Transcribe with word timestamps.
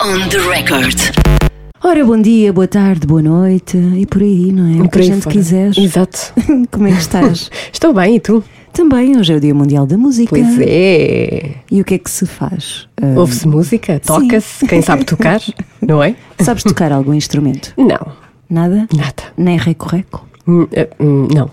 On 0.00 0.28
the 0.28 0.38
record. 0.38 0.96
Ora, 1.82 2.04
bom 2.04 2.20
dia, 2.20 2.52
boa 2.52 2.66
tarde, 2.66 3.06
boa 3.06 3.22
noite 3.22 3.76
e 3.76 4.06
por 4.06 4.22
aí, 4.22 4.50
não 4.52 4.66
é? 4.66 4.80
O 4.82 4.84
que 4.84 4.88
Por 4.90 4.98
a 4.98 5.02
aí 5.02 5.06
gente 5.08 5.22
fora. 5.22 5.36
quiser. 5.36 5.78
Exato. 5.78 6.32
Como 6.70 6.86
é 6.86 6.92
que 6.92 6.98
estás? 6.98 7.50
Estou 7.72 7.92
bem, 7.92 8.16
e 8.16 8.20
tu? 8.20 8.42
Também, 8.72 9.16
hoje 9.16 9.32
é 9.32 9.36
o 9.36 9.40
Dia 9.40 9.54
Mundial 9.54 9.86
da 9.86 9.96
Música. 9.96 10.30
Pois 10.30 10.58
é. 10.60 11.56
E 11.70 11.80
o 11.80 11.84
que 11.84 11.94
é 11.94 11.98
que 11.98 12.10
se 12.10 12.26
faz? 12.26 12.88
Ah, 13.00 13.18
Ouve-se 13.18 13.46
música, 13.46 14.00
toca-se, 14.00 14.66
quem 14.66 14.82
sabe 14.82 15.04
tocar, 15.04 15.40
não 15.80 16.02
é? 16.02 16.16
sabes 16.40 16.62
tocar 16.64 16.90
algum 16.90 17.14
instrumento? 17.14 17.72
Não, 17.76 18.12
Nada? 18.50 18.88
nada. 18.94 19.22
Nem 19.36 19.56
reco-reco? 19.58 20.26
Hum, 20.46 20.66
eh, 20.72 20.88
hum, 20.98 21.28
não. 21.32 21.50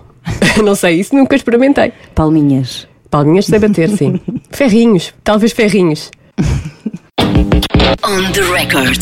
não 0.64 0.74
sei, 0.74 0.98
isso 1.00 1.14
nunca 1.14 1.36
experimentei. 1.36 1.92
Palminhas? 2.14 2.88
Palminhas 3.10 3.46
sei 3.46 3.58
bater, 3.58 3.90
sim. 3.90 4.20
Ferrinhos, 4.50 5.12
talvez 5.22 5.52
ferrinhos. 5.52 6.10
On 8.00 8.32
the 8.32 8.40
record. 8.40 9.00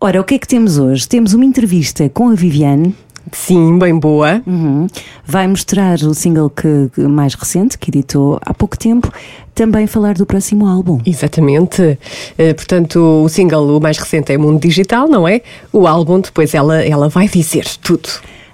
Ora, 0.00 0.20
o 0.20 0.24
que 0.24 0.34
é 0.34 0.38
que 0.38 0.46
temos 0.46 0.78
hoje? 0.78 1.08
Temos 1.08 1.34
uma 1.34 1.44
entrevista 1.44 2.08
com 2.08 2.28
a 2.28 2.34
Viviane. 2.34 2.94
Sim, 3.32 3.78
bem 3.78 3.98
boa. 3.98 4.40
Uhum. 4.46 4.86
Vai 5.26 5.48
mostrar 5.48 5.98
o 6.02 6.14
single 6.14 6.48
que, 6.48 6.88
que 6.94 7.00
mais 7.02 7.34
recente, 7.34 7.76
que 7.76 7.90
editou 7.90 8.38
há 8.40 8.54
pouco 8.54 8.78
tempo. 8.78 9.12
Também 9.54 9.86
falar 9.86 10.14
do 10.14 10.24
próximo 10.24 10.66
álbum. 10.66 11.00
Exatamente. 11.04 11.98
Eh, 12.38 12.54
portanto, 12.54 13.24
o 13.24 13.28
single 13.28 13.76
o 13.76 13.80
mais 13.80 13.98
recente 13.98 14.32
é 14.32 14.38
Mundo 14.38 14.60
Digital, 14.60 15.08
não 15.08 15.26
é? 15.26 15.42
O 15.72 15.86
álbum, 15.86 16.20
depois 16.20 16.54
ela, 16.54 16.82
ela 16.82 17.08
vai 17.08 17.28
dizer 17.28 17.66
tudo. 17.82 18.08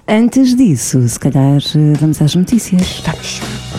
Antes 0.07 0.55
disso, 0.55 1.07
se 1.07 1.19
calhar 1.19 1.61
eh, 1.75 1.93
vamos 1.99 2.21
às 2.21 2.35
notícias. 2.35 3.03
Vamos. 3.05 3.72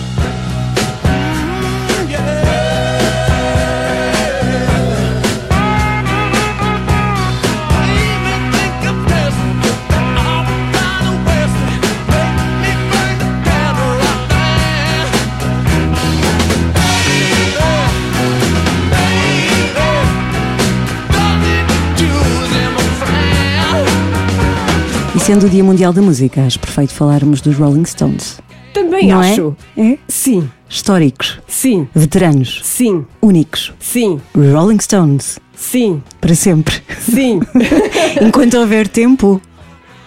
Sendo 25.24 25.46
o 25.46 25.48
Dia 25.48 25.64
Mundial 25.64 25.92
da 25.92 26.02
Música, 26.02 26.42
acho 26.42 26.58
perfeito 26.58 26.92
falarmos 26.92 27.40
dos 27.40 27.56
Rolling 27.56 27.84
Stones. 27.84 28.38
Também 28.72 29.08
Não 29.08 29.20
acho. 29.20 29.56
é? 29.76 29.92
É? 29.92 29.98
Sim, 30.08 30.50
Históricos, 30.68 31.38
sim, 31.46 31.88
veteranos, 31.94 32.60
sim, 32.64 33.06
únicos. 33.22 33.72
sim, 33.78 34.20
Rolling 34.34 34.80
Stones, 34.80 35.38
sim, 35.54 36.02
para 36.20 36.34
sempre. 36.34 36.74
sim. 37.00 37.40
Enquanto 38.20 38.54
houver 38.58 38.88
tempo. 38.88 39.40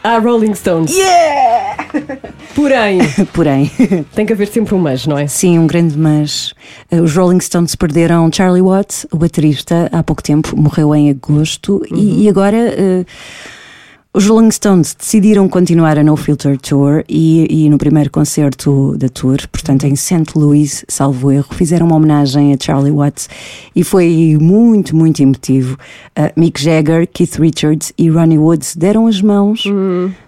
Há 0.04 0.20
Rolling 0.20 0.54
Stones. 0.54 0.94
Yeah! 0.96 1.86
Porém, 2.56 3.00
Porém, 3.34 3.72
tem 4.16 4.26
que 4.26 4.34
haver 4.34 4.48
sempre 4.48 4.74
um 4.76 4.80
mas, 4.80 5.06
não 5.08 5.18
é? 5.18 5.28
sim, 5.28 5.58
um 5.60 5.68
grande 5.68 5.98
mas. 5.98 6.54
Eh, 6.92 7.02
Os 7.02 7.16
Rolling 7.16 7.40
Stones 7.40 7.76
perderam 7.76 8.30
Charlie 8.32 8.62
Watts, 8.62 9.06
o 9.12 9.18
baterista, 9.18 9.90
há 9.92 10.04
pouco 10.04 10.22
tempo, 10.24 10.56
morreu 10.56 10.94
em 10.96 11.10
agosto. 11.10 11.82
E, 11.94 12.24
e 12.24 12.30
agora. 12.30 12.58
eh, 12.58 13.06
os 14.18 14.26
Rolling 14.26 14.50
Stones 14.50 14.96
decidiram 14.96 15.48
continuar 15.48 16.00
a 16.00 16.04
No 16.04 16.18
Filter 16.18 16.58
Tour 16.58 17.04
e, 17.08 17.66
e 17.66 17.70
no 17.70 17.78
primeiro 17.78 18.10
concerto 18.10 18.98
da 18.98 19.08
tour, 19.08 19.38
portanto 19.52 19.84
em 19.84 19.96
St. 19.96 20.26
Louis, 20.36 20.84
salvo 20.88 21.32
erro, 21.32 21.54
fizeram 21.54 21.86
uma 21.86 21.98
homenagem 21.98 22.52
a 22.52 22.58
Charlie 22.60 22.92
Watts 22.92 23.30
e 23.76 23.84
foi 23.84 24.36
muito, 24.42 24.96
muito 24.96 25.22
emotivo. 25.22 25.78
Uh, 26.18 26.32
Mick 26.36 26.60
Jagger, 26.60 27.08
Keith 27.08 27.36
Richards 27.36 27.94
e 27.96 28.10
Ronnie 28.10 28.40
Woods 28.40 28.76
deram 28.76 29.06
as 29.06 29.22
mãos, 29.22 29.66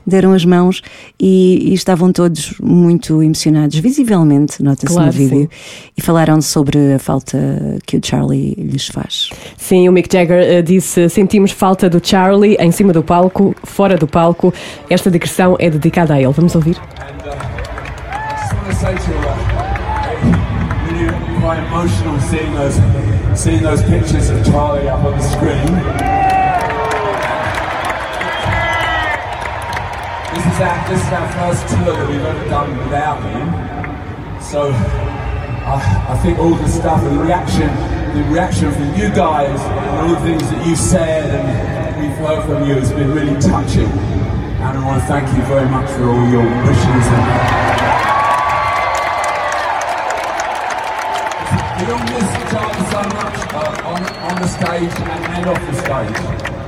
deram 0.09 0.33
as 0.33 0.43
mãos 0.43 0.81
e, 1.19 1.69
e 1.69 1.73
estavam 1.73 2.11
todos 2.11 2.55
muito 2.61 3.23
emocionados, 3.23 3.77
visivelmente, 3.80 4.61
nota-se 4.61 4.93
Claro, 4.93 5.08
no 5.08 5.14
vídeo, 5.14 5.49
e 5.97 6.02
falaram 6.02 6.42
sobre 6.42 6.93
a 6.93 6.99
falta 6.99 7.37
que 7.86 7.97
o 7.97 8.02
Charlie 8.03 8.55
lhes 8.55 8.87
faz. 8.87 9.30
Sim, 9.58 9.87
o 9.87 9.92
Mick 9.92 10.11
Jagger 10.11 10.42
eh, 10.42 10.61
disse: 10.61 11.08
sentimos 11.09 11.52
falta 11.52 11.89
do 11.89 12.05
Charlie 12.05 12.58
em 12.59 12.71
cima 12.71 12.92
do 12.92 13.03
palco, 13.03 13.55
fora 13.64 13.95
do 13.98 14.08
palco. 14.08 14.53
Esta 14.89 15.09
digressão 15.09 15.55
é 15.59 15.69
dedicada 15.69 16.15
a 16.15 16.21
ele. 16.21 16.33
Vamos 16.33 16.55
ouvir? 16.55 16.77
uh, 26.02 26.18
This 30.39 30.55
is 30.55 30.61
our, 30.61 30.88
this 30.88 31.04
is 31.04 31.11
our 31.11 31.32
first 31.36 31.67
tour 31.67 31.92
that 32.00 32.08
we've 32.08 32.23
ever 32.23 32.48
done 32.48 32.77
without 32.77 33.20
him. 33.27 33.52
So 34.42 34.72
I, 34.72 36.16
I 36.16 36.17
think 36.23 36.39
all 36.39 36.55
the 36.55 36.70
stuff 36.70 37.04
and 37.04 37.20
the 37.20 37.23
reaction, 37.26 37.67
the 38.16 38.23
reaction 38.32 38.72
from 38.72 38.95
you 38.95 39.10
guys 39.11 39.60
and 39.60 39.99
all 39.99 40.08
the 40.16 40.22
things 40.22 40.49
that 40.49 40.66
you've 40.66 40.80
said 40.80 41.36
and 41.36 42.02
we've 42.02 42.16
heard 42.23 42.45
from 42.45 42.64
you 42.70 42.76
has 42.76 42.89
been 42.94 43.11
really 43.11 43.36
touching. 43.42 43.92
And 44.64 44.78
I 44.78 44.86
want 44.88 45.02
to 45.04 45.08
thank 45.11 45.28
you 45.36 45.44
very 45.44 45.67
much 45.67 45.92
for 45.92 46.08
all 46.08 46.26
your 46.32 46.48
wishes 46.64 47.05
and 47.11 47.26
We 51.76 51.83
don't 51.83 52.05
miss 52.16 52.32
Charlie 52.48 52.88
so 52.88 53.02
much 53.11 53.39
uh, 53.60 53.92
on, 53.92 53.99
on 54.32 54.42
the 54.42 54.48
stage 54.48 54.95
and 55.04 55.49
off 55.52 55.60
the 55.67 55.76
stage. 55.83 56.58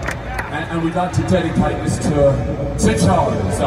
Charlie. 3.00 3.36
So, 3.52 3.66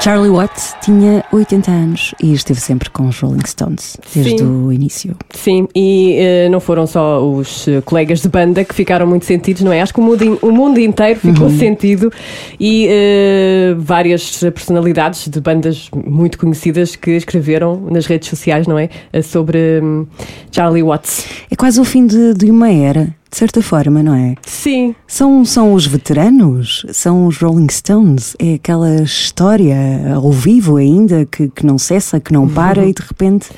Charlie 0.00 0.30
Watts 0.30 0.74
tinha 0.82 1.24
80 1.32 1.70
anos 1.70 2.14
e 2.22 2.32
esteve 2.32 2.60
sempre 2.60 2.90
com 2.90 3.08
os 3.08 3.18
Rolling 3.18 3.44
Stones, 3.46 3.96
desde 4.14 4.38
Sim. 4.38 4.44
o 4.64 4.72
início. 4.72 5.16
Sim, 5.30 5.66
e 5.74 6.16
eh, 6.18 6.48
não 6.48 6.60
foram 6.60 6.86
só 6.86 7.24
os 7.26 7.66
eh, 7.66 7.80
colegas 7.80 8.20
de 8.20 8.28
banda 8.28 8.62
que 8.64 8.74
ficaram 8.74 9.06
muito 9.06 9.24
sentidos, 9.24 9.62
não 9.62 9.72
é? 9.72 9.80
Acho 9.80 9.94
que 9.94 10.00
o 10.00 10.02
mundo, 10.02 10.22
in- 10.24 10.38
o 10.42 10.50
mundo 10.52 10.78
inteiro 10.78 11.18
ficou 11.18 11.48
sentido 11.50 12.12
e 12.60 12.86
eh, 12.88 13.74
várias 13.78 14.38
personalidades 14.40 15.28
de 15.28 15.40
bandas 15.40 15.88
muito 16.06 16.38
conhecidas 16.38 16.94
que 16.94 17.12
escreveram 17.12 17.80
nas 17.90 18.06
redes 18.06 18.28
sociais, 18.28 18.66
não 18.66 18.78
é? 18.78 18.88
Sobre 19.22 19.80
hum, 19.82 20.06
Charlie 20.52 20.82
Watts. 20.82 21.24
É 21.50 21.56
quase 21.56 21.80
o 21.80 21.84
fim 21.84 22.06
de, 22.06 22.34
de 22.34 22.50
uma 22.50 22.70
era, 22.70 23.08
de 23.30 23.36
certa 23.36 23.62
forma, 23.62 24.02
não 24.02 24.14
é? 24.14 24.34
Sim, 24.42 24.94
São, 25.06 25.44
são 25.44 25.74
os 25.74 25.86
veteranos, 25.86 26.86
são 26.92 27.26
os 27.26 27.38
Rolling 27.38 27.70
Stones, 27.70 28.36
é 28.38 28.54
aquela 28.54 29.02
história 29.02 29.76
ao 30.14 30.30
vivo 30.32 30.76
ainda 30.76 31.26
que, 31.26 31.48
que 31.48 31.66
não 31.66 31.78
cessa, 31.78 32.20
que 32.20 32.32
não 32.32 32.48
para 32.48 32.86
e 32.86 32.92
de 32.92 33.02
repente 33.02 33.50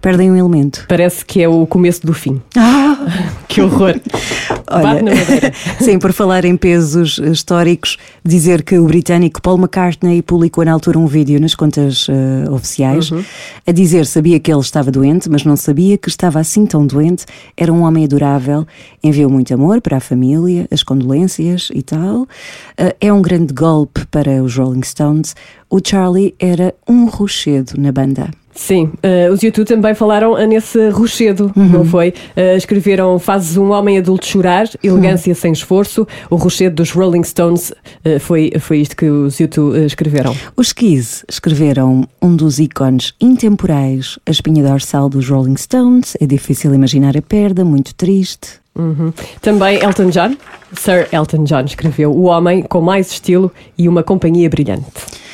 perdem 0.00 0.30
um 0.30 0.36
elemento. 0.36 0.84
parece 0.88 1.24
que 1.24 1.42
é 1.42 1.48
o 1.48 1.66
começo 1.66 2.06
do 2.06 2.12
fim. 2.12 2.40
Ah! 2.56 2.90
Que 3.50 3.60
horror! 3.60 4.00
Madeira. 4.70 5.52
sim, 5.80 5.98
por 5.98 6.12
falar 6.12 6.44
em 6.44 6.56
pesos 6.56 7.18
eh, 7.18 7.30
históricos, 7.30 7.96
dizer 8.24 8.62
que 8.62 8.78
o 8.78 8.86
britânico 8.86 9.42
Paul 9.42 9.58
McCartney 9.58 10.22
publicou 10.22 10.64
na 10.64 10.72
altura 10.72 10.98
um 10.98 11.06
vídeo 11.06 11.40
nas 11.40 11.56
contas 11.56 12.06
eh, 12.08 12.48
oficiais 12.48 13.10
a 13.66 13.72
dizer 13.72 14.06
sabia 14.06 14.38
que 14.38 14.52
ele 14.52 14.60
estava 14.60 14.90
doente, 14.90 15.28
mas 15.28 15.44
não 15.44 15.56
sabia 15.56 15.98
que 15.98 16.08
estava 16.08 16.38
assim 16.38 16.64
tão 16.64 16.86
doente. 16.86 17.24
Era 17.56 17.72
um 17.72 17.82
homem 17.82 18.04
adorável, 18.04 18.64
enviou 19.02 19.30
muito 19.30 19.52
amor 19.52 19.80
para 19.80 19.96
a 19.96 20.00
família, 20.00 20.68
as 20.70 20.82
condolências 20.82 21.68
e 21.74 21.82
tal. 21.82 22.28
Eh, 22.76 22.96
é 23.00 23.12
um 23.12 23.20
grande 23.20 23.52
golpe 23.52 24.06
para 24.06 24.42
os 24.42 24.56
Rolling 24.56 24.84
Stones. 24.84 25.34
O 25.68 25.80
Charlie 25.84 26.34
era 26.38 26.74
um 26.88 27.06
rochedo 27.06 27.72
na 27.78 27.90
banda. 27.90 28.30
Sim, 28.52 28.90
eh, 29.02 29.30
os 29.30 29.42
YouTube 29.42 29.66
também 29.66 29.94
falaram 29.94 30.36
nesse 30.46 30.90
rochedo, 30.90 31.52
não 31.54 31.84
foi? 31.84 32.12
Eh, 32.34 32.56
escreveram 32.56 33.18
Fazes 33.18 33.56
um 33.56 33.70
homem 33.70 33.98
adulto 33.98 34.26
chorar, 34.26 34.68
elegância 34.82 35.34
sem 35.34 35.52
esforço. 35.52 36.06
O 36.28 36.36
rochedo 36.36 36.76
dos 36.76 36.90
Rolling 36.90 37.22
Stones 37.22 37.72
eh, 38.04 38.18
foi, 38.18 38.52
foi 38.58 38.78
isto 38.80 38.96
que 38.96 39.08
os 39.08 39.38
YouTube 39.38 39.78
escreveram. 39.84 40.36
Os 40.56 40.72
Kiss 40.72 41.24
escreveram 41.28 42.06
um 42.20 42.34
dos 42.34 42.58
ícones 42.58 43.14
intemporais, 43.20 44.18
a 44.26 44.30
espinha 44.30 44.62
dorsal 44.62 45.08
dos 45.08 45.28
Rolling 45.28 45.56
Stones. 45.56 46.16
É 46.20 46.26
difícil 46.26 46.74
imaginar 46.74 47.16
a 47.16 47.22
perda, 47.22 47.64
muito 47.64 47.94
triste. 47.94 48.60
Uhum. 48.76 49.12
Também 49.40 49.78
Elton 49.82 50.10
John, 50.10 50.36
Sir 50.72 51.08
Elton 51.12 51.44
John, 51.44 51.64
escreveu 51.64 52.12
O 52.12 52.24
homem 52.24 52.62
com 52.62 52.80
mais 52.80 53.10
estilo 53.10 53.50
e 53.76 53.88
uma 53.88 54.02
companhia 54.02 54.48
brilhante. 54.48 54.86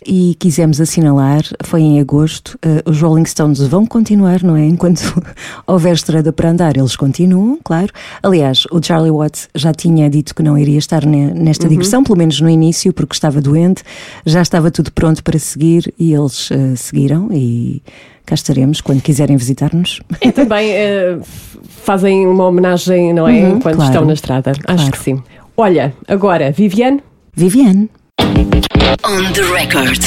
E 0.07 0.35
quisemos 0.39 0.81
assinalar, 0.81 1.43
foi 1.65 1.83
em 1.83 2.01
agosto, 2.01 2.59
uh, 2.65 2.89
os 2.89 3.01
Rolling 3.01 3.25
Stones 3.25 3.61
vão 3.61 3.85
continuar, 3.85 4.43
não 4.43 4.57
é? 4.57 4.65
Enquanto 4.65 5.01
houver 5.67 5.95
estrada 5.95 6.33
para 6.33 6.51
andar, 6.51 6.77
eles 6.77 6.97
continuam, 6.97 7.59
claro. 7.63 7.93
Aliás, 8.23 8.65
o 8.71 8.83
Charlie 8.83 9.11
Watts 9.11 9.49
já 9.55 9.73
tinha 9.73 10.09
dito 10.09 10.35
que 10.35 10.43
não 10.43 10.57
iria 10.57 10.79
estar 10.79 11.05
ne, 11.05 11.33
nesta 11.35 11.65
uhum. 11.65 11.71
digressão, 11.71 12.05
pelo 12.05 12.19
menos 12.19 12.41
no 12.41 12.49
início, 12.49 12.93
porque 12.93 13.15
estava 13.15 13.41
doente, 13.41 13.83
já 14.25 14.41
estava 14.41 14.71
tudo 14.71 14.93
pronto 14.93 15.23
para 15.25 15.39
seguir 15.39 15.93
e 15.99 16.13
eles 16.13 16.51
uh, 16.51 16.77
seguiram 16.77 17.29
e 17.33 17.83
cá 18.25 18.35
estaremos 18.35 18.81
quando 18.81 19.01
quiserem 19.01 19.37
visitar-nos. 19.37 20.01
E 20.21 20.33
também 20.33 20.73
uh, 20.73 21.23
fazem 21.69 22.27
uma 22.27 22.47
homenagem, 22.47 23.13
não 23.13 23.27
é? 23.27 23.33
Uhum, 23.33 23.57
Enquanto 23.57 23.77
claro, 23.77 23.91
estão 23.91 24.05
na 24.05 24.13
estrada. 24.13 24.53
Claro. 24.53 24.81
Acho 24.81 24.91
que 24.91 24.99
sim. 24.99 25.23
Olha, 25.57 25.95
agora, 26.07 26.51
Viviane. 26.51 27.03
Viviane. 27.35 27.89
On 28.27 29.33
the 29.33 29.43
record. 29.53 30.03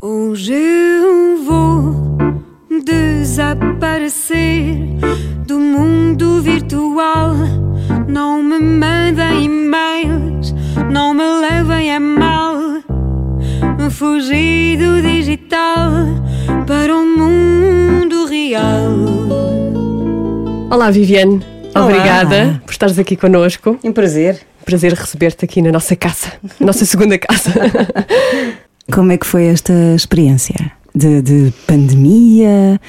Hoje 0.00 0.54
eu 0.54 1.44
vou 1.44 2.16
desaparecer 2.82 4.74
do 5.46 5.60
mundo 5.60 6.40
virtual. 6.40 7.34
Não 8.08 8.42
me 8.42 8.58
mandem 8.58 9.44
e-mails, 9.44 10.54
não 10.90 11.12
me 11.12 11.24
levem 11.24 11.94
a 11.94 12.00
mal. 12.00 12.54
Fugir 13.90 14.78
do 14.78 15.02
digital 15.02 15.90
para 16.66 16.96
o 16.96 17.04
mundo 17.04 18.24
real. 18.24 18.96
Olá, 20.70 20.90
Viviane. 20.90 21.44
Olá. 21.74 21.84
Obrigada 21.84 22.62
por 22.64 22.72
estares 22.72 22.98
aqui 22.98 23.14
connosco. 23.14 23.78
Um 23.84 23.92
prazer. 23.92 24.40
Prazer 24.64 24.92
receber-te 24.92 25.44
aqui 25.44 25.60
na 25.60 25.72
nossa 25.72 25.96
casa, 25.96 26.32
nossa 26.60 26.84
segunda 26.84 27.18
casa. 27.18 27.52
Como 28.92 29.12
é 29.12 29.18
que 29.18 29.26
foi 29.26 29.46
esta 29.46 29.72
experiência 29.94 30.72
de, 30.94 31.22
de 31.22 31.52
pandemia, 31.66 32.80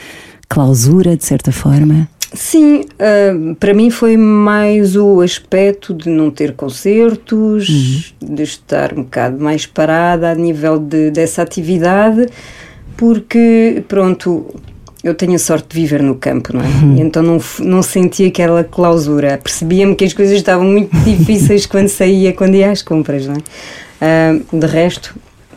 clausura, 0.50 1.16
de 1.16 1.24
certa 1.24 1.52
forma? 1.52 2.08
Sim, 2.34 2.82
uh, 2.82 3.56
para 3.56 3.76
mim 3.76 3.92
foi 3.92 4.18
mais 4.18 4.96
o 4.96 5.22
aspecto 5.22 5.94
de 5.94 6.10
não 6.10 6.32
ter 6.32 6.54
concertos, 6.54 7.70
uhum. 7.70 8.36
de 8.36 8.44
estar 8.44 8.94
um 8.94 9.04
bocado 9.04 9.40
mais 9.40 9.68
parada 9.68 10.32
a 10.32 10.36
nível 10.36 10.80
de, 10.80 11.12
dessa 11.12 11.44
atividade, 11.44 12.28
porque, 12.98 13.84
pronto, 13.88 14.48
eu 15.04 15.14
tenho 15.14 15.36
a 15.36 15.40
sorte 15.40 15.68
de 15.70 15.82
viver 15.82 16.02
no 16.02 16.16
campo, 16.16 16.56
não 16.56 16.62
é? 16.62 16.66
Uhum. 16.66 16.98
então 16.98 17.22
não, 17.22 17.40
não 17.60 17.84
sentia 17.84 18.28
aquela 18.28 18.64
clausura. 18.64 19.38
Percebia-me 19.44 19.96
que 19.96 20.06
as 20.06 20.14
coisas 20.14 20.36
estavam 20.36 20.66
muito 20.66 20.96
difíceis 21.04 21.66
quando 21.66 21.90
saía, 21.90 22.32
quando 22.32 22.56
ia 22.56 22.72
às 22.72 22.82
compras, 22.82 23.28
não 23.28 23.36
é? 23.36 24.42
Uh, 24.42 24.60
de 24.60 24.66
resto, 24.66 25.16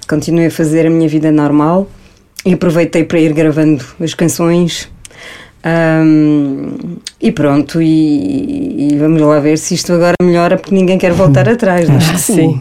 continuei 0.08 0.46
a 0.46 0.50
fazer 0.50 0.86
a 0.86 0.90
minha 0.90 1.08
vida 1.08 1.30
normal 1.30 1.88
e 2.44 2.54
aproveitei 2.54 3.04
para 3.04 3.20
ir 3.20 3.32
gravando 3.32 3.84
as 4.00 4.14
canções. 4.14 4.88
Um, 5.66 6.96
e 7.20 7.32
pronto, 7.32 7.82
e, 7.82 8.92
e, 8.92 8.96
vamos 8.98 9.20
lá 9.20 9.40
ver 9.40 9.58
se 9.58 9.74
isto 9.74 9.92
agora 9.92 10.14
melhora, 10.22 10.56
porque 10.56 10.72
ninguém 10.72 10.96
quer 10.96 11.12
voltar 11.12 11.48
atrás, 11.50 11.88
não 11.88 11.96
é? 11.96 12.18
Sim. 12.18 12.60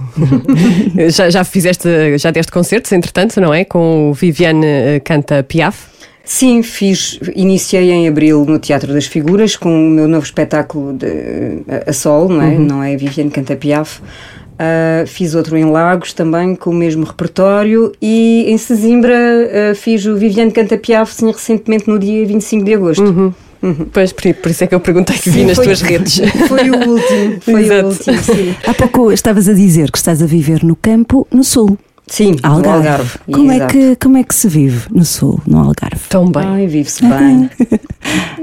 já, 1.11 1.29
já 1.29 1.43
fizeste, 1.43 1.87
já 2.17 2.31
deste 2.31 2.51
concertos, 2.51 2.91
entretanto, 2.91 3.39
não 3.39 3.53
é? 3.53 3.63
Com 3.63 4.09
o 4.09 4.13
Viviane 4.13 4.65
eh, 4.65 4.99
Canta 5.01 5.43
Piaf. 5.43 5.94
Sim, 6.25 6.63
fiz, 6.63 7.19
iniciei 7.35 7.91
em 7.91 8.07
abril 8.07 8.43
no 8.45 8.57
Teatro 8.57 8.91
das 8.91 9.05
Figuras 9.05 9.55
com 9.55 9.69
o 9.69 9.89
meu 9.91 10.07
novo 10.07 10.25
espetáculo 10.25 10.93
de, 10.93 11.05
a, 11.67 11.91
a 11.91 11.93
Sol, 11.93 12.27
não 12.27 12.41
é? 12.41 12.47
Uhum. 12.47 12.65
Não 12.65 12.83
é 12.83 12.97
Viviane 12.97 13.29
Canta 13.29 13.55
Piaf. 13.55 14.01
Uh, 14.01 15.05
fiz 15.05 15.35
outro 15.35 15.57
em 15.57 15.65
Lagos 15.65 16.13
também 16.13 16.55
com 16.55 16.69
o 16.69 16.73
mesmo 16.73 17.03
repertório 17.03 17.91
e 18.01 18.45
em 18.47 18.57
Sesimbra 18.57 19.13
uh, 19.13 19.75
fiz 19.75 20.05
o 20.05 20.15
Viviane 20.15 20.49
Canta 20.49 20.77
Piaf 20.77 21.13
sim, 21.13 21.29
recentemente 21.29 21.89
no 21.89 21.99
dia 21.99 22.25
25 22.25 22.65
de 22.65 22.73
agosto. 22.73 23.03
Uhum. 23.03 23.33
Uhum. 23.61 23.87
Pois, 23.91 24.11
por, 24.11 24.33
por, 24.35 24.51
isso 24.51 24.63
é 24.63 24.67
que 24.67 24.75
eu 24.75 24.79
perguntei 24.79 25.17
que 25.17 25.29
vi 25.29 25.43
nas 25.43 25.55
foi, 25.55 25.65
tuas 25.65 25.81
redes. 25.81 26.21
Foi 26.47 26.69
o 26.69 26.75
último, 26.75 27.41
foi 27.41 27.63
Exato. 27.63 27.85
o 27.85 27.89
último, 27.89 28.17
sim. 28.23 28.55
Há 28.65 28.73
pouco 28.73 29.11
estavas 29.11 29.49
a 29.49 29.53
dizer 29.53 29.91
que 29.91 29.97
estás 29.97 30.21
a 30.21 30.25
viver 30.25 30.63
no 30.63 30.75
campo, 30.75 31.27
no 31.31 31.43
sul. 31.43 31.77
Sim, 32.07 32.35
Algarve. 32.43 32.67
no 32.67 32.73
Algarve. 32.75 33.19
Como 33.31 33.51
é, 33.51 33.67
que, 33.67 33.95
como 33.95 34.17
é 34.17 34.23
que 34.23 34.35
se 34.35 34.47
vive 34.47 34.87
no 34.91 35.03
Sul, 35.03 35.41
no 35.45 35.57
Algarve? 35.57 36.01
Tão 36.07 36.29
bem. 36.29 36.43
Ai, 36.45 36.67
vive-se 36.67 37.03
bem. 37.03 37.49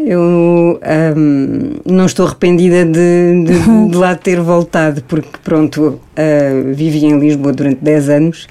Eu 0.05 0.21
um, 0.21 1.75
não 1.87 2.07
estou 2.07 2.27
arrependida 2.27 2.85
de, 2.85 3.45
de, 3.45 3.89
de, 3.89 3.97
lá 3.97 4.17
ter 4.17 4.41
voltado, 4.41 5.03
porque 5.07 5.39
pronto, 5.45 5.81
uh, 5.81 6.75
vivi 6.75 7.05
em 7.05 7.19
Lisboa 7.19 7.53
durante 7.53 7.79
10 7.83 8.09
anos, 8.09 8.49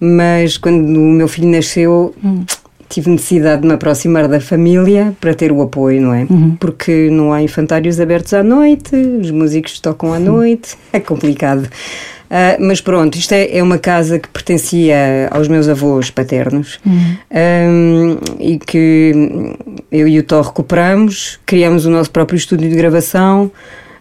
mas 0.00 0.56
quando 0.56 0.96
o 0.96 1.12
meu 1.12 1.28
filho 1.28 1.48
nasceu. 1.48 2.14
Hum. 2.24 2.44
Tive 2.90 3.10
necessidade 3.10 3.60
de 3.60 3.68
me 3.68 3.74
aproximar 3.74 4.26
da 4.28 4.40
família 4.40 5.14
para 5.20 5.34
ter 5.34 5.52
o 5.52 5.60
apoio, 5.60 6.00
não 6.00 6.14
é? 6.14 6.26
Uhum. 6.30 6.56
Porque 6.58 7.10
não 7.10 7.34
há 7.34 7.42
infantários 7.42 8.00
abertos 8.00 8.32
à 8.32 8.42
noite, 8.42 8.96
os 8.96 9.30
músicos 9.30 9.78
tocam 9.78 10.10
à 10.14 10.18
noite, 10.18 10.74
é 10.90 10.98
complicado. 10.98 11.68
Uh, 12.28 12.60
mas 12.60 12.80
pronto, 12.80 13.16
isto 13.16 13.32
é, 13.32 13.56
é, 13.56 13.62
uma 13.62 13.78
casa 13.78 14.18
que 14.18 14.28
pertencia 14.28 15.28
aos 15.30 15.48
meus 15.48 15.66
avós 15.66 16.10
paternos 16.10 16.78
uhum. 16.84 17.16
um, 17.32 18.18
e 18.38 18.58
que 18.58 19.12
eu 19.90 20.06
e 20.06 20.18
o 20.18 20.22
Tó 20.22 20.42
recuperamos, 20.42 21.40
criamos 21.46 21.86
o 21.86 21.90
nosso 21.90 22.10
próprio 22.10 22.36
estúdio 22.36 22.68
de 22.68 22.76
gravação 22.76 23.50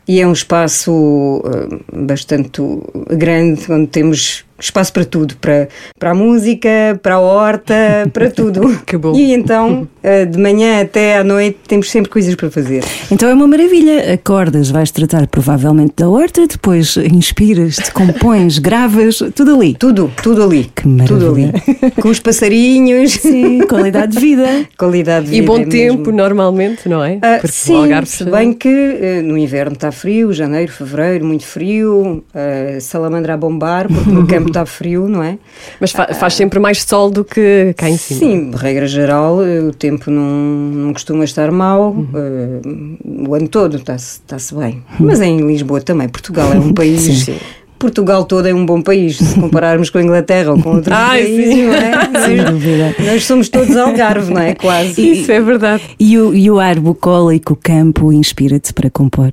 e 0.06 0.19
é 0.19 0.27
um 0.27 0.33
espaço 0.33 0.91
uh, 0.91 2.06
bastante 2.06 2.62
grande 3.09 3.71
onde 3.71 3.88
temos 3.88 4.44
espaço 4.59 4.92
para 4.94 5.06
tudo, 5.06 5.36
para, 5.38 5.68
para 6.00 6.12
a 6.12 6.13
música, 6.13 7.00
para 7.01 7.15
a 7.15 7.19
horta, 7.19 7.74
para 8.12 8.30
tudo. 8.31 8.81
que 8.86 8.98
bom. 8.98 9.15
E 9.15 9.33
então, 9.33 9.88
eh, 10.01 10.25
de 10.25 10.38
manhã 10.39 10.81
até 10.81 11.18
à 11.18 11.24
noite, 11.24 11.57
temos 11.68 11.89
sempre 11.92 12.09
coisas 12.09 12.33
para 12.36 12.50
fazer. 12.50 12.83
Então 13.12 13.30
é 13.30 13.33
uma 13.33 13.48
maravilha. 13.48 14.13
Acordas, 14.13 14.69
vais 14.69 14.92
tratar 14.92 15.27
provavelmente 15.27 15.94
da 15.98 16.09
horta, 16.09 16.48
depois 16.48 16.98
inspiras-te, 16.98 17.92
compões, 17.92 18.57
gravas, 18.59 19.21
tudo 19.36 19.56
ali. 19.56 19.75
Tudo, 19.75 20.12
tudo 20.21 20.44
ali. 20.44 20.71
Que 20.75 20.88
maravilha. 20.88 21.19
Tudo 21.19 21.31
ali. 21.31 21.92
Com 22.01 22.10
os 22.10 22.19
passarinhos. 22.19 23.13
Sim, 23.13 23.60
qualidade 23.68 24.13
de 24.13 24.19
vida. 24.19 24.65
Qualidade 24.77 25.25
de 25.25 25.31
vida. 25.31 25.44
E 25.44 25.45
bom 25.45 25.60
é 25.60 25.65
tempo, 25.65 25.98
mesmo. 25.98 26.12
normalmente, 26.13 26.89
não 26.89 27.03
é? 27.03 27.15
Uh, 27.15 27.42
Porque 27.42 27.48
sim, 27.48 28.06
se 28.06 28.25
bem 28.25 28.53
que 28.53 28.68
uh, 28.69 29.24
no 29.24 29.38
inverno 29.38 29.74
está 29.74 29.92
frio, 29.92 30.33
janeiro, 30.33 30.71
fevereiro, 30.71 31.25
muito 31.25 31.45
frio, 31.45 32.24
uh, 32.33 32.81
salamandra 32.81 33.33
a 33.33 33.38
bombar, 33.38 33.88
porque 33.88 34.10
no 34.10 34.25
campo 34.27 34.46
está 34.47 34.65
frio, 34.65 35.07
não 35.07 35.23
é? 35.23 35.38
Mas 35.79 35.91
fa 35.91 36.13
faz 36.13 36.33
sempre 36.33 36.59
mais 36.59 36.83
sol 36.83 37.09
do 37.09 37.23
que 37.23 37.73
cá 37.77 37.89
em 37.89 37.97
cima. 37.97 38.19
Sim, 38.19 38.51
de 38.51 38.57
regra 38.57 38.88
geral, 38.88 39.44
eh, 39.44 39.59
o 39.59 39.73
tempo 39.73 40.09
não, 40.09 40.23
não 40.23 40.94
costuma 40.94 41.23
estar 41.23 41.51
mau, 41.51 41.91
uhum. 41.91 42.07
uh, 42.13 43.29
o 43.29 43.35
ano 43.35 43.47
todo 43.47 43.77
está-se 43.77 44.21
está 44.25 44.38
bem. 44.59 44.83
Mas 44.99 45.21
em 45.21 45.45
Lisboa 45.45 45.81
também, 45.81 46.07
Portugal 46.09 46.51
é 46.53 46.57
um 46.57 46.73
país. 46.75 47.01
sim, 47.01 47.13
sim. 47.13 47.38
Portugal 47.77 48.25
todo 48.25 48.47
é 48.47 48.53
um 48.53 48.65
bom 48.65 48.81
país, 48.81 49.17
se 49.17 49.39
compararmos 49.39 49.89
com 49.89 49.99
a 49.99 50.03
Inglaterra 50.03 50.51
ou 50.51 50.61
com 50.61 50.75
outros 50.75 50.93
Ai, 50.97 51.23
países, 51.23 51.53
sim. 51.53 51.65
não 51.65 51.73
é? 51.73 51.91
Nós, 52.07 53.05
nós, 53.05 53.25
somos 53.25 53.50
todos 53.50 53.75
Algarve, 53.77 54.33
não 54.33 54.41
é? 54.41 54.55
Quase. 54.55 55.11
Isso 55.11 55.31
é 55.31 55.39
verdade. 55.39 55.83
E 56.00 56.17
o, 56.17 56.33
e 56.33 56.50
o 56.50 56.59
ar 56.59 56.79
bucólico, 56.79 57.53
o 57.53 57.55
campo, 57.55 58.11
inspira-te 58.11 58.73
para 58.73 58.89
compor? 58.89 59.31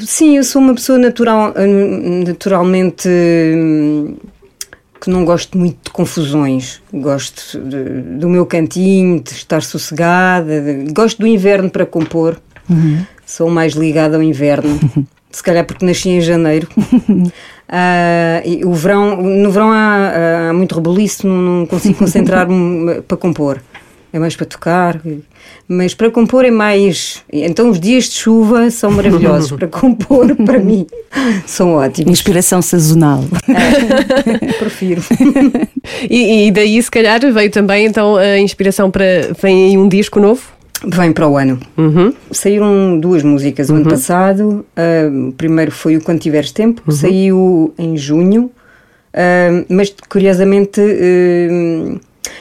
Sim, 0.00 0.36
eu 0.36 0.44
sou 0.44 0.62
uma 0.62 0.74
pessoa 0.74 0.98
natural, 0.98 1.54
naturalmente 2.26 3.08
que 5.04 5.10
não 5.10 5.22
gosto 5.22 5.58
muito 5.58 5.76
de 5.84 5.90
confusões. 5.90 6.80
Gosto 6.92 7.60
de, 7.60 7.84
do 8.18 8.26
meu 8.26 8.46
cantinho, 8.46 9.20
de 9.22 9.32
estar 9.32 9.62
sossegada. 9.62 10.62
De, 10.62 10.92
gosto 10.92 11.20
do 11.20 11.26
inverno 11.26 11.68
para 11.68 11.84
compor. 11.84 12.40
Uhum. 12.68 13.04
Sou 13.26 13.50
mais 13.50 13.74
ligada 13.74 14.16
ao 14.16 14.22
inverno. 14.22 14.80
Se 15.30 15.42
calhar 15.42 15.66
porque 15.66 15.84
nasci 15.84 16.08
em 16.08 16.20
janeiro. 16.22 16.68
uh, 16.78 18.64
o 18.66 18.72
verão, 18.72 19.20
no 19.20 19.50
verão 19.50 19.70
há, 19.70 20.48
há 20.48 20.52
muito 20.54 20.74
rebuliço, 20.74 21.26
não, 21.26 21.36
não 21.36 21.66
consigo 21.66 21.98
concentrar-me 21.98 23.02
para 23.06 23.16
compor 23.18 23.60
é 24.14 24.18
mais 24.20 24.36
para 24.36 24.46
tocar, 24.46 25.00
mas 25.66 25.92
para 25.92 26.08
compor 26.08 26.44
é 26.44 26.50
mais. 26.50 27.24
Então, 27.32 27.68
os 27.70 27.80
dias 27.80 28.04
de 28.04 28.12
chuva 28.12 28.70
são 28.70 28.92
maravilhosos 28.92 29.50
para 29.58 29.66
compor, 29.66 30.36
para 30.36 30.60
mim, 30.60 30.86
são 31.44 31.74
ótimos. 31.74 32.12
Inspiração 32.12 32.62
sazonal. 32.62 33.24
É, 33.48 34.52
prefiro. 34.52 35.02
e, 36.08 36.46
e, 36.46 36.50
daí, 36.52 36.80
se 36.80 36.88
calhar, 36.88 37.20
veio 37.32 37.50
também 37.50 37.86
então 37.86 38.16
a 38.16 38.38
inspiração 38.38 38.88
para. 38.88 39.04
Vem 39.42 39.70
aí 39.70 39.76
um 39.76 39.88
disco 39.88 40.20
novo? 40.20 40.42
Vem 40.86 41.12
para 41.12 41.26
o 41.26 41.36
ano. 41.36 41.58
Uhum. 41.76 42.14
Saíram 42.30 43.00
duas 43.00 43.24
músicas 43.24 43.68
o 43.68 43.72
uhum. 43.72 43.80
ano 43.80 43.90
passado. 43.90 44.64
Uh, 44.78 45.32
primeiro 45.32 45.72
foi 45.72 45.96
o 45.96 46.00
Quando 46.00 46.20
Tiveres 46.20 46.52
Tempo, 46.52 46.82
uhum. 46.86 46.92
saiu 46.92 47.74
em 47.76 47.96
junho, 47.96 48.44
uh, 48.44 49.66
mas 49.68 49.92
curiosamente. 50.08 50.80
Uh, 50.80 51.98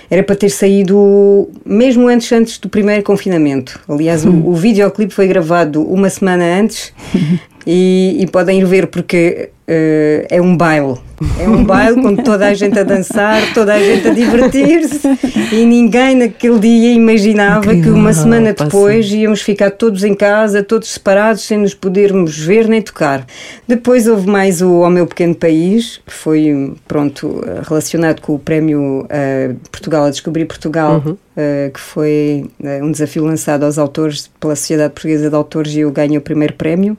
era 0.09 0.23
para 0.23 0.35
ter 0.35 0.49
saído 0.49 1.49
mesmo 1.65 2.07
antes, 2.07 2.31
antes 2.31 2.57
do 2.57 2.69
primeiro 2.69 3.03
confinamento. 3.03 3.79
Aliás, 3.87 4.25
o, 4.25 4.31
o 4.31 4.53
videoclipe 4.55 5.13
foi 5.13 5.27
gravado 5.27 5.81
uma 5.81 6.09
semana 6.09 6.43
antes 6.43 6.93
e, 7.65 8.17
e, 8.19 8.27
podem 8.27 8.59
ir 8.59 8.65
ver 8.65 8.87
porque 8.87 9.49
Uh, 9.65 10.27
é 10.29 10.41
um 10.41 10.57
baile. 10.57 10.97
É 11.39 11.47
um 11.47 11.63
baile 11.63 12.01
com 12.01 12.17
toda 12.17 12.47
a 12.47 12.53
gente 12.53 12.77
a 12.77 12.83
dançar, 12.83 13.53
toda 13.53 13.73
a 13.73 13.79
gente 13.79 14.05
a 14.09 14.13
divertir-se 14.13 15.07
e 15.53 15.65
ninguém 15.65 16.15
naquele 16.15 16.59
dia 16.59 16.91
imaginava 16.91 17.73
que 17.73 17.89
uma 17.89 18.11
semana 18.11 18.51
depois 18.51 19.09
íamos 19.09 19.41
ficar 19.41 19.71
todos 19.71 20.03
em 20.03 20.13
casa, 20.13 20.61
todos 20.61 20.89
separados, 20.89 21.43
sem 21.43 21.59
nos 21.59 21.73
podermos 21.73 22.37
ver 22.37 22.67
nem 22.67 22.81
tocar. 22.81 23.25
Depois 23.65 24.05
houve 24.05 24.27
mais 24.27 24.61
o 24.61 24.83
Ao 24.83 24.89
Meu 24.89 25.07
Pequeno 25.07 25.33
País, 25.33 26.01
que 26.05 26.13
foi, 26.13 26.73
pronto, 26.85 27.41
relacionado 27.65 28.19
com 28.19 28.35
o 28.35 28.39
prémio 28.39 29.03
uh, 29.05 29.55
Portugal 29.71 30.03
a 30.03 30.09
Descobrir 30.09 30.43
Portugal, 30.43 31.01
uhum. 31.05 31.13
uh, 31.13 31.71
que 31.71 31.79
foi 31.79 32.49
um 32.81 32.91
desafio 32.91 33.23
lançado 33.23 33.63
aos 33.63 33.77
autores 33.77 34.29
pela 34.41 34.57
Sociedade 34.57 34.93
Portuguesa 34.93 35.29
de 35.29 35.35
Autores 35.35 35.73
e 35.73 35.79
eu 35.79 35.91
ganhei 35.91 36.17
o 36.17 36.21
primeiro 36.21 36.53
prémio. 36.55 36.97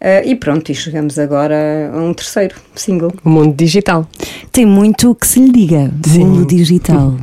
Uh, 0.00 0.22
e 0.24 0.36
pronto, 0.36 0.70
e 0.70 0.74
chegamos 0.76 1.18
agora 1.18 1.90
a 1.92 1.96
um 1.96 2.14
terceiro 2.14 2.54
single. 2.74 3.12
O 3.24 3.28
mundo 3.28 3.54
digital. 3.56 4.08
Tem 4.52 4.64
muito 4.64 5.12
que 5.14 5.26
se 5.26 5.40
lhe 5.40 5.50
diga, 5.50 5.90
Sim. 6.06 6.24
mundo 6.24 6.46
digital. 6.46 7.16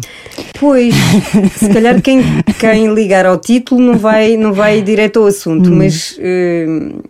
Pois, 0.60 0.94
se 1.56 1.70
calhar 1.70 2.02
quem, 2.02 2.22
quem 2.60 2.94
ligar 2.94 3.26
ao 3.26 3.38
título 3.38 3.80
não 3.80 3.98
vai, 3.98 4.36
não 4.36 4.52
vai 4.52 4.82
direto 4.82 5.20
ao 5.20 5.28
assunto, 5.28 5.70
hum. 5.70 5.76
mas 5.78 6.18
uh, 6.18 7.04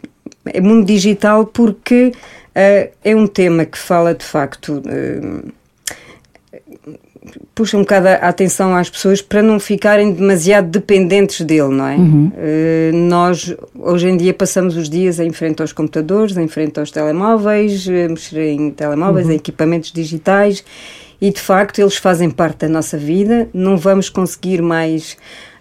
é 0.46 0.62
mundo 0.62 0.86
digital 0.86 1.46
porque 1.46 2.12
uh, 2.12 2.92
é 3.04 3.16
um 3.16 3.26
tema 3.26 3.66
que 3.66 3.78
fala 3.78 4.14
de 4.14 4.24
facto 4.24 4.84
puxa 7.54 7.78
um 7.78 7.82
bocado 7.82 8.08
a 8.08 8.14
atenção 8.16 8.76
às 8.76 8.90
pessoas 8.90 9.22
para 9.22 9.42
não 9.42 9.60
ficarem 9.60 10.12
demasiado 10.12 10.70
dependentes 10.70 11.42
dele, 11.42 11.70
não 11.70 11.88
é? 11.88 11.96
Uhum. 11.96 12.28
Uh, 12.28 12.98
nós, 13.08 13.56
hoje 13.76 14.10
em 14.10 14.18
dia, 14.18 14.34
passamos 14.34 14.76
os 14.76 14.90
dias 14.90 15.20
em 15.20 15.32
frente 15.32 15.62
aos 15.62 15.72
computadores, 15.72 16.36
em 16.38 16.48
frente 16.48 16.80
aos 16.80 16.92
telemóveis, 16.92 17.88
a 17.88 18.10
mexer 18.10 18.54
em 18.54 18.72
telemóveis, 18.72 19.26
uhum. 19.26 19.34
em 19.34 19.36
equipamentos 19.36 19.92
digitais 19.92 20.64
e, 21.22 21.32
de 21.32 21.40
facto, 21.40 21.80
eles 21.80 21.96
fazem 21.96 22.30
parte 22.30 22.60
da 22.60 22.70
nossa 22.70 22.98
vida. 22.98 23.50
Não 23.54 23.78
vamos 23.78 24.10
conseguir 24.10 24.62
mais 24.62 25.18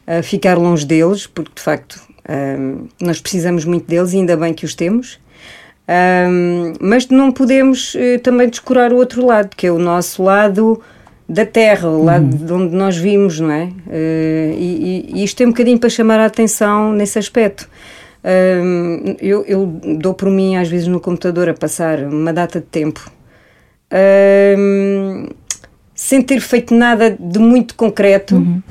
uh, 0.07 0.23
ficar 0.23 0.59
longe 0.59 0.85
deles, 0.85 1.27
porque, 1.27 1.53
de 1.55 1.63
facto, 1.63 2.01
uh, 2.29 2.89
nós 3.01 3.21
precisamos 3.21 3.65
muito 3.65 3.87
deles 3.87 4.13
e 4.13 4.17
ainda 4.17 4.37
bem 4.37 4.53
que 4.53 4.65
os 4.65 4.75
temos. 4.75 5.23
Um, 5.87 6.73
mas 6.81 7.07
não 7.09 7.31
podemos 7.31 7.95
também 8.23 8.49
descurar 8.49 8.91
o 8.91 8.97
outro 8.97 9.27
lado, 9.27 9.55
que 9.55 9.67
é 9.67 9.71
o 9.71 9.79
nosso 9.79 10.23
lado 10.23 10.81
da 11.29 11.47
terra, 11.47 11.89
lá 11.89 12.19
uhum. 12.19 12.29
de 12.29 12.53
onde 12.53 12.77
nós 12.77 12.97
vimos, 12.97 13.41
não 13.41 13.51
é? 13.51 13.65
Uh, 13.65 14.55
e, 14.59 15.11
e, 15.15 15.25
isto 15.25 15.43
é 15.43 15.47
um 15.47 15.51
bocadinho 15.51 15.79
para 15.79 15.89
chamar 15.89 16.21
a 16.21 16.27
atenção 16.27 16.93
nesse 16.93 17.19
aspecto. 17.19 17.69
Uh, 18.23 19.17
eu, 19.21 19.45
eu, 19.47 19.67
dou 19.99 20.15
por 20.15 20.31
mim, 20.31 20.57
às 20.57 20.69
vezes, 20.69 20.87
no 20.87 21.01
computador 21.01 21.49
a 21.49 21.55
passar 21.55 22.01
uma 22.01 22.33
data 22.33 22.61
de 22.61 22.67
tempo 22.67 23.11
uh, 23.91 25.35
sem 25.95 26.21
ter 26.21 26.41
feito 26.41 26.75
nada 26.75 27.17
de 27.19 27.39
muito 27.39 27.75
concreto 27.75 28.37
uhum. 28.37 28.63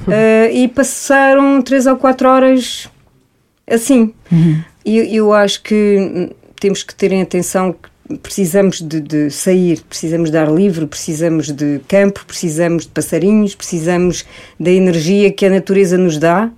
e 0.52 0.68
passaram 0.68 1.62
três 1.62 1.88
ou 1.88 1.96
quatro 1.96 2.28
horas 2.28 2.90
assim. 3.66 4.14
Uhum. 4.32 4.62
E 4.86 5.16
eu 5.16 5.32
acho 5.32 5.64
que 5.64 6.30
temos 6.60 6.84
que 6.84 6.94
terem 6.94 7.22
atenção 7.22 7.72
que 7.72 7.93
precisamos 8.22 8.82
de, 8.82 9.00
de, 9.00 9.30
sair, 9.30 9.82
precisamos 9.88 10.30
de 10.30 10.38
ar 10.38 10.52
livre, 10.52 10.86
precisamos 10.86 11.52
de 11.52 11.80
campo, 11.88 12.24
precisamos 12.26 12.84
de 12.84 12.90
passarinhos, 12.90 13.56
precisamos 13.56 14.26
da 14.60 14.72
energia 14.72 15.32
que 15.32 15.46
a 15.46 15.50
natureza 15.50 15.98
nos 15.98 16.18
dá, 16.18 16.52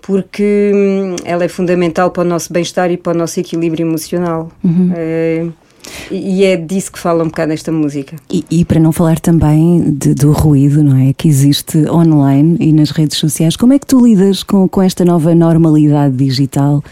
porque 0.00 0.72
hum, 0.74 1.16
ela 1.24 1.44
é 1.44 1.48
fundamental 1.48 2.10
para 2.10 2.22
o 2.22 2.24
nosso 2.24 2.52
bem-estar 2.52 2.90
e 2.90 2.96
para 2.96 3.12
o 3.12 3.18
nosso 3.18 3.38
equilíbrio 3.40 3.86
emocional. 3.86 4.50
Uhum. 4.62 4.92
É, 4.94 5.46
e 6.10 6.44
é 6.44 6.56
disso 6.56 6.92
que 6.92 6.98
fala 6.98 7.22
um 7.22 7.26
bocado 7.26 7.52
esta 7.52 7.70
música. 7.70 8.16
E, 8.30 8.44
e 8.50 8.64
para 8.64 8.80
não 8.80 8.92
falar 8.92 9.20
também 9.20 9.92
de, 9.92 10.14
do 10.14 10.32
ruído, 10.32 10.82
não 10.82 10.96
é? 10.96 11.12
Que 11.12 11.28
existe 11.28 11.78
online 11.88 12.56
e 12.60 12.72
nas 12.72 12.90
redes 12.90 13.18
sociais. 13.18 13.56
Como 13.56 13.72
é 13.72 13.78
que 13.78 13.86
tu 13.86 14.04
lidas 14.04 14.42
com, 14.42 14.68
com 14.68 14.82
esta 14.82 15.04
nova 15.04 15.34
normalidade 15.34 16.16
digital? 16.16 16.82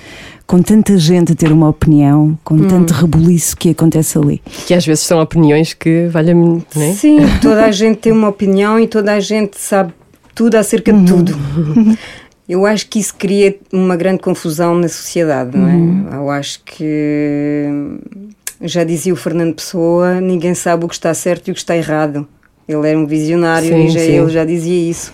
Com 0.46 0.62
tanta 0.62 0.96
gente 0.98 1.32
a 1.32 1.34
ter 1.34 1.50
uma 1.50 1.68
opinião, 1.68 2.38
com 2.44 2.54
hum. 2.54 2.68
tanto 2.68 2.92
rebuliço 2.92 3.56
que 3.56 3.70
acontece 3.70 4.18
ali. 4.18 4.42
Que 4.66 4.74
às 4.74 4.84
vezes 4.84 5.04
são 5.04 5.20
opiniões 5.20 5.72
que 5.72 6.06
valem 6.08 6.34
muito, 6.34 6.78
não 6.78 6.84
é? 6.84 6.92
Sim, 6.92 7.18
toda 7.40 7.64
a 7.64 7.72
gente 7.72 7.98
tem 7.98 8.12
uma 8.12 8.28
opinião 8.28 8.78
e 8.78 8.86
toda 8.86 9.12
a 9.12 9.20
gente 9.20 9.58
sabe 9.58 9.92
tudo 10.34 10.56
acerca 10.56 10.92
de 10.92 10.98
uhum. 10.98 11.04
tudo. 11.04 11.38
Eu 12.46 12.66
acho 12.66 12.88
que 12.88 12.98
isso 12.98 13.14
cria 13.14 13.56
uma 13.72 13.96
grande 13.96 14.18
confusão 14.18 14.74
na 14.74 14.86
sociedade, 14.86 15.56
não 15.56 15.66
é? 15.66 15.72
Uhum. 15.72 16.08
Eu 16.12 16.30
acho 16.30 16.60
que 16.62 17.64
já 18.60 18.84
dizia 18.84 19.14
o 19.14 19.16
Fernando 19.16 19.54
Pessoa, 19.54 20.20
ninguém 20.20 20.54
sabe 20.54 20.84
o 20.84 20.88
que 20.88 20.94
está 20.94 21.14
certo 21.14 21.48
e 21.48 21.50
o 21.52 21.54
que 21.54 21.60
está 21.60 21.74
errado. 21.74 22.28
Ele 22.68 22.86
era 22.86 22.98
um 22.98 23.06
visionário 23.06 23.68
sim, 23.68 23.86
e 23.86 23.88
já, 23.88 24.00
ele 24.00 24.28
já 24.30 24.44
dizia 24.44 24.90
isso. 24.90 25.12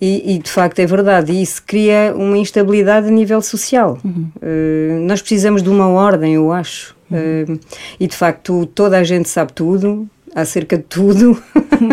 E, 0.00 0.34
e, 0.34 0.38
de 0.38 0.50
facto 0.50 0.78
é 0.78 0.86
verdade, 0.86 1.30
e 1.30 1.42
isso 1.42 1.62
cria 1.66 2.14
uma 2.16 2.38
instabilidade 2.38 3.08
a 3.08 3.10
nível 3.10 3.42
social. 3.42 3.98
Uhum. 4.02 4.28
Uh, 4.36 5.06
nós 5.06 5.20
precisamos 5.20 5.62
de 5.62 5.68
uma 5.68 5.88
ordem, 5.88 6.34
eu 6.34 6.50
acho. 6.50 6.96
Uhum. 7.10 7.54
Uh, 7.56 7.60
e 7.98 8.06
de 8.06 8.16
facto 8.16 8.64
toda 8.74 8.96
a 8.96 9.04
gente 9.04 9.28
sabe 9.28 9.52
tudo, 9.52 10.08
acerca 10.34 10.78
de 10.78 10.84
tudo. 10.84 11.40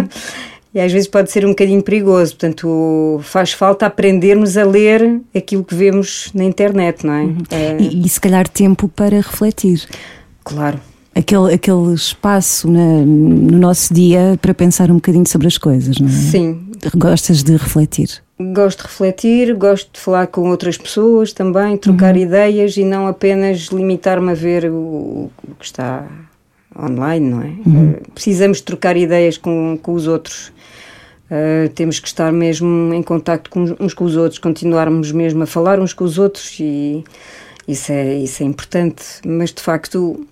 e 0.74 0.80
às 0.80 0.90
vezes 0.90 1.08
pode 1.10 1.30
ser 1.32 1.46
um 1.46 1.50
bocadinho 1.50 1.84
perigoso. 1.84 2.38
Portanto, 2.38 3.20
faz 3.24 3.52
falta 3.52 3.86
aprendermos 3.86 4.56
a 4.56 4.64
ler 4.64 5.20
aquilo 5.36 5.66
que 5.66 5.76
vemos 5.76 6.32
na 6.34 6.46
internet, 6.46 7.06
não 7.06 7.14
é? 7.14 7.24
Uhum. 7.24 7.38
é... 7.52 7.78
E, 7.78 8.06
e, 8.06 8.10
se 8.10 8.22
calhar 8.22 8.48
tempo 8.48 8.88
para 8.88 9.18
refletir. 9.18 9.86
Claro. 10.46 10.80
Aquele, 11.14 11.54
aquele 11.54 11.94
espaço 11.94 12.70
na, 12.70 13.02
no 13.04 13.58
nosso 13.58 13.92
dia 13.92 14.38
para 14.40 14.54
pensar 14.54 14.92
um 14.92 14.96
bocadinho 14.96 15.28
sobre 15.28 15.48
as 15.48 15.58
coisas, 15.58 16.00
não 16.00 16.08
é? 16.08 16.12
Sim, 16.12 16.67
Gostas 16.96 17.44
de 17.44 17.54
refletir? 17.54 18.24
Gosto 18.40 18.80
de 18.80 18.84
refletir, 18.84 19.56
gosto 19.56 19.94
de 19.94 20.00
falar 20.00 20.28
com 20.28 20.50
outras 20.50 20.78
pessoas 20.78 21.34
também, 21.34 21.76
trocar 21.78 22.16
uhum. 22.16 22.22
ideias 22.22 22.78
e 22.78 22.84
não 22.84 23.08
apenas 23.08 23.68
limitar-me 23.68 24.32
a 24.32 24.36
ver 24.36 24.70
o, 24.70 25.32
que 25.60 25.66
está 25.66 26.08
online, 26.80 27.30
não 27.30 27.42
é? 27.42 27.54
Uhum. 27.66 27.92
Uh, 27.92 28.12
precisamos 28.14 28.62
trocar 28.62 28.96
ideias 28.96 29.38
com, 29.38 29.80
com 29.82 29.94
os 29.94 30.08
outros. 30.08 30.52
Uh, 31.30 31.68
temos 31.74 32.00
que 32.00 32.08
estar 32.08 32.32
mesmo 32.32 32.94
em 32.94 33.02
contato 33.02 33.50
com 33.50 33.76
uns 33.80 33.94
com 33.94 34.06
os 34.06 34.16
outros, 34.16 34.40
continuarmos 34.40 35.12
mesmo 35.12 35.44
a 35.44 35.48
falar 35.48 35.80
uns 35.80 35.92
com 35.92 36.04
os 36.06 36.18
outros 36.20 36.58
e 36.60 37.04
isso 37.68 37.92
é, 37.92 38.18
isso 38.20 38.44
é 38.44 38.46
importante. 38.46 39.04
Mas 39.26 39.52
de 39.52 39.62
facto 39.62 40.28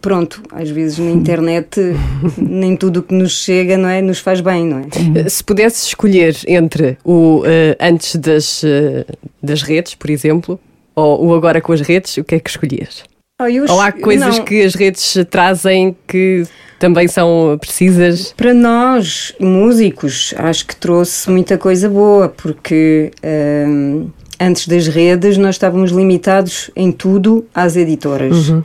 pronto, 0.00 0.42
às 0.52 0.70
vezes 0.70 0.98
na 0.98 1.10
internet 1.10 1.80
nem 2.38 2.76
tudo 2.76 3.00
o 3.00 3.02
que 3.02 3.14
nos 3.14 3.32
chega 3.32 3.76
não 3.76 3.88
é, 3.88 4.00
nos 4.00 4.18
faz 4.18 4.40
bem, 4.40 4.66
não 4.66 4.78
é? 4.78 5.28
Se 5.28 5.42
pudesse 5.42 5.86
escolher 5.86 6.36
entre 6.46 6.96
o 7.04 7.40
uh, 7.40 7.44
antes 7.80 8.16
das, 8.16 8.62
uh, 8.62 9.04
das 9.42 9.62
redes, 9.62 9.94
por 9.94 10.10
exemplo, 10.10 10.58
ou 10.94 11.26
o 11.26 11.34
agora 11.34 11.60
com 11.60 11.72
as 11.72 11.80
redes, 11.80 12.16
o 12.16 12.24
que 12.24 12.34
é 12.34 12.40
que 12.40 12.50
escolhias? 12.50 13.04
Oh, 13.40 13.72
ou 13.72 13.80
há 13.80 13.90
coisas 13.90 14.36
não. 14.36 14.44
que 14.44 14.62
as 14.62 14.74
redes 14.74 15.16
trazem 15.30 15.96
que 16.06 16.44
também 16.78 17.08
são 17.08 17.56
precisas? 17.58 18.34
Para 18.36 18.52
nós, 18.52 19.34
músicos, 19.40 20.34
acho 20.36 20.66
que 20.66 20.76
trouxe 20.76 21.30
muita 21.30 21.56
coisa 21.56 21.88
boa, 21.88 22.28
porque 22.28 23.10
um, 23.24 24.08
antes 24.38 24.66
das 24.68 24.88
redes 24.88 25.38
nós 25.38 25.54
estávamos 25.54 25.90
limitados 25.90 26.70
em 26.74 26.92
tudo 26.92 27.46
às 27.54 27.76
editoras. 27.76 28.48
Uhum. 28.48 28.62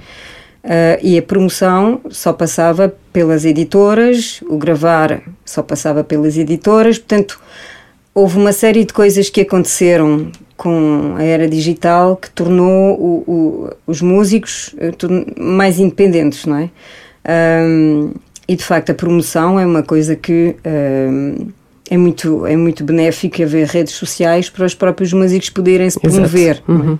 Uh, 0.65 0.97
e 0.99 1.15
a 1.15 1.21
promoção 1.21 2.01
só 2.09 2.33
passava 2.33 2.91
pelas 3.13 3.45
editoras, 3.45 4.41
o 4.49 4.57
gravar 4.57 5.21
só 5.45 5.61
passava 5.61 6.03
pelas 6.03 6.37
editoras, 6.37 6.97
portanto, 6.97 7.39
houve 8.15 8.37
uma 8.39 8.51
série 8.51 8.83
de 8.83 8.91
coisas 8.91 9.29
que 9.29 9.41
aconteceram 9.41 10.31
com 10.57 11.13
a 11.17 11.23
era 11.23 11.47
digital 11.47 12.15
que 12.15 12.31
tornou 12.31 12.99
o, 12.99 13.23
o, 13.27 13.69
os 13.85 14.01
músicos 14.01 14.73
eh, 14.79 14.91
mais 15.37 15.79
independentes, 15.79 16.45
não 16.45 16.57
é? 16.57 16.69
Um, 17.63 18.13
e 18.47 18.55
de 18.55 18.63
facto 18.63 18.91
a 18.91 18.95
promoção 18.95 19.59
é 19.59 19.65
uma 19.65 19.83
coisa 19.83 20.15
que 20.15 20.55
um, 20.65 21.49
é 21.89 21.97
muito, 21.97 22.45
é 22.45 22.55
muito 22.55 22.83
benéfica 22.83 23.43
haver 23.43 23.67
redes 23.67 23.93
sociais 23.93 24.49
para 24.49 24.65
os 24.65 24.73
próprios 24.73 25.13
músicos 25.13 25.49
poderem 25.49 25.89
se 25.89 25.99
promover. 25.99 26.63
É? 26.67 26.71
Uhum. 26.71 26.99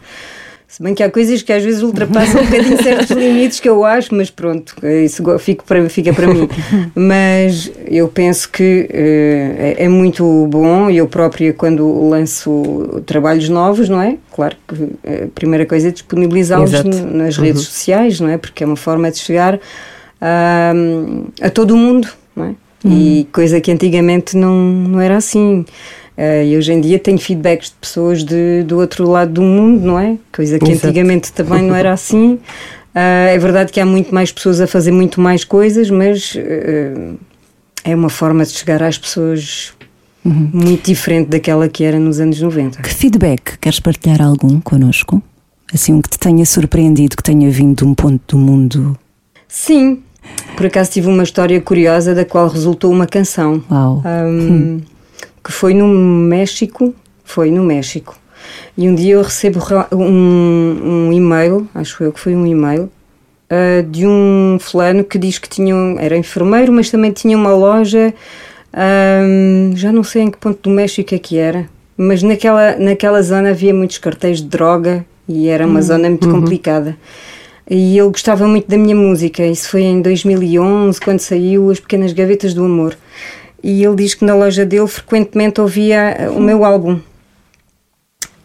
Se 0.75 0.83
bem 0.83 0.93
que 0.93 1.01
há 1.01 1.09
coisas 1.09 1.41
que 1.41 1.53
às 1.53 1.63
vezes 1.63 1.81
ultrapassam 1.81 2.41
um 2.41 2.43
bocadinho 2.43 2.83
certos 2.83 3.09
limites 3.15 3.61
que 3.61 3.69
eu 3.69 3.85
acho, 3.85 4.13
mas 4.13 4.29
pronto, 4.29 4.75
isso 4.85 5.23
fica 5.39 5.63
para, 5.63 5.89
fica 5.89 6.11
para 6.11 6.27
mim. 6.27 6.49
Mas 6.93 7.71
eu 7.87 8.09
penso 8.09 8.49
que 8.49 8.89
uh, 8.91 9.55
é, 9.57 9.85
é, 9.85 9.87
muito 9.87 10.45
bom, 10.47 10.89
eu 10.89 11.07
própria, 11.07 11.53
quando 11.53 12.09
lanço 12.09 13.01
trabalhos 13.05 13.47
novos, 13.47 13.87
não 13.87 14.01
é? 14.01 14.17
Claro 14.33 14.57
que 14.67 15.23
a 15.23 15.27
primeira 15.33 15.65
coisa 15.65 15.87
é 15.87 15.91
disponibilizá-los 15.91 16.73
nas 16.83 17.37
redes 17.37 17.61
uhum. 17.61 17.71
sociais, 17.71 18.19
não 18.19 18.27
é? 18.27 18.37
Porque 18.37 18.61
é 18.61 18.67
uma 18.67 18.75
forma 18.75 19.09
de 19.09 19.19
chegar 19.19 19.57
a, 20.19 20.73
a 21.41 21.49
todo 21.51 21.71
o 21.71 21.77
mundo, 21.77 22.09
não 22.35 22.47
é? 22.47 22.55
Uhum. 22.83 22.91
E 22.91 23.29
coisa 23.31 23.61
que 23.61 23.71
antigamente 23.71 24.35
não, 24.35 24.53
não 24.53 24.99
era 24.99 25.15
assim. 25.15 25.65
Uh, 26.17 26.45
e 26.45 26.57
hoje 26.57 26.71
em 26.71 26.79
dia 26.79 26.97
tenho 26.97 27.17
feedbacks 27.17 27.69
de 27.69 27.75
pessoas 27.75 28.23
de, 28.23 28.63
do 28.63 28.79
outro 28.79 29.09
lado 29.09 29.33
do 29.33 29.41
mundo, 29.41 29.85
não 29.85 29.99
é? 29.99 30.17
Coisa 30.31 30.57
que 30.57 30.71
Exato. 30.71 30.87
antigamente 30.87 31.33
também 31.33 31.61
não 31.61 31.75
era 31.75 31.91
assim. 31.91 32.39
Uh, 32.95 33.27
é 33.29 33.37
verdade 33.37 33.71
que 33.73 33.79
há 33.81 33.85
muito 33.85 34.15
mais 34.15 34.31
pessoas 34.31 34.61
a 34.61 34.67
fazer 34.67 34.91
muito 34.91 35.19
mais 35.19 35.43
coisas, 35.43 35.89
mas 35.89 36.35
uh, 36.35 37.17
é 37.83 37.93
uma 37.93 38.09
forma 38.09 38.45
de 38.45 38.51
chegar 38.51 38.81
às 38.81 38.97
pessoas 38.97 39.73
uhum. 40.23 40.49
muito 40.53 40.85
diferente 40.85 41.27
daquela 41.27 41.67
que 41.67 41.83
era 41.83 41.99
nos 41.99 42.21
anos 42.21 42.39
90. 42.39 42.81
Que 42.81 42.93
feedback 42.93 43.57
queres 43.59 43.81
partilhar 43.81 44.21
algum 44.21 44.61
connosco? 44.61 45.21
Assim, 45.73 45.91
um 45.91 46.01
que 46.01 46.09
te 46.09 46.17
tenha 46.17 46.45
surpreendido, 46.45 47.17
que 47.17 47.23
tenha 47.23 47.49
vindo 47.51 47.79
de 47.79 47.83
um 47.83 47.93
ponto 47.93 48.37
do 48.37 48.41
mundo? 48.41 48.97
Sim, 49.49 50.01
por 50.55 50.65
acaso 50.65 50.91
tive 50.91 51.07
uma 51.07 51.23
história 51.23 51.59
curiosa 51.59 52.15
da 52.15 52.23
qual 52.23 52.47
resultou 52.47 52.91
uma 52.91 53.05
canção. 53.05 53.61
Uau. 53.69 54.01
Um, 54.05 54.29
hum. 54.29 54.81
Que 55.45 55.51
foi 55.51 55.75
no 55.75 55.87
México. 55.87 56.93
Foi 57.23 57.51
no 57.51 57.63
México. 57.63 58.17
E 58.77 58.89
um 58.89 58.95
dia 58.95 59.13
eu 59.13 59.21
recebo 59.21 59.59
um, 59.91 61.07
um 61.07 61.13
e-mail, 61.13 61.67
acho 61.73 62.03
eu 62.03 62.11
que 62.11 62.19
foi 62.19 62.35
um 62.35 62.45
e-mail, 62.45 62.91
uh, 63.49 63.83
de 63.89 64.05
um 64.05 64.57
fulano 64.59 65.03
que 65.03 65.17
diz 65.17 65.37
que 65.37 65.47
tinha, 65.47 65.73
era 65.99 66.17
enfermeiro, 66.17 66.71
mas 66.73 66.89
também 66.89 67.11
tinha 67.11 67.37
uma 67.37 67.53
loja, 67.55 68.13
um, 68.73 69.71
já 69.75 69.91
não 69.91 70.03
sei 70.03 70.23
em 70.23 70.31
que 70.31 70.37
ponto 70.37 70.69
do 70.69 70.69
México 70.69 71.15
é 71.15 71.19
que 71.19 71.37
era, 71.37 71.69
mas 71.97 72.21
naquela, 72.21 72.75
naquela 72.77 73.21
zona 73.21 73.49
havia 73.49 73.73
muitos 73.73 73.97
cartéis 73.97 74.39
de 74.39 74.47
droga 74.47 75.05
e 75.27 75.47
era 75.47 75.65
uma 75.65 75.79
uhum. 75.79 75.81
zona 75.81 76.09
muito 76.09 76.27
uhum. 76.27 76.41
complicada. 76.41 76.97
E 77.67 77.97
ele 77.97 78.09
gostava 78.09 78.47
muito 78.47 78.67
da 78.67 78.77
minha 78.77 78.95
música. 78.95 79.43
Isso 79.43 79.69
foi 79.69 79.81
em 79.81 79.99
2011, 79.99 81.01
quando 81.01 81.19
saiu 81.19 81.71
As 81.71 81.79
Pequenas 81.79 82.13
Gavetas 82.13 82.53
do 82.53 82.63
Amor. 82.63 82.95
E 83.67 83.83
ele 83.83 83.95
diz 83.95 84.13
que 84.13 84.23
na 84.23 84.35
loja 84.35 84.63
dele 84.63 84.85
frequentemente 84.85 85.59
ouvia 85.59 86.29
o 86.31 86.39
meu 86.39 86.63
álbum. 86.63 86.99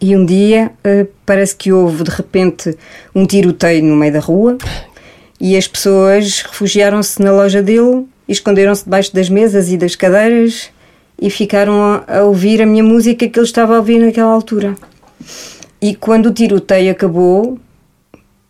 E 0.01 0.17
um 0.17 0.25
dia 0.25 0.71
uh, 0.83 1.07
parece 1.23 1.55
que 1.55 1.71
houve 1.71 2.03
de 2.03 2.09
repente 2.09 2.75
um 3.13 3.23
tiroteio 3.23 3.83
no 3.83 3.95
meio 3.95 4.13
da 4.13 4.19
rua 4.19 4.57
e 5.39 5.55
as 5.55 5.67
pessoas 5.67 6.41
refugiaram-se 6.41 7.21
na 7.21 7.31
loja 7.31 7.61
dele 7.61 8.07
esconderam-se 8.27 8.83
debaixo 8.83 9.13
das 9.13 9.29
mesas 9.29 9.71
e 9.71 9.77
das 9.77 9.95
cadeiras 9.95 10.71
e 11.21 11.29
ficaram 11.29 11.83
a, 11.83 12.03
a 12.07 12.23
ouvir 12.23 12.59
a 12.59 12.65
minha 12.65 12.83
música 12.83 13.29
que 13.29 13.37
ele 13.37 13.45
estava 13.45 13.75
a 13.75 13.77
ouvir 13.77 13.99
naquela 13.99 14.31
altura. 14.31 14.73
E 15.79 15.93
quando 15.93 16.29
o 16.29 16.33
tiroteio 16.33 16.91
acabou, 16.91 17.59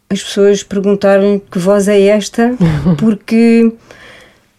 as 0.09 0.23
pessoas 0.23 0.63
perguntaram 0.63 1.41
que 1.51 1.59
voz 1.59 1.89
é 1.89 1.99
esta, 1.99 2.55
porque 2.97 3.73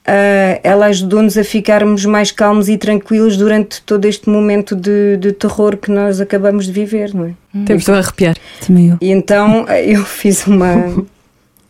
Uh, 0.02 0.58
ela 0.64 0.86
ajudou-nos 0.86 1.38
a 1.38 1.44
ficarmos 1.44 2.04
mais 2.04 2.32
calmos 2.32 2.68
e 2.68 2.76
tranquilos 2.76 3.36
durante 3.36 3.80
todo 3.82 4.04
este 4.04 4.28
momento 4.28 4.74
de, 4.74 5.16
de 5.16 5.32
terror 5.32 5.76
que 5.76 5.92
nós 5.92 6.20
acabamos 6.20 6.66
de 6.66 6.72
viver, 6.72 7.14
não 7.14 7.26
é? 7.26 7.34
Hum. 7.54 7.64
Temos 7.64 7.84
de 7.84 7.92
arrepiar. 7.92 8.36
Também 8.66 8.88
eu. 8.88 8.98
E 9.00 9.12
então 9.12 9.64
eu 9.86 10.04
fiz 10.04 10.44
uma, 10.44 11.04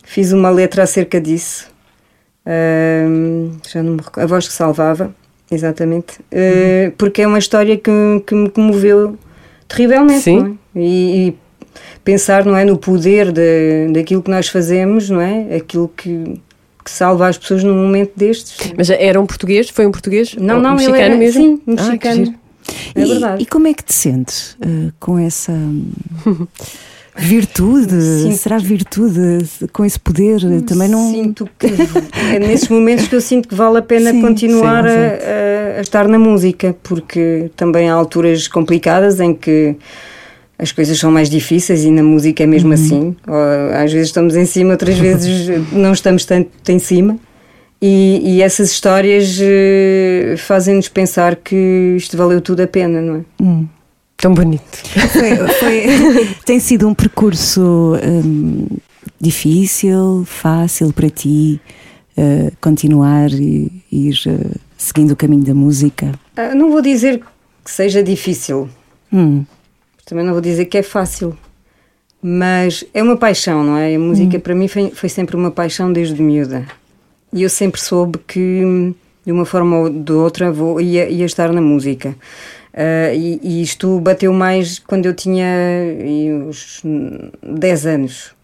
fiz 0.03 0.31
uma 0.31 0.49
letra 0.49 0.81
acerca 0.81 1.21
disso. 1.21 1.67
Uh, 2.43 3.51
já 3.71 3.83
não 3.83 3.93
me 3.93 4.01
recordo. 4.01 4.23
A 4.23 4.25
voz 4.25 4.47
que 4.47 4.53
salvava, 4.53 5.13
exatamente. 5.51 6.19
Uh, 6.31 6.91
porque 6.97 7.21
é 7.21 7.27
uma 7.27 7.37
história 7.37 7.77
que, 7.77 7.91
que 8.25 8.33
me 8.33 8.49
comoveu 8.49 9.15
terrivelmente. 9.67 10.21
Sim. 10.21 10.57
É? 10.75 10.79
E, 10.79 11.27
e, 11.27 11.37
pensar 12.03 12.45
não 12.45 12.57
é, 12.57 12.65
no 12.65 12.79
poder 12.79 13.31
de, 13.31 13.89
daquilo 13.93 14.23
que 14.23 14.31
nós 14.31 14.47
fazemos, 14.47 15.07
não 15.09 15.21
é? 15.21 15.55
Aquilo 15.55 15.87
que 15.95 16.41
que 16.83 16.91
salva 16.91 17.27
as 17.27 17.37
pessoas 17.37 17.63
num 17.63 17.75
momento 17.75 18.11
destes. 18.15 18.73
Mas 18.77 18.89
era 18.89 19.19
um 19.19 19.25
português? 19.25 19.69
Foi 19.69 19.85
um 19.85 19.91
português? 19.91 20.35
Não, 20.35 20.59
não, 20.59 20.73
mexicano 20.73 20.97
ele 20.97 21.05
era, 21.05 21.15
mesmo? 21.15 21.41
Sim, 21.41 21.61
um 21.65 21.75
ah, 21.77 21.83
mexicano. 21.83 22.35
é 22.95 23.01
e, 23.01 23.05
verdade. 23.05 23.43
E 23.43 23.45
como 23.45 23.67
é 23.67 23.73
que 23.73 23.83
te 23.83 23.93
sentes 23.93 24.53
uh, 24.53 24.91
com 24.99 25.17
essa 25.17 25.53
virtude? 27.15 28.01
Sinto, 28.01 28.37
Será 28.37 28.57
virtude 28.57 29.45
com 29.71 29.85
esse 29.85 29.99
poder? 29.99 30.41
Também 30.63 30.89
não. 30.89 31.11
Sinto 31.11 31.49
que 31.57 31.67
é 32.33 32.39
nesses 32.39 32.67
momentos 32.67 33.07
que 33.07 33.15
eu 33.15 33.21
sinto 33.21 33.47
que 33.47 33.55
vale 33.55 33.77
a 33.77 33.81
pena 33.81 34.11
sim, 34.11 34.21
continuar 34.21 34.83
sim, 34.83 34.95
a, 34.95 35.75
a, 35.75 35.77
a 35.77 35.81
estar 35.81 36.07
na 36.07 36.19
música, 36.19 36.75
porque 36.83 37.49
também 37.55 37.89
há 37.89 37.93
alturas 37.93 38.47
complicadas 38.47 39.19
em 39.19 39.33
que 39.33 39.77
as 40.57 40.71
coisas 40.71 40.97
são 40.99 41.11
mais 41.11 41.29
difíceis 41.29 41.83
e 41.83 41.91
na 41.91 42.03
música 42.03 42.43
é 42.43 42.45
mesmo 42.45 42.69
uhum. 42.69 42.73
assim. 42.73 43.15
Às 43.83 43.91
vezes 43.91 44.07
estamos 44.07 44.35
em 44.35 44.45
cima, 44.45 44.71
outras 44.71 44.97
vezes 44.97 45.47
não 45.71 45.91
estamos 45.93 46.25
tanto 46.25 46.49
em 46.69 46.79
cima. 46.79 47.17
E, 47.81 48.21
e 48.23 48.41
essas 48.41 48.71
histórias 48.71 49.37
uh, 49.39 50.37
fazem-nos 50.37 50.87
pensar 50.87 51.35
que 51.35 51.95
isto 51.97 52.15
valeu 52.15 52.39
tudo 52.39 52.61
a 52.61 52.67
pena, 52.67 53.01
não 53.01 53.15
é? 53.17 53.21
Hum. 53.41 53.67
Tão 54.15 54.33
bonito. 54.33 54.63
Foi, 55.09 55.35
foi, 55.59 56.35
tem 56.45 56.61
sido 56.61 56.87
um 56.87 56.93
percurso 56.93 57.61
um, 58.01 58.67
difícil, 59.19 60.23
fácil 60.25 60.93
para 60.93 61.09
ti 61.09 61.59
uh, 62.17 62.55
continuar 62.61 63.29
e 63.31 63.69
ir 63.91 64.15
uh, 64.27 64.59
seguindo 64.77 65.11
o 65.11 65.15
caminho 65.17 65.43
da 65.43 65.53
música? 65.53 66.13
Uh, 66.37 66.55
não 66.55 66.71
vou 66.71 66.81
dizer 66.81 67.21
que 67.65 67.71
seja 67.71 68.01
difícil. 68.01 68.69
Hum. 69.11 69.43
Também 70.05 70.25
não 70.25 70.33
vou 70.33 70.41
dizer 70.41 70.65
que 70.65 70.77
é 70.77 70.83
fácil, 70.83 71.37
mas 72.21 72.85
é 72.93 73.01
uma 73.01 73.17
paixão, 73.17 73.63
não 73.63 73.77
é? 73.77 73.95
A 73.95 73.99
música 73.99 74.37
hum. 74.37 74.39
para 74.39 74.55
mim 74.55 74.67
foi, 74.67 74.91
foi, 74.91 75.09
sempre 75.09 75.35
uma 75.35 75.51
paixão 75.51 75.91
desde 75.91 76.21
miúda. 76.21 76.65
E 77.31 77.43
eu 77.43 77.49
sempre 77.49 77.81
soube 77.81 78.19
que, 78.27 78.93
de 79.25 79.31
uma 79.31 79.45
forma 79.45 79.77
ou 79.77 79.89
de 79.89 80.11
outra, 80.11 80.51
vou, 80.51 80.79
ia, 80.79 81.09
ia 81.09 81.25
estar 81.25 81.51
na 81.51 81.61
música. 81.61 82.15
Uh, 82.73 83.13
e, 83.13 83.39
e, 83.43 83.61
isto 83.61 83.99
bateu 83.99 84.33
mais 84.33 84.79
quando 84.79 85.05
eu 85.05 85.13
tinha 85.13 85.45
uns 86.47 86.81
10 87.41 87.85
anos. 87.85 88.35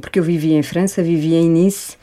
Porque 0.00 0.18
eu 0.18 0.22
vivia 0.22 0.56
em 0.56 0.62
França, 0.62 1.02
vivia 1.02 1.38
em 1.38 1.48
Nice, 1.48 1.96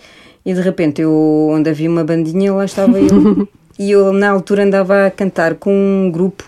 e 0.45 0.53
de 0.53 0.61
repente 0.61 1.01
eu, 1.01 1.49
onde 1.51 1.69
havia 1.69 1.89
uma 1.89 2.03
bandinha, 2.03 2.53
lá 2.53 2.65
estava 2.65 2.99
eu. 2.99 3.47
e 3.77 3.91
eu, 3.91 4.11
na 4.13 4.29
altura, 4.29 4.63
andava 4.63 5.05
a 5.05 5.11
cantar 5.11 5.55
com 5.55 5.71
um 5.71 6.11
grupo 6.11 6.43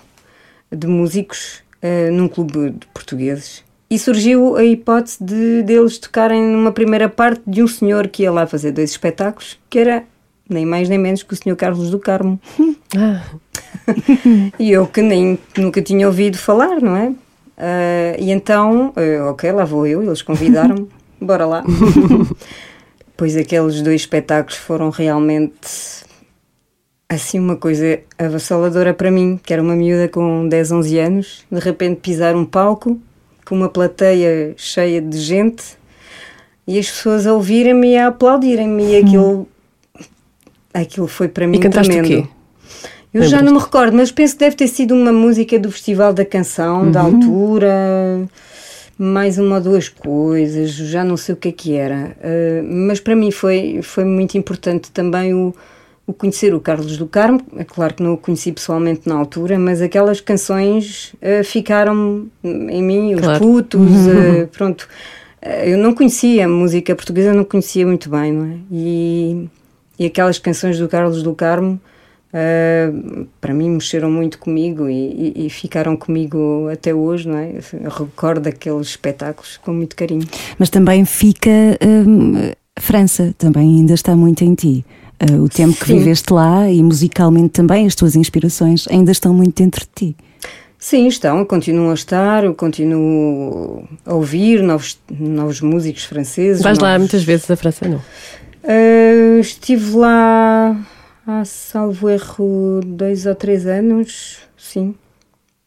de 0.72 0.88
músicos 0.88 1.64
uh, 1.84 2.12
num 2.12 2.28
clube 2.28 2.72
de 2.72 2.88
portugueses. 2.94 3.64
E 3.90 4.00
surgiu 4.00 4.56
a 4.56 4.64
hipótese 4.64 5.22
de 5.22 5.64
deles 5.64 5.98
tocarem 5.98 6.42
numa 6.42 6.72
primeira 6.72 7.10
parte 7.10 7.42
de 7.46 7.62
um 7.62 7.68
senhor 7.68 8.08
que 8.08 8.24
ia 8.24 8.32
lá 8.32 8.48
fazer 8.48 8.72
dois 8.72 8.92
espetáculos, 8.92 9.60
que 9.70 9.80
era 9.80 10.04
nem 10.50 10.66
mais 10.66 10.88
nem 10.90 10.98
menos 10.98 11.24
que 11.24 11.34
o 11.34 11.38
senhor 11.38 11.56
Carlos 11.56 11.90
do 11.90 12.00
Carmo. 12.00 12.40
Ah. 12.94 13.24
e 14.60 14.70
eu 14.70 14.86
que 14.86 15.02
nem 15.02 15.40
nunca 15.58 15.82
tinha 15.82 16.06
ouvido 16.06 16.38
falar, 16.38 16.82
não 16.82 16.98
é? 16.98 17.08
Uh, 17.08 18.20
e 18.20 18.32
então, 18.32 18.90
uh, 18.90 19.30
ok, 19.30 19.50
lá 19.52 19.64
vou 19.64 19.88
eu, 19.88 20.04
eles 20.04 20.22
convidaram-me, 20.22 20.90
bora 21.22 21.46
lá. 21.46 21.64
pois 23.16 23.38
aqueles 23.38 23.82
dois 23.82 24.02
espetáculos 24.02 24.58
foram 24.58 24.90
realmente 24.90 26.04
assim 27.12 27.38
uma 27.38 27.58
coisa 27.58 28.00
avassaladora 28.18 28.94
para 28.94 29.12
mim, 29.12 29.38
que 29.44 29.52
era 29.52 29.62
uma 29.62 29.76
miúda 29.76 30.08
com 30.08 30.48
10, 30.48 30.72
11 30.72 31.00
anos, 31.00 31.46
de 31.52 31.60
repente 31.60 32.00
pisar 32.00 32.36
um 32.38 32.46
palco 32.46 32.98
com 33.46 33.54
uma 33.54 33.68
plateia 33.68 34.54
cheia 34.56 35.02
de 35.02 35.18
gente 35.18 35.62
e 36.66 36.80
as 36.80 36.90
pessoas 36.90 37.28
a 37.28 37.34
ouvirem-me 37.34 37.90
e 37.90 37.98
a 37.98 38.08
aplaudirem-me 38.08 38.94
e 38.94 38.98
aquilo, 38.98 39.48
aquilo 40.74 41.06
foi 41.06 41.28
para 41.28 41.46
mim 41.46 41.58
e 41.58 41.60
cantaste 41.60 41.92
tremendo. 41.92 42.20
O 42.20 42.24
quê? 42.24 42.30
Eu 43.14 43.24
já 43.24 43.42
não 43.42 43.56
me 43.56 43.60
recordo, 43.60 43.94
mas 43.94 44.10
penso 44.10 44.36
que 44.36 44.40
deve 44.40 44.56
ter 44.56 44.70
sido 44.70 44.96
uma 44.96 45.12
música 45.12 45.60
do 45.60 45.70
Festival 45.70 46.14
da 46.14 46.24
Canção, 46.24 46.84
uhum. 46.84 46.92
da 46.92 47.02
altura, 47.02 48.22
mais 48.98 49.38
uma 49.38 49.56
ou 49.56 49.62
duas 49.62 49.90
coisas, 49.90 50.72
já 50.72 51.04
não 51.04 51.18
sei 51.18 51.36
o 51.36 51.38
que 51.38 51.50
é 51.50 51.52
que 51.52 51.74
era. 51.74 52.16
Uh, 52.24 52.64
mas 52.64 53.02
para 53.02 53.18
mim 53.18 53.32
foi, 53.32 53.82
foi 53.84 54.06
muito 54.06 54.38
importante 54.38 54.90
também 54.92 55.34
o, 55.34 55.54
o 56.12 56.14
conhecer 56.14 56.54
o 56.54 56.60
Carlos 56.60 56.98
do 56.98 57.08
Carmo, 57.08 57.42
é 57.56 57.64
claro 57.64 57.94
que 57.94 58.04
não 58.04 58.14
o 58.14 58.18
conheci 58.18 58.52
pessoalmente 58.52 59.08
na 59.08 59.16
altura, 59.16 59.58
mas 59.58 59.82
aquelas 59.82 60.20
canções 60.20 61.14
uh, 61.16 61.44
ficaram 61.44 62.28
em 62.44 62.84
mim, 62.84 63.16
os 63.16 63.22
claro. 63.22 63.40
putos, 63.40 63.80
uh, 63.80 64.48
pronto. 64.52 64.88
Uh, 65.42 65.66
eu 65.66 65.78
não 65.78 65.94
conhecia 65.94 66.46
a 66.46 66.50
música 66.50 66.94
portuguesa, 66.94 67.34
não 67.34 67.46
conhecia 67.46 67.88
muito 67.88 68.10
bem, 68.10 68.34
não 68.34 68.46
é? 68.46 68.58
E, 68.70 69.50
e 69.98 70.06
aquelas 70.06 70.38
canções 70.38 70.78
do 70.78 70.88
Carlos 70.88 71.24
do 71.24 71.34
Carmo, 71.34 71.80
para 73.42 73.54
mim, 73.54 73.70
mexeram 73.72 74.10
muito 74.10 74.40
comigo 74.40 74.88
e, 74.90 75.34
e, 75.36 75.46
e, 75.46 75.50
ficaram 75.50 75.98
comigo 75.98 76.70
até 76.72 76.94
hoje, 76.94 77.28
não 77.28 77.38
é? 77.38 77.56
Eu 77.74 77.90
recordo 77.90 78.48
aqueles 78.48 78.88
espetáculos 78.88 79.58
com 79.58 79.74
muito 79.74 79.98
carinho. 79.98 80.26
Mas 80.58 80.70
também 80.70 81.04
fica. 81.04 81.50
Um, 81.86 82.52
França 82.80 83.36
também 83.38 83.80
ainda 83.80 83.94
está 83.94 84.16
muito 84.16 84.46
em 84.46 84.56
ti 84.56 84.86
o 85.40 85.48
tempo 85.48 85.78
que 85.78 85.94
viveste 85.94 86.34
lá 86.34 86.70
e 86.70 86.82
musicalmente 86.82 87.50
também 87.50 87.86
as 87.86 87.96
tuas 87.96 88.16
inspirações 88.16 88.88
ainda 88.88 89.12
estão 89.12 89.34
muito 89.34 89.62
dentro 89.62 89.82
de 89.82 89.92
ti. 89.94 90.16
Sim, 90.80 91.06
estão, 91.08 91.46
continuam 91.46 91.92
a 91.92 91.94
estar, 91.94 92.44
eu 92.44 92.56
continuo 92.56 93.88
a 94.04 94.16
ouvir 94.16 94.64
novos, 94.64 95.00
novos 95.12 95.62
músicos 95.62 96.06
franceses. 96.06 96.64
Vais 96.64 96.80
novos... 96.80 96.92
lá 96.92 96.98
muitas 96.98 97.24
vezes 97.24 97.50
à 97.52 97.56
França, 97.56 97.88
não? 97.88 97.98
Uh, 98.64 99.40
estive 99.40 99.96
lá 99.96 100.76
há, 101.28 101.46
salvo 101.46 102.10
erro, 102.10 102.82
dois 102.84 103.28
ou 103.28 103.36
três 103.36 103.68
anos, 103.68 104.40
sim. 104.58 104.96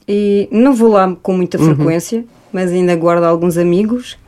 E 0.07 0.49
não 0.51 0.75
vou 0.75 0.89
lá 0.89 1.17
com 1.23 1.37
muita 1.37 1.59
uhum. 1.59 1.77
frequência, 1.77 2.19
uhum. 2.19 2.27
mas 2.53 2.73
ainda 2.73 2.97
guardo 2.97 3.23
alguns 3.23 3.57
amigos 3.57 4.19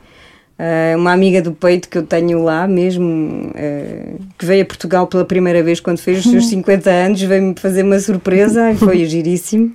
Uh, 0.59 0.97
uma 0.97 1.11
amiga 1.11 1.39
do 1.39 1.51
peito 1.51 1.87
que 1.87 1.99
eu 1.99 2.03
tenho 2.03 2.41
lá 2.41 2.67
mesmo, 2.67 3.51
uh, 3.51 4.19
que 4.39 4.43
veio 4.43 4.63
a 4.63 4.65
Portugal 4.65 5.05
pela 5.05 5.23
primeira 5.23 5.61
vez 5.61 5.79
quando 5.79 5.99
fez 5.99 6.25
os 6.25 6.31
seus 6.31 6.47
50 6.49 6.89
anos, 6.89 7.21
veio-me 7.21 7.53
fazer 7.55 7.83
uma 7.83 7.99
surpresa 7.99 8.71
e 8.71 8.75
foi 8.75 9.05
giríssimo. 9.05 9.71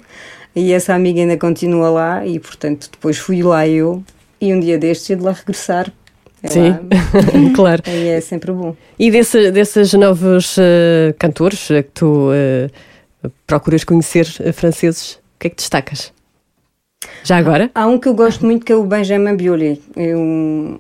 E 0.57 0.73
essa 0.73 0.93
amiga 0.93 1.21
ainda 1.21 1.37
continua 1.37 1.89
lá 1.89 2.27
e, 2.27 2.39
portanto, 2.41 2.89
depois 2.91 3.17
fui 3.17 3.45
lá 3.45 3.67
eu 3.67 4.03
e 4.41 4.53
um 4.53 4.59
dia 4.59 4.77
destes 4.77 5.09
ia 5.11 5.17
de 5.17 5.23
lá 5.23 5.31
regressar. 5.31 5.91
É 6.43 6.49
Sim, 6.49 6.75
claro. 7.55 7.83
E 7.87 8.09
é 8.09 8.21
sempre 8.21 8.51
bom. 8.51 8.75
E 8.99 9.09
desse, 9.09 9.53
desses 9.53 9.93
novos 9.95 10.57
uh, 10.59 11.15
cantores 11.17 11.69
que 11.69 11.83
tu 11.95 12.31
procuras 13.47 13.85
conhecer, 13.85 14.27
franceses, 14.53 15.13
o 15.13 15.39
que 15.39 15.47
é 15.47 15.51
que 15.51 15.57
destacas? 15.57 16.13
Já 17.25 17.37
agora? 17.37 17.71
Há 17.75 17.87
um 17.87 17.99
que 17.99 18.09
eu 18.09 18.15
gosto 18.15 18.45
muito 18.45 18.65
que 18.65 18.73
é 18.73 18.77
o 18.77 18.85
Benjamin 18.85 19.37
Biolay. 19.37 19.81
É 19.97 20.17
um 20.17 20.79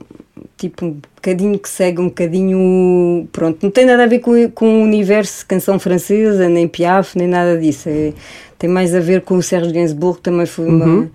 tipo 0.56 0.85
um 0.87 1.00
bocadinho 1.16 1.58
que 1.58 1.68
segue 1.68 2.00
um 2.00 2.06
bocadinho. 2.08 3.28
Pronto, 3.32 3.58
não 3.62 3.70
tem 3.70 3.85
nada 3.85 4.04
a 4.04 4.06
ver 4.06 4.20
com, 4.20 4.50
com 4.50 4.80
o 4.80 4.82
universo 4.82 5.44
canção 5.46 5.78
francesa, 5.78 6.48
nem 6.48 6.66
Piaf, 6.68 7.16
nem 7.18 7.26
nada 7.28 7.58
disso. 7.58 7.88
É, 7.88 8.12
tem 8.58 8.68
mais 8.70 8.94
a 8.94 9.00
ver 9.00 9.22
com 9.22 9.37
o 9.37 9.42
Serge 9.42 9.72
Gainsbourg, 9.72 10.18
que 10.18 10.22
também 10.24 10.46
foi 10.46 10.66
uma, 10.68 10.85
Uhum. 10.85 11.11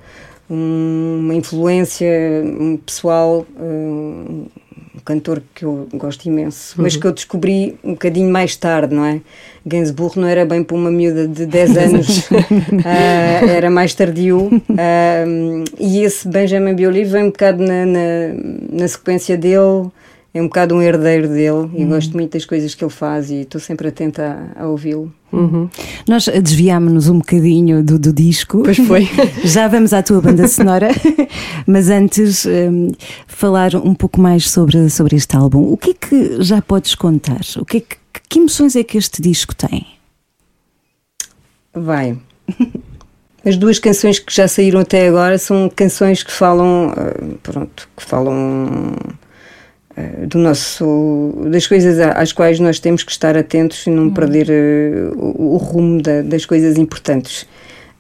um- 0.49 1.19
uma 1.21 1.33
influência 1.35 2.07
um 2.43 2.77
pessoal. 2.77 3.45
Um, 3.59 4.45
um 4.97 4.99
cantor 5.05 5.41
que 5.53 5.63
eu 5.63 5.87
gosto 5.93 6.25
imenso, 6.25 6.73
mas 6.77 6.95
Uhum. 6.95 6.99
que 7.01 7.07
eu 7.07 7.11
descobri 7.11 7.77
um 7.83 7.91
bocadinho 7.91 8.29
mais 8.31 8.55
tarde, 8.55 8.93
não 8.95 9.05
é? 9.05 9.21
Gainsbourg 9.65 10.19
não 10.19 10.27
era 10.27 10.45
bem 10.45 10.63
para 10.63 10.75
uma 10.75 10.89
miúda 10.89 11.27
de 11.27 11.45
10 11.45 11.77
anos, 11.77 12.29
ah, 12.85 13.45
era 13.47 13.69
mais 13.69 13.93
tardio. 13.93 14.49
ah, 14.77 15.23
e 15.79 16.01
esse 16.03 16.27
Benjamin 16.27 16.73
Biolay 16.73 17.03
vem 17.03 17.25
um 17.25 17.27
bocado 17.27 17.61
na, 17.63 17.85
na, 17.85 17.99
na 18.71 18.87
sequência 18.87 19.37
dele, 19.37 19.89
é 20.37 20.41
um 20.41 20.45
bocado 20.45 20.75
um 20.75 20.81
herdeiro 20.81 21.27
dele, 21.27 21.69
e 21.75 21.83
gosto 21.83 22.13
muito 22.13 22.33
das 22.33 22.45
coisas 22.45 22.75
que 22.75 22.83
ele 22.83 22.91
faz 22.91 23.31
e 23.31 23.41
estou 23.41 23.59
sempre 23.59 23.87
atenta 23.87 24.53
a, 24.55 24.63
a 24.63 24.67
ouvi-lo. 24.67 25.11
Uhum. 25.33 25.67
Nós 26.07 26.27
desviámos-nos 26.27 27.09
um 27.09 27.17
bocadinho 27.17 27.83
do, 27.83 27.97
do 27.97 28.13
disco. 28.13 28.61
Pois 28.63 28.77
foi. 28.77 29.09
Já 29.43 29.67
vamos 29.67 29.93
à 29.93 30.03
tua 30.03 30.21
banda 30.21 30.47
sonora, 30.47 30.89
mas 31.65 31.89
antes 31.89 32.45
hum, 32.45 32.91
falar 33.25 33.75
um 33.75 33.95
pouco 33.95 34.21
mais 34.21 34.49
sobre, 34.49 34.89
sobre 34.91 35.15
este 35.15 35.35
álbum. 35.35 35.71
O 35.71 35.75
que 35.75 35.89
é 35.89 35.93
que 35.93 36.43
já 36.43 36.61
podes 36.61 36.93
contar? 36.93 37.41
O 37.57 37.65
que, 37.65 37.77
é 37.77 37.79
que, 37.81 37.97
que 38.29 38.39
emoções 38.39 38.75
é 38.75 38.83
que 38.83 38.97
este 38.97 39.21
disco 39.21 39.55
tem? 39.55 39.87
Vai. 41.73 42.15
As 43.43 43.57
duas 43.57 43.79
canções 43.79 44.19
que 44.19 44.33
já 44.33 44.47
saíram 44.47 44.81
até 44.81 45.07
agora 45.07 45.37
são 45.39 45.67
canções 45.75 46.21
que 46.21 46.31
falam, 46.31 46.93
ah, 46.95 47.37
pronto, 47.41 47.89
que 47.97 48.03
falam 48.03 48.93
do 50.27 50.37
nosso, 50.37 51.33
das 51.51 51.65
coisas 51.65 51.99
às 51.99 52.31
quais 52.31 52.59
nós 52.59 52.79
temos 52.79 53.03
que 53.03 53.11
estar 53.11 53.35
atentos 53.37 53.85
e 53.87 53.89
não 53.89 54.09
perder 54.11 54.47
ah, 54.49 55.13
o, 55.17 55.55
o 55.55 55.57
rumo 55.57 56.01
da- 56.01 56.21
das 56.21 56.45
coisas 56.45 56.77
importantes. 56.77 57.47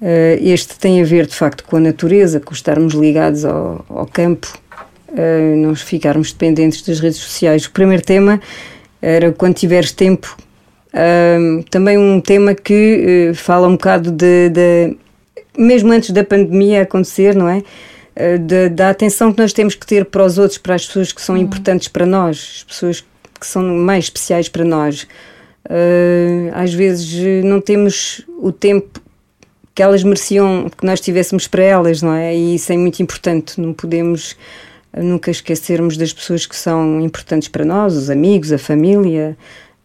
Ah, 0.01 0.37
este 0.39 0.77
tem 0.77 1.01
a 1.01 1.05
ver, 1.05 1.25
de 1.25 1.35
facto, 1.35 1.63
com 1.63 1.77
a 1.77 1.79
natureza, 1.79 2.39
com 2.39 2.53
estarmos 2.53 2.93
ligados 2.93 3.43
ao, 3.45 3.83
ao 3.89 4.05
campo, 4.05 4.47
não 5.57 5.73
ficarmos 5.73 6.31
dependentes 6.33 6.81
das 6.81 6.99
redes 6.99 7.17
sociais. 7.17 7.65
O 7.65 7.71
primeiro 7.71 8.03
tema 8.03 8.39
era 9.01 9.31
quando 9.31 9.55
tiveres 9.55 9.91
tempo. 9.91 10.37
Também 11.71 11.97
um 11.97 12.19
tema 12.19 12.53
que 12.53 13.29
eh, 13.29 13.33
fala 13.33 13.67
um 13.67 13.71
bocado 13.73 14.11
de, 14.11 14.49
de- 14.49 14.97
mesmo 15.57 15.91
antes 15.93 16.11
da 16.11 16.23
pandemia 16.23 16.81
acontecer, 16.83 17.33
não 17.35 17.47
é? 17.47 17.63
Eh, 18.19 18.37
da- 18.39 18.67
da 18.67 18.89
atenção 18.89 19.31
que 19.31 19.39
nós 19.39 19.53
temos 19.53 19.75
que 19.75 19.85
ter 19.85 20.05
para 20.05 20.25
os 20.25 20.39
outros, 20.39 20.57
para 20.57 20.73
as 20.73 20.85
pessoas 20.87 21.11
que 21.11 21.21
são 21.21 21.37
importantes 21.37 21.87
para 21.87 22.03
nós, 22.05 22.55
as 22.57 22.63
pessoas 22.63 23.05
que 23.39 23.45
são 23.45 23.61
mais 23.63 24.05
especiais 24.05 24.49
para 24.49 24.65
nós. 24.65 25.07
Eh, 25.69 26.49
às 26.53 26.73
vezes 26.73 27.13
eh, 27.23 27.41
não 27.43 27.61
temos 27.61 28.21
o 28.39 28.51
tempo 28.51 28.99
que 29.75 29.83
elas 29.83 30.01
mereciam 30.03 30.67
que 30.75 30.83
nós 30.83 30.99
tivéssemos 30.99 31.47
para 31.47 31.61
elas, 31.61 32.01
não 32.01 32.13
é? 32.13 32.35
E 32.35 32.55
isso 32.55 32.73
é 32.73 32.77
muito 32.77 32.99
importante. 33.03 33.61
Não 33.61 33.71
podemos 33.73 34.35
nunca 34.97 35.29
esquecermos 35.29 35.95
das 35.95 36.11
pessoas 36.11 36.47
que 36.47 36.55
são 36.55 36.99
importantes 37.01 37.47
para 37.47 37.63
nós, 37.63 37.93
os 37.95 38.09
amigos, 38.09 38.51
a 38.51 38.57
família. 38.57 39.37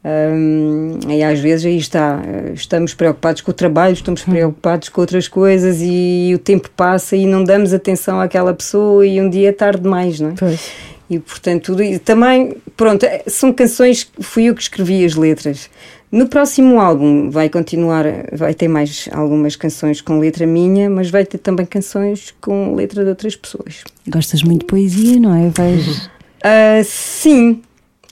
Hum, 0.04 0.98
e 1.08 1.22
às 1.22 1.38
vezes 1.38 1.64
aí 1.64 1.76
está, 1.76 2.20
eh, 2.26 2.52
estamos 2.54 2.92
preocupados 2.92 3.40
com 3.40 3.52
o 3.52 3.54
trabalho, 3.54 3.92
estamos 3.92 4.22
preocupados 4.22 4.88
com 4.88 5.00
outras 5.00 5.28
coisas 5.28 5.78
e 5.80 6.32
o 6.34 6.38
tempo 6.38 6.68
passa 6.76 7.14
e 7.14 7.24
não 7.24 7.44
damos 7.44 7.72
atenção 7.72 8.20
àquela 8.20 8.52
pessoa 8.52 9.06
e 9.06 9.20
um 9.20 9.30
dia 9.30 9.50
é 9.50 9.52
tarde 9.52 9.82
demais, 9.82 10.18
não 10.18 10.30
é? 10.30 10.34
Pois. 10.36 10.72
E 11.08 11.18
portanto, 11.20 11.66
tudo 11.66 11.82
isso 11.84 12.00
também, 12.00 12.56
pronto, 12.76 13.04
eh, 13.04 13.22
são 13.28 13.52
canções 13.52 14.10
fui 14.20 14.44
eu 14.44 14.54
que 14.56 14.62
escrevi 14.62 15.04
as 15.04 15.14
letras. 15.14 15.70
No 16.10 16.26
próximo 16.28 16.80
álbum 16.80 17.30
vai 17.30 17.48
continuar, 17.48 18.04
vai 18.32 18.54
ter 18.54 18.68
mais 18.68 19.08
algumas 19.12 19.54
canções 19.54 20.00
com 20.00 20.18
letra 20.18 20.46
minha, 20.46 20.90
mas 20.90 21.10
vai 21.10 21.24
ter 21.24 21.38
também 21.38 21.64
canções 21.64 22.34
com 22.40 22.74
letra 22.74 23.04
de 23.04 23.10
outras 23.10 23.36
pessoas. 23.36 23.84
Gostas 24.08 24.42
muito 24.42 24.60
de 24.60 24.66
poesia, 24.66 25.20
não 25.20 25.34
é? 25.34 25.48
Vais. 25.48 26.10
Ah, 26.44 26.82
sim, 26.84 27.62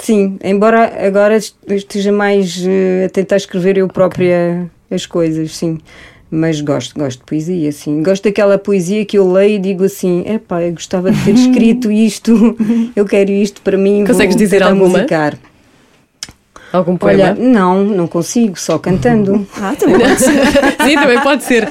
sim. 0.02 0.38
Embora 0.42 1.06
agora 1.06 1.36
est- 1.36 1.54
esteja 1.68 2.12
mais 2.12 2.62
eh, 2.66 3.04
a 3.06 3.08
tentar 3.08 3.36
escrever 3.36 3.76
eu 3.78 3.88
própria 3.88 4.70
as 4.90 5.06
coisas, 5.06 5.56
sim. 5.56 5.78
Mas 6.32 6.60
gosto, 6.60 6.96
gosto 6.98 7.18
de 7.20 7.24
poesia, 7.26 7.72
sim. 7.72 8.02
Gosto 8.04 8.22
daquela 8.24 8.56
poesia 8.56 9.04
que 9.04 9.18
eu 9.18 9.30
leio 9.30 9.56
e 9.56 9.58
digo 9.58 9.84
assim: 9.84 10.22
epá, 10.26 10.62
eu 10.62 10.72
gostava 10.72 11.10
de 11.10 11.24
ter 11.24 11.34
escrito 11.34 11.90
isto, 11.90 12.56
eu 12.94 13.04
quero 13.04 13.30
isto 13.32 13.60
para 13.62 13.76
mim. 13.76 14.04
Consegues 14.06 14.36
dizer 14.36 14.62
alguma? 14.62 14.88
musicar. 14.98 15.36
Algum 16.72 16.96
Olha, 17.00 17.34
poema? 17.34 17.50
não, 17.52 17.84
não 17.84 18.06
consigo, 18.06 18.58
só 18.58 18.78
cantando. 18.78 19.46
Ah, 19.60 19.74
também 19.76 19.98
pode 19.98 20.20
ser. 20.20 20.30
Sim, 20.86 20.94
também 20.94 21.20
pode 21.20 21.42
ser. 21.44 21.68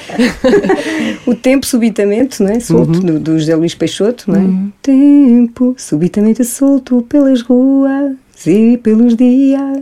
O 1.26 1.34
tempo 1.36 1.66
subitamente, 1.66 2.42
não 2.44 2.50
é? 2.52 2.60
Solto, 2.60 2.94
Uhum. 3.00 3.00
do, 3.06 3.20
do 3.20 3.40
José 3.40 3.56
Luís 3.56 3.74
Peixoto, 3.76 4.26
não 4.32 4.40
é? 4.40 4.72
Tempo 4.82 5.74
subitamente 5.78 6.44
solto 6.44 7.02
pelas 7.08 7.42
ruas 7.42 8.14
e 8.46 8.78
pelos 8.78 9.16
dias, 9.16 9.82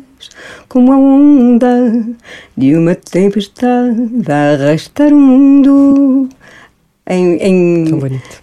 como 0.67 0.91
a 0.91 0.97
onda 0.97 2.03
de 2.55 2.75
uma 2.75 2.95
tempestade 2.95 3.99
a 4.29 4.53
arrastar 4.53 5.13
o 5.13 5.17
mundo. 5.19 6.29
Em, 7.09 7.37
em, 7.37 7.85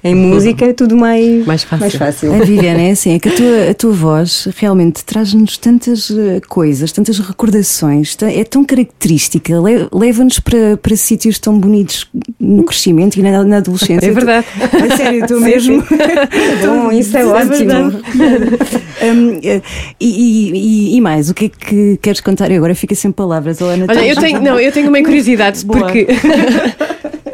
em 0.03 0.15
música 0.15 0.65
é 0.65 0.73
tudo 0.73 0.97
mais, 0.97 1.45
Mais 1.47 1.63
fácil. 1.65 1.99
fácil. 1.99 2.33
A 2.35 2.39
Viviana 2.39 2.81
é 2.81 2.91
assim, 2.93 3.15
é 3.15 3.19
que 3.19 3.29
a 3.29 3.33
tua, 3.33 3.71
a 3.71 3.75
tua 3.75 3.93
voz 3.93 4.49
realmente 4.57 5.05
traz-nos 5.05 5.59
tantas 5.59 6.11
eh, 6.11 6.41
coisas, 6.49 6.91
tantas 6.91 7.19
recordações, 7.19 8.17
é 8.23 8.43
tão 8.43 8.65
característica, 8.65 9.61
le- 9.61 9.87
leva-nos 9.93 10.41
para, 10.41 10.79
para 10.79 10.97
sítios 10.97 11.39
tão 11.39 11.59
bonitos 11.61 12.09
no 12.41 12.63
crescimento 12.65 13.17
e 13.19 13.23
na, 13.23 13.45
na 13.45 13.59
adolescência. 13.59 14.07
É 14.07 14.11
verdade. 14.11 14.47
A 14.59 14.97
sério, 14.97 15.21
estou 15.25 15.39
Sim, 15.41 15.45
mesmo. 15.45 15.85
Bom, 16.65 16.91
isso 16.91 17.17
é 17.19 17.21
É 17.21 17.27
ótimo. 17.27 17.71
Hum, 19.05 19.39
eh, 19.45 19.61
e, 20.01 20.51
e- 20.95 20.97
e 20.97 21.01
mais, 21.03 21.29
o 21.29 21.35
que 21.35 21.47
é 21.47 21.49
que 21.51 21.99
queres 22.01 22.21
contar? 22.23 22.51
Eu 22.51 22.57
agora 22.59 22.75
fico 22.75 22.95
sem 22.95 23.13
palavras, 23.13 23.61
Helena. 23.61 23.85
Olha, 23.89 24.07
eu 24.07 24.17
tenho, 24.17 24.41
não, 24.41 24.59
eu 24.59 24.73
tenho 24.73 24.89
uma 24.89 25.03
curiosidade 25.03 25.63
Boa. 25.67 25.81
porque. 25.81 26.07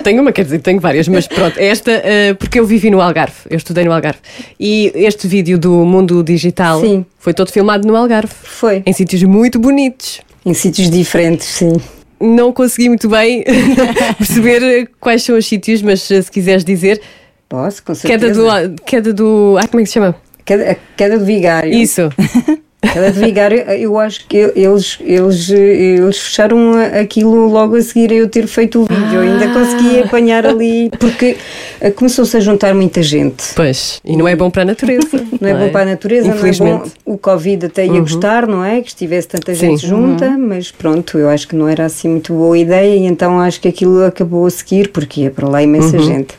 Tenho 0.03 0.23
uma, 0.23 0.33
quer 0.33 0.45
dizer, 0.45 0.61
tenho 0.61 0.81
várias, 0.81 1.09
mas 1.09 1.27
pronto, 1.27 1.59
esta, 1.59 1.91
eh, 1.91 2.35
porque 2.35 2.59
eu 2.59 2.67
vivi 2.67 2.91
no 2.91 3.01
Algarve, 3.01 3.35
eu 3.49 3.57
estudei 3.57 3.85
no 3.85 3.93
Algarve. 3.93 4.21
E 4.59 4.93
este 4.95 5.27
vídeo 5.29 5.59
do 5.59 5.85
mundo 5.85 6.23
digital 6.23 6.81
Sim. 6.81 7.05
foi 7.19 7.33
todo 7.35 7.51
filmado 7.51 7.87
no 7.87 7.97
Algarve, 7.97 8.33
Foi. 8.43 8.83
em 8.85 8.93
sítios 8.93 9.23
muito 9.23 9.59
bonitos. 9.59 10.21
Em 10.45 10.55
sítios 10.55 10.91
diferentes, 10.91 11.47
sim. 11.47 11.73
Não 12.21 12.53
consegui 12.53 12.89
muito 12.89 13.09
bem 13.09 13.45
perceber 14.19 14.91
quais 15.01 15.23
são 15.23 15.37
os 15.37 15.47
sítios, 15.47 15.83
mas 15.83 16.11
eh, 16.11 16.23
se 16.23 16.31
quiseres 16.31 16.65
dizer, 16.65 17.01
Posso, 17.49 17.83
com 17.83 17.95
certeza. 17.95 18.33
queda 18.33 18.69
do, 18.69 18.83
queda 18.85 19.13
do. 19.13 19.57
Ah, 19.59 19.67
como 19.67 19.81
é 19.81 19.83
que 19.83 19.89
se 19.89 19.95
chama? 19.95 20.15
Queda, 20.45 20.71
a 20.71 20.77
queda 20.97 21.19
do 21.19 21.25
vigário. 21.25 21.73
Isso. 21.75 22.03
Cada 22.83 23.11
de 23.11 23.21
Vigário, 23.21 23.59
eu 23.59 23.99
acho 23.99 24.27
que 24.27 24.37
eles, 24.57 24.99
eles, 25.01 25.51
eles 25.51 26.19
fecharam 26.19 26.73
aquilo 26.99 27.47
logo 27.47 27.77
a 27.77 27.83
seguir 27.83 28.11
a 28.11 28.15
eu 28.15 28.29
ter 28.29 28.47
feito 28.47 28.81
o 28.81 28.85
vídeo. 28.87 29.15
Eu 29.15 29.21
ainda 29.21 29.49
consegui 29.49 30.01
apanhar 30.01 30.47
ali, 30.47 30.91
porque 30.99 31.37
eh, 31.81 31.91
começou-se 31.91 32.35
a 32.37 32.41
juntar 32.41 32.75
muita 32.75 33.03
gente. 33.03 33.45
Pois, 33.55 34.01
e 34.03 34.17
não 34.17 34.27
é 34.27 34.35
bom 34.35 34.51
para 34.51 34.63
a 34.63 34.65
natureza. 34.65 35.01
Não 35.41 35.49
é 35.49 35.55
bom 35.55 35.71
para 35.71 35.83
a 35.83 35.85
natureza, 35.87 36.29
não 36.29 36.33
é 36.33 36.35
bom. 36.35 36.39
Infelizmente. 36.39 36.93
O 37.05 37.17
Covid 37.17 37.67
até 37.67 37.87
ia 37.87 38.01
gostar, 38.01 38.47
não 38.47 38.63
é? 38.63 38.83
Que 38.83 38.89
estivesse 38.89 39.29
tanta 39.29 39.55
Sim. 39.55 39.71
gente 39.71 39.87
junta, 39.87 40.37
mas 40.37 40.71
pronto, 40.71 41.17
eu 41.17 41.31
acho 41.31 41.49
que 41.49 41.57
não 41.57 41.67
era 41.67 41.87
assim 41.87 42.09
muito 42.09 42.35
boa 42.35 42.59
ideia 42.59 42.95
e 42.95 43.07
então 43.07 43.41
acho 43.41 43.59
que 43.59 43.69
aquilo 43.69 44.05
acabou 44.05 44.45
a 44.45 44.51
seguir, 44.51 44.89
porque 44.89 45.23
ia 45.23 45.31
para 45.31 45.49
lá 45.49 45.63
imensa 45.63 45.99
gente. 45.99 46.35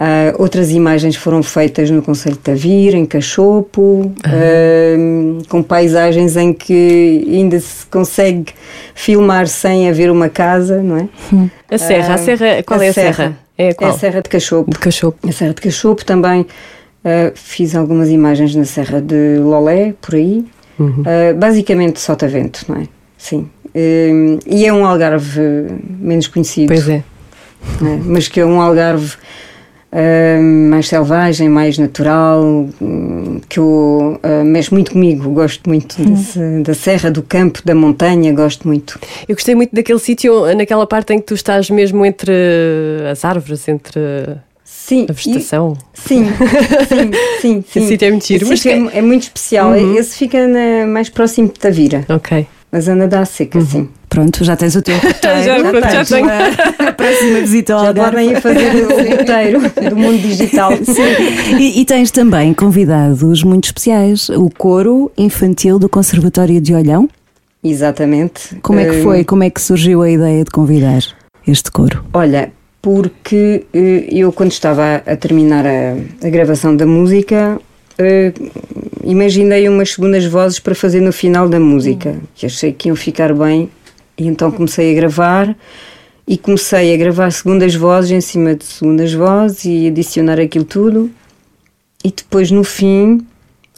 Ah, 0.00 0.34
outras 0.38 0.70
imagens 0.70 1.16
foram 1.16 1.42
feitas 1.42 1.90
no 1.90 2.02
Conselho 2.02 2.36
de 2.36 2.42
Tavira, 2.42 2.96
em 2.96 3.04
Cachopo, 3.04 4.12
ah, 4.24 5.44
com 5.48 5.62
paisagens 5.62 6.36
em 6.36 6.52
que 6.52 7.26
ainda 7.28 7.58
se 7.58 7.86
consegue 7.86 8.52
filmar 8.94 9.48
sem 9.48 9.88
haver 9.88 10.10
uma 10.10 10.28
casa, 10.28 10.82
não 10.82 10.96
é? 10.96 11.08
A 11.70 11.78
serra, 11.78 12.14
a 12.14 12.18
serra, 12.18 12.62
qual 12.64 12.80
a 12.80 12.84
é 12.84 12.88
a 12.88 12.92
serra? 12.92 13.38
É 13.56 13.68
É 13.68 13.74
qual? 13.74 13.90
a 13.90 13.98
Serra 13.98 14.22
de 14.22 14.28
Cachopo. 14.28 14.70
De 14.70 14.78
Cachopo. 14.78 15.28
A 15.28 15.32
Serra 15.32 15.52
de 15.52 15.60
Cachopo 15.60 16.04
também 16.04 16.46
Uh, 17.04 17.30
fiz 17.34 17.76
algumas 17.76 18.08
imagens 18.08 18.54
na 18.56 18.64
Serra 18.64 19.00
de 19.00 19.38
Lolé, 19.38 19.94
por 20.00 20.16
aí. 20.16 20.44
Uhum. 20.78 21.02
Uh, 21.02 21.34
basicamente 21.36 22.00
Sotavento, 22.00 22.64
não 22.68 22.76
é? 22.76 22.88
Sim. 23.16 23.48
Uh, 23.66 24.38
e 24.44 24.66
é 24.66 24.72
um 24.72 24.84
Algarve 24.84 25.40
menos 25.88 26.26
conhecido. 26.26 26.68
Pois 26.68 26.88
é. 26.88 26.96
é? 26.96 27.04
Mas 28.04 28.26
que 28.26 28.40
é 28.40 28.44
um 28.44 28.60
Algarve 28.60 29.16
uh, 29.92 30.42
mais 30.70 30.88
selvagem, 30.88 31.48
mais 31.48 31.78
natural, 31.78 32.42
hum, 32.80 33.40
que 33.48 33.58
eu, 33.58 34.18
uh, 34.22 34.44
mexe 34.44 34.72
muito 34.72 34.92
comigo. 34.92 35.28
Gosto 35.30 35.68
muito 35.68 36.00
desse- 36.02 36.62
da 36.62 36.74
serra, 36.74 37.10
do 37.10 37.22
campo, 37.22 37.60
da 37.64 37.74
montanha, 37.74 38.32
gosto 38.32 38.66
muito. 38.66 38.98
Eu 39.28 39.34
gostei 39.34 39.54
muito 39.54 39.74
daquele 39.74 39.98
sítio, 39.98 40.54
naquela 40.54 40.86
parte 40.86 41.12
em 41.12 41.18
que 41.18 41.26
tu 41.26 41.34
estás 41.34 41.70
mesmo 41.70 42.04
entre 42.04 42.32
as 43.10 43.24
árvores, 43.24 43.66
entre 43.68 44.00
Sim, 44.64 45.06
a 45.08 45.12
e- 45.12 45.14
vegetação. 45.14 45.76
Sim, 45.94 46.26
sim, 46.88 47.10
sim. 47.40 47.64
sim. 47.70 47.80
Esse 47.80 47.88
sítio 47.88 48.06
é 48.06 48.10
muito 48.10 48.26
giro, 48.26 48.46
mas 48.48 48.64
é, 48.66 48.72
é 48.98 49.02
muito 49.02 49.22
especial. 49.24 49.74
Esse 49.76 50.16
fica 50.16 50.46
na- 50.46 50.86
mais 50.86 51.08
próximo 51.08 51.48
de 51.48 51.54
Tavira, 51.58 52.04
Ok. 52.08 52.46
Na 52.70 52.80
zona 52.80 53.08
da 53.08 53.24
Seca, 53.24 53.60
sim. 53.60 53.88
Pronto, 54.08 54.42
já 54.44 54.56
tens 54.56 54.74
o 54.74 54.82
teu 54.82 54.96
roteiro. 54.98 55.42
Já, 55.44 55.54
pronto, 55.60 55.80
já 55.84 55.90
tens 56.04 56.08
tenho. 56.08 56.28
a- 56.28 56.92
próxima 56.96 57.40
visita 57.40 57.74
ao 57.74 57.84
Já 57.86 57.94
podem 57.94 58.30
ir 58.32 58.40
fazer 58.40 58.74
o 58.74 58.88
roteiro 59.16 59.60
do 59.90 59.96
mundo 59.96 60.18
digital. 60.20 60.72
E, 61.58 61.80
e 61.80 61.84
tens 61.84 62.10
também 62.10 62.52
convidados 62.54 63.42
muito 63.42 63.64
especiais, 63.66 64.28
o 64.30 64.48
coro 64.50 65.10
infantil 65.16 65.78
do 65.78 65.88
Conservatório 65.88 66.60
de 66.60 66.74
Olhão. 66.74 67.08
Exatamente. 67.62 68.56
Como 68.62 68.78
é 68.80 68.84
que 68.88 68.96
Eh, 68.96 69.02
foi? 69.02 69.24
Como 69.24 69.42
é 69.42 69.50
que 69.50 69.60
surgiu 69.60 70.02
a 70.02 70.10
ideia 70.10 70.44
de 70.44 70.50
convidar 70.50 71.00
este 71.46 71.70
coro? 71.70 72.04
Olha, 72.14 72.50
porque 72.80 73.64
eh, 73.74 74.06
eu 74.10 74.32
quando 74.32 74.52
estava 74.52 74.82
a, 75.06 75.12
a 75.12 75.16
terminar 75.16 75.66
a, 75.66 75.96
a 76.26 76.30
gravação 76.30 76.74
da 76.74 76.86
música, 76.86 77.60
eh, 77.98 78.32
imaginei 79.04 79.68
umas 79.68 79.92
segundas 79.92 80.24
vozes 80.24 80.58
para 80.58 80.74
fazer 80.74 81.00
no 81.00 81.12
final 81.12 81.48
da 81.48 81.58
música, 81.58 82.20
que 82.34 82.46
achei 82.46 82.72
que 82.72 82.88
iam 82.88 82.96
ficar 82.96 83.34
bem, 83.34 83.70
e 84.16 84.26
então 84.26 84.50
comecei 84.50 84.92
a 84.92 84.94
gravar 84.94 85.56
e 86.26 86.36
comecei 86.36 86.92
a 86.92 86.96
gravar 86.96 87.30
segundas 87.30 87.74
vozes 87.74 88.10
em 88.10 88.20
cima 88.20 88.54
de 88.54 88.64
segundas 88.64 89.12
vozes 89.14 89.64
e 89.64 89.88
adicionar 89.88 90.38
aquilo 90.38 90.64
tudo. 90.64 91.10
E 92.04 92.12
depois 92.12 92.50
no 92.50 92.62
fim 92.62 93.26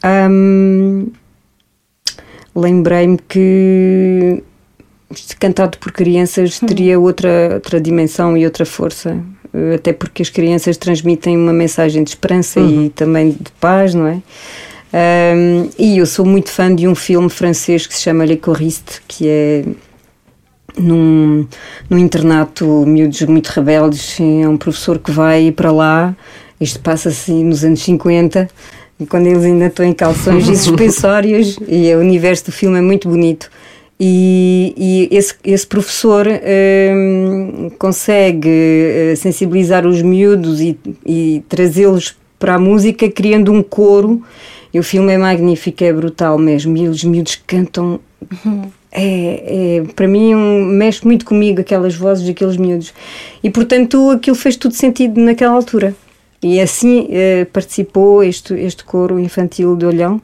hum, 0.04 1.08
lembrei-me 2.54 3.18
que 3.28 4.42
cantado 5.38 5.78
por 5.78 5.92
crianças 5.92 6.58
teria 6.58 6.98
outra, 6.98 7.54
outra 7.54 7.80
dimensão 7.80 8.36
e 8.36 8.44
outra 8.44 8.66
força. 8.66 9.22
Eh, 9.54 9.74
Até 9.74 9.92
porque 9.92 10.22
as 10.22 10.30
crianças 10.30 10.76
transmitem 10.76 11.36
uma 11.36 11.52
mensagem 11.52 12.02
de 12.02 12.10
esperança 12.10 12.60
e 12.60 12.90
também 12.90 13.30
de 13.30 13.50
paz, 13.60 13.94
não 13.94 14.06
é? 14.06 14.22
Ahm, 14.92 15.68
e 15.78 15.98
eu 15.98 16.06
sou 16.06 16.24
muito 16.26 16.50
fã 16.50 16.74
de 16.74 16.88
um 16.88 16.94
filme 16.94 17.30
francês 17.30 17.86
que 17.86 17.94
se 17.94 18.02
chama 18.02 18.24
Les 18.24 18.38
Choristes, 18.44 19.00
que 19.06 19.28
é 19.28 19.64
num, 20.76 21.46
num 21.88 21.98
internato 21.98 22.64
miúdos 22.86 23.20
muito 23.22 23.48
rebeldes. 23.48 24.18
É 24.20 24.48
um 24.48 24.56
professor 24.56 24.98
que 24.98 25.10
vai 25.10 25.52
para 25.52 25.70
lá. 25.70 26.16
Isto 26.60 26.80
passa-se 26.80 27.32
nos 27.32 27.64
anos 27.64 27.80
50, 27.82 28.48
quando 29.08 29.26
eles 29.26 29.44
ainda 29.44 29.66
estão 29.66 29.84
em 29.86 29.94
calções 29.94 30.46
e 30.48 30.56
suspensórios, 30.58 31.58
e 31.66 31.94
o 31.94 32.00
universo 32.00 32.46
do 32.46 32.52
filme 32.52 32.78
é 32.78 32.82
muito 32.82 33.08
bonito. 33.08 33.50
E, 34.02 34.74
e 34.78 35.14
esse, 35.14 35.34
esse 35.44 35.66
professor 35.66 36.26
hum, 36.26 37.70
consegue 37.78 38.48
eh, 38.48 39.14
sensibilizar 39.14 39.86
os 39.86 40.00
miúdos 40.00 40.58
e, 40.58 40.78
e 41.04 41.42
trazê-los 41.50 42.16
para 42.38 42.54
a 42.54 42.58
música, 42.58 43.10
criando 43.10 43.52
um 43.52 43.62
coro. 43.62 44.22
E 44.72 44.78
o 44.78 44.82
filme 44.82 45.12
é 45.12 45.18
magnífico, 45.18 45.84
é 45.84 45.92
brutal 45.92 46.38
mesmo. 46.38 46.74
E 46.78 46.88
os 46.88 47.04
miúdos 47.04 47.38
cantam 47.46 48.00
é, 48.92 49.78
é, 49.78 49.92
para 49.94 50.08
mim 50.08 50.34
um, 50.34 50.64
mexe 50.64 51.04
muito 51.04 51.24
comigo 51.24 51.60
aquelas 51.60 51.94
vozes 51.94 52.26
daqueles 52.26 52.56
miúdos 52.56 52.92
e 53.42 53.48
portanto 53.48 54.10
aquilo 54.10 54.36
fez 54.36 54.56
tudo 54.56 54.74
sentido 54.74 55.20
naquela 55.20 55.54
altura 55.54 55.94
e 56.42 56.60
assim 56.60 57.06
eh, 57.10 57.46
participou 57.52 58.22
este, 58.24 58.54
este 58.54 58.82
coro 58.84 59.18
infantil 59.20 59.76
de 59.76 59.84
Olhão 59.86 60.20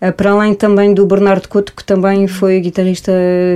eh, 0.00 0.10
para 0.10 0.32
além 0.32 0.52
também 0.54 0.92
do 0.94 1.06
Bernardo 1.06 1.48
Couto 1.48 1.72
que 1.76 1.84
também 1.84 2.26
foi 2.26 2.60
guitarrista 2.60 3.12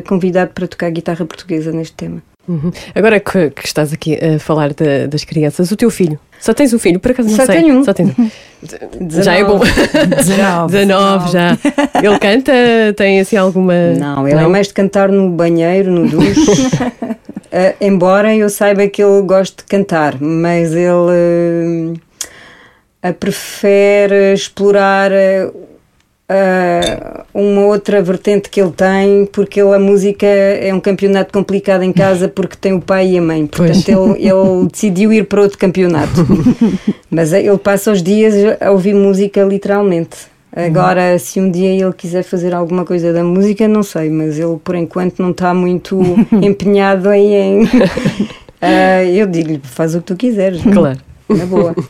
convidado 0.07 0.53
para 0.55 0.66
tocar 0.68 0.90
guitarra 0.90 1.24
portuguesa 1.24 1.72
neste 1.72 1.94
tema 1.96 2.22
Uhum. 2.46 2.70
Agora 2.94 3.18
que, 3.18 3.48
que 3.48 3.66
estás 3.66 3.90
aqui 3.90 4.18
a 4.22 4.38
falar 4.38 4.74
da- 4.74 5.07
das 5.09 5.24
crianças, 5.24 5.70
o 5.70 5.77
teu 5.79 5.90
filho, 5.90 6.18
só 6.38 6.53
tens 6.53 6.74
um 6.74 6.79
filho? 6.79 7.00
Por 7.00 7.12
acaso 7.12 7.31
não 7.31 7.37
Só 7.37 7.46
sei. 7.46 7.57
tenho 7.62 7.79
um. 7.79 7.83
Só 7.83 7.94
tens 7.94 8.11
um. 8.11 8.31
Já 9.22 9.33
é 9.33 9.42
bom. 9.44 9.61
19. 9.61 10.70
19 10.70 11.33
já. 11.33 11.57
Ele 12.03 12.18
canta? 12.18 12.53
Tem 12.98 13.18
assim 13.18 13.38
alguma. 13.38 13.72
Não, 13.98 14.29
ele 14.29 14.38
é 14.38 14.46
mais 14.46 14.66
de 14.66 14.74
cantar 14.74 15.09
no 15.09 15.31
banheiro, 15.31 15.90
no 15.90 16.07
duche. 16.07 16.44
Eh, 17.50 17.74
embora 17.80 18.35
eu 18.35 18.48
saiba 18.48 18.87
que 18.88 19.02
ele 19.02 19.22
gosta 19.22 19.62
de 19.62 19.68
cantar, 19.68 20.20
mas 20.20 20.72
ele 20.72 22.00
eh, 23.02 23.12
prefere 23.12 24.33
explorar 24.33 25.11
eh, 25.12 25.50
uma 27.33 27.66
outra 27.66 28.00
vertente 28.02 28.48
que 28.48 28.61
ele 28.61 28.72
tem, 28.72 29.26
porque 29.26 29.61
ele, 29.61 29.74
a 29.74 29.78
música 29.78 30.26
é 30.26 30.72
um 30.72 30.80
campeonato 30.80 31.33
complicado 31.33 31.83
em 31.83 31.92
casa 31.92 32.28
porque 32.28 32.57
tem 32.57 32.72
o 32.72 32.80
pai 32.80 33.12
e 33.12 33.18
a 33.18 33.22
mãe. 33.22 33.46
Portanto, 33.46 33.88
ele, 33.88 34.28
ele 34.28 34.68
decidiu 34.72 35.12
ir 35.12 35.26
para 35.26 35.42
outro 35.42 35.59
campeonato. 35.59 36.26
Mas 37.11 37.33
ele 37.33 37.59
passa 37.59 37.92
os 37.92 38.02
dias 38.02 38.35
a 38.61 38.70
ouvir 38.70 38.94
música 38.94 39.42
literalmente. 39.42 40.33
Agora, 40.56 41.18
se 41.18 41.40
um 41.40 41.50
dia 41.50 41.70
ele 41.70 41.92
quiser 41.92 42.22
fazer 42.22 42.54
alguma 42.54 42.84
coisa 42.84 43.12
da 43.12 43.24
música, 43.24 43.66
não 43.66 43.82
sei, 43.82 44.08
mas 44.08 44.38
ele 44.38 44.56
por 44.62 44.76
enquanto 44.76 45.18
não 45.20 45.30
está 45.30 45.52
muito 45.52 46.00
empenhado 46.40 47.08
aí 47.08 47.32
em. 47.34 47.68
Ah, 48.62 49.02
eu 49.04 49.26
digo-lhe, 49.26 49.60
faz 49.64 49.94
o 49.94 49.98
que 49.98 50.04
tu 50.06 50.16
quiseres. 50.16 50.62
Claro. 50.62 50.98
Na 51.28 51.46
boa. 51.46 51.74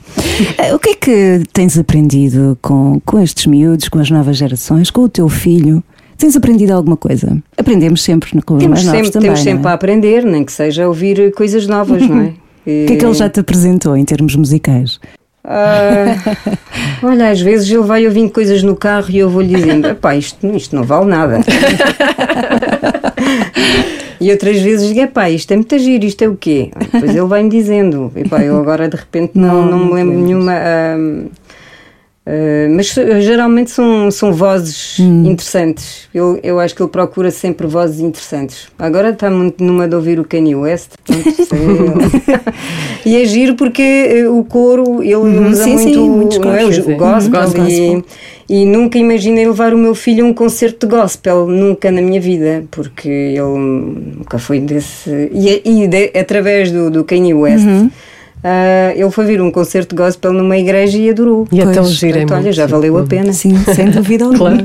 Eh, 0.58 0.74
O 0.74 0.80
que 0.80 0.88
é 0.90 0.94
que 0.96 1.42
tens 1.52 1.78
aprendido 1.78 2.58
com, 2.60 3.00
com 3.04 3.20
estes 3.20 3.46
miúdos, 3.46 3.88
com 3.88 4.00
as 4.00 4.10
novas 4.10 4.36
gerações, 4.36 4.90
com 4.90 5.02
o 5.02 5.08
teu 5.08 5.28
filho? 5.28 5.80
Tens 6.18 6.34
aprendido 6.34 6.72
alguma 6.72 6.96
coisa? 6.96 7.40
Aprendemos 7.56 8.02
sempre 8.02 8.42
com 8.42 8.54
os 8.54 8.60
temos 8.60 8.82
mais 8.82 8.86
novos 8.86 8.98
sempre, 8.98 9.12
também. 9.12 9.28
temos 9.28 9.40
sempre 9.44 9.66
é? 9.68 9.70
a 9.70 9.74
aprender, 9.74 10.24
nem 10.24 10.44
que 10.44 10.50
seja 10.50 10.88
ouvir 10.88 11.32
coisas 11.34 11.68
novas, 11.68 12.02
não 12.08 12.20
é? 12.20 12.26
O 12.66 12.86
que 12.86 12.94
é 12.94 12.96
que 12.96 13.04
ele 13.04 13.14
já 13.14 13.28
te 13.28 13.38
apresentou 13.38 13.96
em 13.96 14.04
termos 14.04 14.34
musicais? 14.34 14.98
Ah, 15.46 16.16
olha, 17.02 17.30
às 17.30 17.40
vezes 17.40 17.70
ele 17.70 17.82
vai 17.82 18.06
ouvindo 18.06 18.30
coisas 18.32 18.62
no 18.62 18.74
carro 18.74 19.10
e 19.10 19.18
eu 19.18 19.28
vou-lhe 19.28 19.54
dizendo: 19.54 19.86
Epá, 19.88 20.16
isto, 20.16 20.46
isto 20.56 20.74
não 20.74 20.84
vale 20.84 21.04
nada. 21.06 21.40
e 24.20 24.30
outras 24.30 24.58
vezes 24.60 24.88
digo: 24.88 25.00
Epá, 25.00 25.28
isto 25.30 25.52
é 25.52 25.56
muito 25.56 25.78
giro, 25.78 26.04
isto 26.04 26.22
é 26.22 26.28
o 26.28 26.36
quê? 26.36 26.70
Depois 26.92 27.10
ele 27.14 27.26
vai-me 27.26 27.50
dizendo: 27.50 28.10
Epá, 28.16 28.42
eu 28.42 28.56
agora 28.58 28.88
de 28.88 28.96
repente 28.96 29.32
não, 29.34 29.66
Não, 29.66 29.78
não, 29.78 29.86
me 29.86 29.92
lembro 29.94 30.18
nenhuma. 30.18 30.52
ah, 30.54 30.96
ah, 32.26 32.68
mas 32.70 32.86
geralmente 33.20 33.70
são, 33.70 34.10
são 34.10 34.32
vozes 34.32 34.98
Hum. 34.98 35.24
interessantes. 35.26 36.08
Eu, 36.14 36.38
eu 36.42 36.58
acho 36.60 36.74
que 36.74 36.82
ele 36.82 36.90
procura 36.90 37.30
sempre 37.30 37.66
vozes 37.66 38.00
interessantes. 38.00 38.68
Agora 38.78 39.10
está 39.10 39.28
muito 39.30 39.62
numa 39.62 39.86
de 39.88 39.94
ouvir 39.94 40.18
o 40.20 40.24
Kanye 40.24 40.54
West. 40.54 40.92
e 43.04 43.16
é 43.16 43.24
giro 43.24 43.54
porque 43.54 44.24
uh, 44.26 44.38
o 44.38 44.44
coro 44.44 45.02
ele 45.02 45.14
usa 45.16 45.68
Uhum. 45.68 45.78
sim, 45.78 45.78
sim, 45.78 46.08
muito 46.10 46.40
não 46.40 46.54
é, 46.54 46.60
coros, 46.60 46.78
o 46.78 46.82
sim. 46.84 46.96
gospel, 46.96 47.40
Gospel. 47.42 47.66
E, 47.68 48.04
e 48.62 48.66
nunca 48.66 48.98
imaginei 48.98 49.46
levar 49.46 49.72
o 49.74 49.78
meu 49.78 49.94
filho 49.94 50.24
a 50.24 50.28
um 50.28 50.34
concerto 50.34 50.86
de 50.86 50.94
gospel, 50.96 51.46
nunca 51.46 51.90
na 51.90 52.00
minha 52.02 52.20
vida, 52.20 52.64
porque 52.70 53.08
ele 53.08 53.58
nunca 54.18 54.38
foi 54.38 54.60
desse. 54.60 55.10
E, 55.32 55.62
e 55.64 55.88
de- 55.88 56.12
através 56.18 56.70
do, 56.70 56.90
do 56.90 57.04
Kanye 57.04 57.34
West. 57.34 57.64
Uhum. 57.66 57.90
Ah, 58.44 58.92
ele 58.94 59.10
foi 59.10 59.24
ver 59.24 59.40
um 59.40 59.50
concerto 59.50 59.96
de 59.96 60.02
gospel 60.02 60.32
numa 60.32 60.56
igreja 60.58 60.98
e 60.98 61.08
adorou. 61.10 61.48
E 61.50 61.60
é 61.60 61.64
tão 61.64 61.82
Pois, 61.82 61.88
giro, 61.94 62.18
é 62.18 62.20
Portanto, 62.20 62.42
olha, 62.42 62.52
já 62.52 62.66
valeu 62.66 62.98
a 62.98 63.04
pena. 63.04 63.32
Sim, 63.32 63.56
sem 63.74 63.90
dúvida 63.90 64.24
alguma. 64.26 64.38
Claro. 64.38 64.64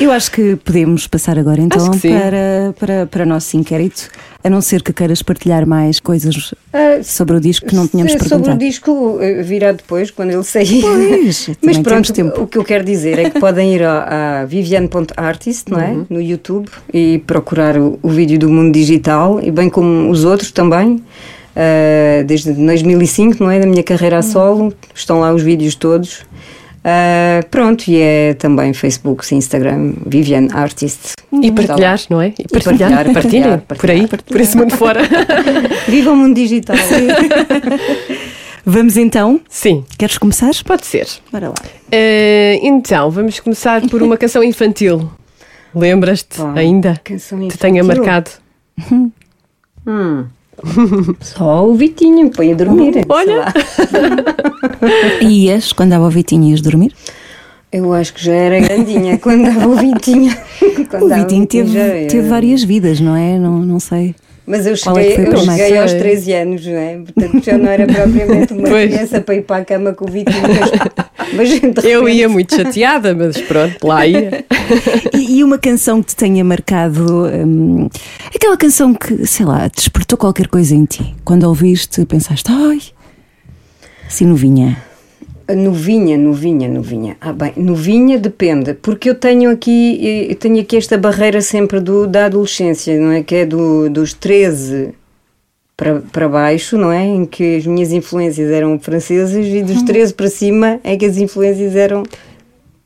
Eu 0.00 0.10
acho 0.12 0.30
que 0.30 0.56
podemos 0.56 1.06
passar 1.06 1.38
agora 1.38 1.60
então 1.60 1.90
para, 1.90 2.72
para, 2.78 3.06
para 3.06 3.22
o 3.24 3.26
nosso 3.26 3.56
inquérito, 3.56 4.08
a 4.44 4.48
não 4.48 4.60
ser 4.60 4.82
que 4.82 4.92
queiras 4.92 5.22
partilhar 5.22 5.66
mais 5.66 5.98
coisas 6.00 6.54
Ah, 6.72 7.00
sobre 7.02 7.36
o 7.36 7.40
disco 7.40 7.66
que 7.66 7.74
não 7.74 7.86
tínhamos 7.88 8.12
Se- 8.12 8.18
Sobre 8.18 8.28
perguntado. 8.30 8.56
o 8.56 8.58
disco 8.58 9.18
eh, 9.20 9.42
virá 9.42 9.72
depois, 9.72 10.10
quando 10.10 10.30
ele 10.30 10.44
sair. 10.44 10.80
Pois, 10.80 11.50
Mas 11.62 11.78
pronto, 11.78 12.12
temos 12.12 12.32
tempo. 12.32 12.42
o 12.42 12.46
que 12.46 12.56
eu 12.58 12.64
quero 12.64 12.84
dizer 12.84 13.18
é 13.18 13.28
que 13.30 13.40
podem 13.40 13.74
ir 13.74 13.82
a, 13.82 14.42
a 14.42 14.44
viviane.artist, 14.44 15.70
não 15.70 15.80
é? 15.80 15.90
Uhum. 15.90 16.06
No 16.08 16.20
YouTube 16.20 16.68
e 16.94 17.22
procurar 17.26 17.76
o, 17.76 17.98
o 18.02 18.08
vídeo 18.08 18.38
do 18.38 18.48
Mundo 18.48 18.72
Digital, 18.72 19.40
e 19.42 19.50
bem 19.50 19.68
como 19.68 20.10
os 20.10 20.24
outros 20.24 20.52
também. 20.52 21.02
Ah, 21.58 22.22
desde 22.24 22.52
2005, 22.52 23.42
não 23.42 23.50
é? 23.50 23.58
Da 23.58 23.66
minha 23.66 23.82
carreira 23.82 24.16
Uhum. 24.16 24.20
a 24.20 24.22
solo, 24.22 24.74
estão 24.94 25.20
lá 25.20 25.32
os 25.34 25.42
vídeos 25.42 25.74
todos. 25.74 26.22
Ah, 26.84 27.40
pronto, 27.50 27.88
e 27.88 28.00
é 28.00 28.34
também 28.34 28.72
Facebook, 28.72 29.34
Instagram, 29.34 29.94
Viviane 30.06 30.48
Artist. 30.52 31.14
E 31.42 31.50
partilhar, 31.52 32.00
não 32.08 32.22
é? 32.22 32.32
E 32.38 32.44
partilhar, 32.48 32.90
partilhar, 32.90 33.12
partilhem 33.12 33.58
partilhar, 33.58 33.62
por 33.78 33.90
aí, 33.90 34.06
por 34.24 34.40
esse 34.40 34.56
mundo 34.56 34.74
fora. 34.76 35.00
Viva 35.88 36.12
o 36.12 36.16
mundo 36.16 36.34
digital! 36.34 36.76
Vamos 38.64 38.96
então? 38.98 39.40
Sim. 39.48 39.84
Queres 39.98 40.18
começar? 40.18 40.50
Pode 40.64 40.84
ser. 40.86 41.06
Bora 41.32 41.48
lá. 41.48 41.54
Uh, 41.54 42.58
então, 42.62 43.10
vamos 43.10 43.40
começar 43.40 43.80
por 43.88 44.02
uma 44.02 44.16
canção 44.18 44.42
infantil. 44.44 45.10
Lembras-te 45.74 46.40
ainda? 46.54 47.00
Canção 47.02 47.48
Te 47.48 47.56
tenha 47.56 47.80
infantil. 47.80 48.04
marcado. 48.04 48.30
Hum. 49.86 50.26
Só 51.20 51.66
o 51.68 51.74
Vitinho, 51.74 52.30
põe 52.30 52.52
a 52.52 52.54
dormir. 52.56 52.92
sei 52.94 53.04
Olha. 53.08 53.36
lá. 53.36 53.54
Ias, 55.22 55.72
quando 55.72 55.90
dava 55.90 56.06
o 56.06 56.10
Vitinho, 56.10 56.50
ias 56.50 56.60
dormir? 56.60 56.92
Eu 57.70 57.92
acho 57.92 58.14
que 58.14 58.24
já 58.24 58.32
era 58.32 58.60
grandinha 58.60 59.18
quando 59.18 59.44
dava 59.44 59.68
o 59.68 59.76
Vitinho. 59.76 60.34
Quando 60.88 61.04
O 61.04 61.08
Vitinho 61.14 61.46
teve, 61.46 61.70
já 61.72 61.80
era. 61.80 62.08
teve 62.08 62.28
várias 62.28 62.62
vidas, 62.62 62.98
não 62.98 63.14
é? 63.14 63.38
Não, 63.38 63.58
não 63.58 63.78
sei. 63.78 64.14
Mas 64.48 64.64
eu 64.66 64.72
é 64.72 64.76
cheguei, 64.76 65.16
a 65.16 65.20
eu 65.20 65.36
cheguei 65.36 65.78
aos 65.78 65.90
Foi. 65.90 66.00
13 66.00 66.32
anos, 66.32 66.66
não 66.66 66.72
é? 66.72 66.96
Portanto 66.98 67.44
já 67.44 67.58
não 67.58 67.68
era 67.68 67.86
propriamente 67.86 68.52
uma 68.54 68.62
Pois. 68.70 68.90
criança 68.90 69.20
para 69.20 69.34
ir 69.34 69.42
para 69.42 69.62
a 69.62 69.64
cama 69.64 69.92
com 69.92 70.06
o 70.06 70.10
Vitinho. 70.10 70.38
Mas, 71.34 71.48
de 71.50 71.56
Eu 71.86 72.00
repente- 72.00 72.16
ia 72.18 72.28
muito 72.28 72.56
chateada, 72.56 73.14
mas 73.14 73.38
pronto, 73.42 73.86
lá 73.86 74.06
ia. 74.06 74.44
E, 75.14 75.38
e 75.38 75.44
uma 75.44 75.56
canção 75.58 76.02
que 76.02 76.08
te 76.08 76.16
tenha 76.16 76.44
marcado, 76.44 77.24
hum, 77.26 77.88
aquela 78.34 78.56
canção 78.56 78.92
que, 78.92 79.26
sei 79.26 79.46
lá, 79.46 79.66
despertou 79.74 80.18
qualquer 80.18 80.46
coisa 80.46 80.74
em 80.74 80.84
ti. 80.84 81.14
Quando 81.24 81.44
a 81.44 81.48
ouviste, 81.48 82.04
pensaste, 82.04 82.50
ai, 82.50 82.78
assim 84.06 84.26
novinha. 84.26 84.76
Novinha, 85.56 86.18
novinha, 86.18 86.68
novinha. 86.68 87.16
Ah, 87.20 87.32
bem, 87.32 87.52
novinha 87.56 88.18
depende, 88.18 88.74
porque 88.74 89.08
eu 89.08 89.14
tenho 89.14 89.50
aqui, 89.50 90.26
eu 90.28 90.36
tenho 90.36 90.60
aqui 90.60 90.76
esta 90.76 90.98
barreira 90.98 91.40
sempre 91.40 91.80
do, 91.80 92.06
da 92.06 92.26
adolescência, 92.26 92.98
não 93.00 93.12
é? 93.12 93.22
Que 93.22 93.36
é 93.36 93.46
do, 93.46 93.88
dos 93.88 94.12
13 94.12 94.94
para, 95.74 96.00
para 96.12 96.28
baixo, 96.28 96.76
não 96.76 96.92
é? 96.92 97.06
Em 97.06 97.24
que 97.24 97.56
as 97.56 97.66
minhas 97.66 97.92
influências 97.92 98.50
eram 98.50 98.78
francesas 98.78 99.46
e 99.46 99.62
dos 99.62 99.82
13 99.84 100.12
para 100.12 100.28
cima 100.28 100.80
é 100.84 100.96
que 100.96 101.06
as 101.06 101.16
influências 101.16 101.74
eram. 101.74 102.02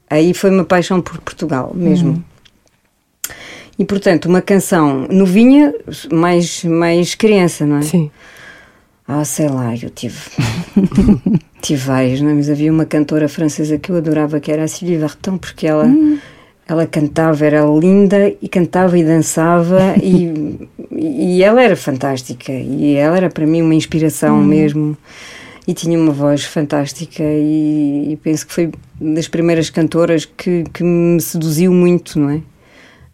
Aí 0.08 0.32
foi 0.32 0.50
uma 0.50 0.64
paixão 0.64 1.00
por 1.00 1.18
Portugal 1.18 1.72
mesmo. 1.74 2.22
E 3.78 3.84
portanto, 3.84 4.26
uma 4.26 4.42
canção 4.42 5.08
novinha, 5.10 5.74
mais, 6.12 6.62
mais 6.64 7.14
criança, 7.14 7.66
não 7.66 7.78
é? 7.78 7.82
Sim. 7.82 8.10
Ah, 9.14 9.24
sei 9.26 9.46
lá, 9.46 9.74
eu 9.76 9.90
tive. 9.90 10.16
tive 11.60 11.84
várias, 11.84 12.22
não 12.22 12.30
é? 12.30 12.34
Mas 12.34 12.48
havia 12.48 12.72
uma 12.72 12.86
cantora 12.86 13.28
francesa 13.28 13.76
que 13.76 13.90
eu 13.90 13.96
adorava, 13.96 14.40
que 14.40 14.50
era 14.50 14.64
a 14.64 14.68
Sylvie 14.68 14.96
Vartan, 14.96 15.36
porque 15.36 15.66
ela, 15.66 15.86
ela 16.66 16.86
cantava, 16.86 17.44
era 17.44 17.62
linda 17.62 18.32
e 18.40 18.48
cantava 18.48 18.98
e 18.98 19.04
dançava 19.04 19.94
e, 20.02 20.66
e 20.90 21.42
ela 21.42 21.62
era 21.62 21.76
fantástica. 21.76 22.52
E 22.52 22.94
ela 22.94 23.18
era 23.18 23.28
para 23.28 23.46
mim 23.46 23.60
uma 23.60 23.74
inspiração 23.74 24.42
mesmo. 24.42 24.96
E 25.68 25.74
tinha 25.74 25.98
uma 25.98 26.12
voz 26.12 26.44
fantástica 26.44 27.22
e, 27.22 28.12
e 28.12 28.18
penso 28.22 28.46
que 28.46 28.52
foi 28.52 28.72
das 28.98 29.28
primeiras 29.28 29.68
cantoras 29.68 30.24
que, 30.24 30.64
que 30.72 30.82
me 30.82 31.20
seduziu 31.20 31.70
muito, 31.70 32.18
não 32.18 32.30
é? 32.30 32.40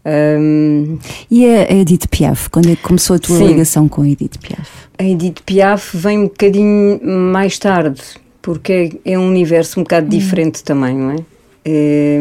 Ahm, 0.04 0.98
E 1.30 1.46
a 1.46 1.72
Edith 1.72 2.06
Piaf, 2.08 2.48
quando 2.50 2.70
é 2.70 2.76
que 2.76 2.82
começou 2.82 3.16
a 3.16 3.18
tua 3.18 3.38
Sim. 3.38 3.48
ligação 3.48 3.88
com 3.88 4.02
a 4.02 4.08
Edith 4.08 4.38
Piaf? 4.40 4.70
A 4.98 5.04
Edith 5.04 5.42
Piaf 5.44 5.96
vem 5.96 6.18
um 6.18 6.24
bocadinho 6.24 7.00
mais 7.04 7.58
tarde, 7.58 8.00
porque 8.40 9.00
é, 9.04 9.12
é 9.12 9.18
um 9.18 9.28
universo 9.28 9.80
um 9.80 9.82
bocado 9.82 10.08
diferente 10.08 10.62
também, 10.62 10.94
não 10.94 11.10
é? 11.10 11.16
É, 11.64 12.18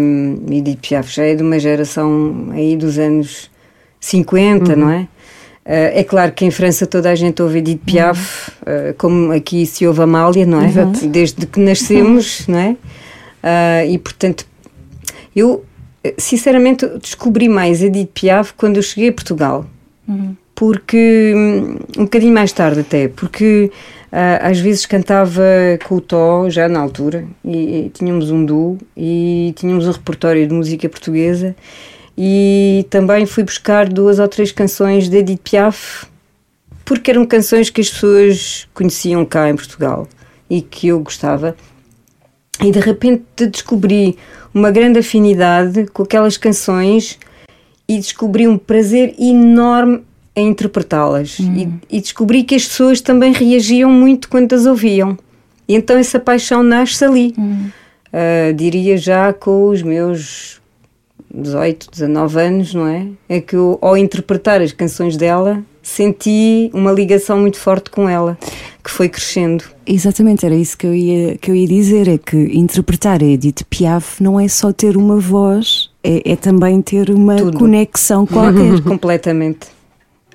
Edith 0.52 0.80
Piaf 0.82 1.14
já 1.14 1.24
é 1.24 1.36
de 1.36 1.44
uma 1.44 1.60
geração 1.60 2.50
aí 2.52 2.76
dos 2.76 2.98
anos 2.98 3.50
50, 4.00 4.76
não 4.76 4.90
é? 4.90 5.08
Eh, 5.68 6.00
é 6.00 6.04
claro 6.04 6.32
que 6.32 6.46
em 6.46 6.52
França 6.52 6.88
toda 6.88 7.10
a 7.12 7.16
gente 7.16 7.42
ouve 7.42 7.60
Edith 7.60 7.82
Piaf, 7.86 8.52
eh, 8.66 8.96
como 8.98 9.34
aqui 9.34 9.66
se 9.66 9.86
ouve 9.86 10.02
Amália, 10.02 10.46
não 10.46 10.62
é? 10.62 10.72
Desde 11.10 11.46
que 11.46 11.60
nascemos, 11.60 12.48
não 12.48 12.58
é? 12.58 12.78
Ah, 13.44 13.86
e 13.86 13.98
portanto, 13.98 14.46
eu 15.36 15.66
sinceramente 16.18 16.86
descobri 17.00 17.50
mais 17.50 17.82
Edith 17.82 18.10
Piaf 18.14 18.54
quando 18.54 18.78
eu 18.78 18.84
cheguei 18.84 19.10
a 19.10 19.14
Portugal. 19.14 19.66
Porque 20.56 21.34
hum, 21.36 21.78
um 21.98 22.04
bocadinho 22.06 22.34
mais 22.34 22.52
tarde 22.52 22.80
até, 22.80 23.08
porque 23.08 23.72
ah, 24.12 24.50
às 24.50 24.60
vezes 24.60 24.86
cantava 24.86 25.44
com 25.86 25.96
o 25.96 26.02
Tó 26.02 26.50
já 26.50 26.68
na 26.70 26.80
altura 26.80 27.26
e, 27.44 27.86
e 27.86 27.90
tínhamos 27.90 28.32
um 28.32 28.44
duo 28.44 28.78
e 28.96 29.54
tínhamos 29.56 29.88
um 29.88 29.92
repertório 29.92 30.48
de 30.48 30.54
música 30.54 30.88
portuguesa 30.88 31.56
e 32.18 32.86
também 32.90 33.26
fui 33.26 33.44
buscar 33.44 33.88
duas 33.88 34.18
ou 34.18 34.28
três 34.28 34.52
canções 34.52 35.10
de 35.10 35.18
Edith 35.18 35.42
Piaf 35.44 36.06
porque 36.86 37.12
eram 37.12 37.26
canções 37.26 37.70
que 37.70 37.82
as 37.82 37.90
pessoas 37.90 38.68
conheciam 38.74 39.26
cá 39.26 39.50
em 39.50 39.56
Portugal 39.56 40.08
e 40.50 40.62
que 40.62 40.88
eu 40.88 41.02
gostava 41.02 41.56
e 42.64 42.72
de 42.72 42.80
repente 42.80 43.24
descobri 43.48 44.18
uma 44.54 44.72
grande 44.72 45.00
afinidade 45.00 45.88
com 45.88 46.04
aquelas 46.04 46.38
canções 46.38 47.20
e 47.88 47.98
descobri 47.98 48.48
um 48.48 48.58
prazer 48.58 49.16
enorme 49.20 50.04
em 50.36 50.50
interpretá-las. 50.50 51.40
E, 51.40 51.70
e 51.98 52.02
descobri 52.02 52.44
que 52.44 52.56
as 52.56 52.68
pessoas 52.68 53.02
também 53.02 53.32
reagiam 53.32 53.90
muito 53.90 54.30
quando 54.30 54.54
as 54.54 54.66
ouviam. 54.66 55.18
E 55.68 55.76
então 55.76 55.98
essa 55.98 56.20
paixão 56.20 56.64
nasce 56.64 57.04
ali. 57.04 57.34
Ah, 58.12 58.52
diria 58.52 58.98
já 58.98 59.34
com 59.34 59.68
os 59.70 59.82
meus 59.82 60.62
18, 61.34 61.92
19 61.92 62.40
anos, 62.40 62.74
não 62.74 62.88
é? 62.88 63.08
É 63.28 63.42
que 63.42 63.56
eu, 63.56 63.78
ao 63.82 63.98
interpretar 63.98 64.62
as 64.62 64.72
canções 64.72 65.18
dela, 65.18 65.64
senti 65.88 66.70
uma 66.74 66.92
ligação 66.92 67.40
muito 67.40 67.58
forte 67.58 67.90
com 67.90 68.10
ela, 68.10 68.38
que 68.84 68.92
foi 68.92 69.08
crescendo. 69.08 69.64
Exatamente, 69.86 70.46
era 70.46 70.54
isso 70.54 70.78
que 70.78 70.86
eu 70.86 70.94
ia, 70.94 71.38
que 71.38 71.50
eu 71.50 71.56
ia 71.56 71.68
dizer: 71.68 72.08
é 72.10 72.18
que 72.18 72.38
interpretar 72.38 73.24
a 73.24 73.26
Edith 73.26 73.64
Piaf 73.70 74.22
não 74.22 74.40
é 74.40 74.48
só 74.48 74.74
ter 74.74 74.98
uma 74.98 75.18
voz, 75.18 75.90
é, 76.04 76.34
é 76.34 76.36
também 76.36 76.82
ter 76.82 77.10
uma 77.10 77.38
Tudo. 77.38 77.58
conexão 77.58 78.26
qualquer. 78.28 78.82
Completamente. 78.84 79.78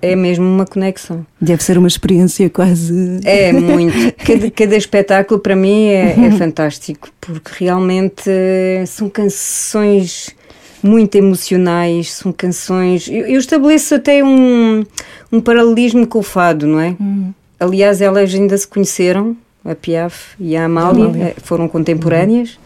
É 0.01 0.17
mesmo 0.17 0.45
uma 0.45 0.67
conexão. 0.67 1.25
Deve 1.41 1.63
ser 1.63 1.79
uma 1.79 1.87
experiência 1.87 2.51
quase. 2.51 3.21
É 3.25 3.53
muito. 3.55 3.95
Cada, 4.27 4.51
cada 4.51 4.77
espetáculo 4.77 5.39
para 5.39 5.55
mim 5.55 5.89
é, 5.89 6.27
é 6.27 6.31
fantástico, 6.37 7.09
porque 7.21 7.65
realmente 7.65 8.25
eh, 8.27 8.85
são 8.87 9.09
canções 9.09 10.35
muito 10.83 11.15
emocionais, 11.17 12.13
são 12.13 12.33
canções. 12.33 13.09
Eu, 13.09 13.27
eu 13.27 13.39
estabeleço 13.39 13.95
até 13.95 14.23
um, 14.23 14.85
um 15.31 15.41
paralelismo 15.41 16.07
com 16.07 16.19
o 16.19 16.23
fado, 16.23 16.67
não 16.67 16.81
é? 16.81 16.97
Aliás, 17.61 18.01
elas 18.01 18.35
ainda 18.35 18.57
se 18.59 18.67
conheceram, 18.67 19.37
a 19.65 19.75
Piaf 19.75 20.35
e 20.41 20.57
a 20.57 20.65
Amália, 20.65 21.05
Amália. 21.05 21.25
eh, 21.25 21.35
foram 21.43 21.69
contemporâneas. 21.69 22.59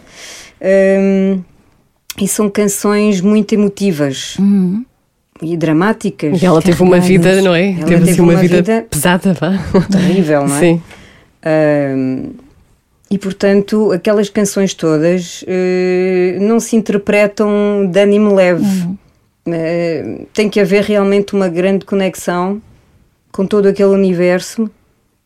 Hum, 0.61 1.41
e 2.19 2.27
são 2.27 2.49
canções 2.49 3.21
muito 3.21 3.53
emotivas 3.53 4.39
e 5.43 5.55
dramáticas. 5.57 6.41
E 6.41 6.47
ela 6.47 6.63
teve 6.63 6.83
uma 6.83 6.99
vida, 6.99 7.43
não 7.43 7.55
é? 7.55 7.73
Ela 7.73 7.85
teve 7.85 7.95
assim 7.97 8.05
teve 8.07 8.21
uma, 8.23 8.33
uma 8.33 8.41
vida, 8.41 8.57
vida 8.57 8.87
pesada, 8.89 9.35
vá. 9.35 9.53
terrível, 9.93 10.47
não 10.47 10.57
é? 10.57 10.61
Sim. 10.61 10.83
E 13.11 13.19
portanto, 13.19 13.93
aquelas 13.93 14.29
canções 14.29 14.75
todas 14.75 15.45
eh, 15.47 16.39
não 16.41 16.59
se 16.59 16.75
interpretam 16.75 17.87
de 17.89 18.01
ânimo 18.01 18.35
leve. 18.35 18.89
Eh, 19.47 20.23
tem 20.33 20.49
que 20.49 20.59
haver 20.59 20.83
realmente 20.83 21.35
uma 21.35 21.49
grande 21.49 21.85
conexão 21.85 22.61
com 23.31 23.47
todo 23.47 23.67
aquele 23.67 23.91
universo 23.91 24.69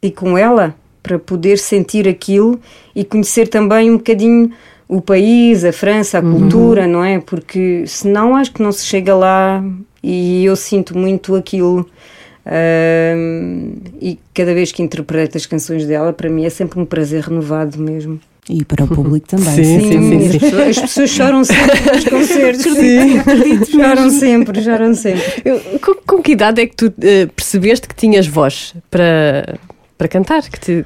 e 0.03 0.11
com 0.11 0.37
ela 0.37 0.75
para 1.03 1.19
poder 1.19 1.59
sentir 1.59 2.07
aquilo 2.07 2.61
e 2.95 3.03
conhecer 3.03 3.49
também 3.49 3.91
um 3.91 3.97
bocadinho 3.97 4.53
o 4.87 5.01
país, 5.01 5.65
a 5.65 5.73
França, 5.73 6.19
a 6.19 6.23
cultura, 6.23 6.87
não 6.87 7.03
é? 7.03 7.21
Porque 7.21 7.85
senão 7.87 8.35
acho 8.35 8.53
que 8.53 8.63
não 8.63 8.73
se 8.73 8.85
chega 8.85 9.15
lá 9.15 9.65
e 10.03 10.45
eu 10.45 10.57
sinto 10.57 10.99
muito 10.99 11.35
aquilo. 11.35 11.89
Ahm, 12.47 13.75
e 14.01 14.19
cada 14.35 14.55
vez 14.55 14.73
que 14.73 14.83
interpreto 14.83 15.37
as 15.37 15.47
canções 15.47 15.87
dela, 15.87 16.13
para 16.13 16.29
mim 16.29 16.45
é 16.45 16.51
sempre 16.51 16.81
um 16.81 16.85
prazer 16.85 17.23
renovado 17.25 17.79
mesmo. 17.79 18.21
E 18.49 18.65
para 18.65 18.85
o 18.85 18.89
público 18.89 19.29
também. 19.31 19.55
Sim, 19.55 19.81
sim, 19.81 20.31
sim. 20.33 20.39
pessoas, 20.39 20.69
as 20.69 20.79
pessoas 20.81 21.11
choram 21.11 21.45
sempre 21.45 21.93
nos 21.93 22.05
concertos. 22.09 23.69
choram 23.71 24.11
sempre, 24.11 24.63
choram 24.63 24.95
sempre. 24.95 25.23
Eu- 25.45 25.61
Com, 25.81 25.95
com 26.17 26.23
que 26.23 26.33
idade 26.33 26.61
é 26.63 26.67
que 26.67 26.75
tu 26.75 26.93
eh, 27.03 27.27
percebeste 27.27 27.87
que 27.87 27.95
tinhas 27.95 28.27
voz 28.27 28.75
para, 28.91 29.59
para 29.97 30.09
cantar? 30.09 30.43
Que 30.43 30.59
te... 30.61 30.85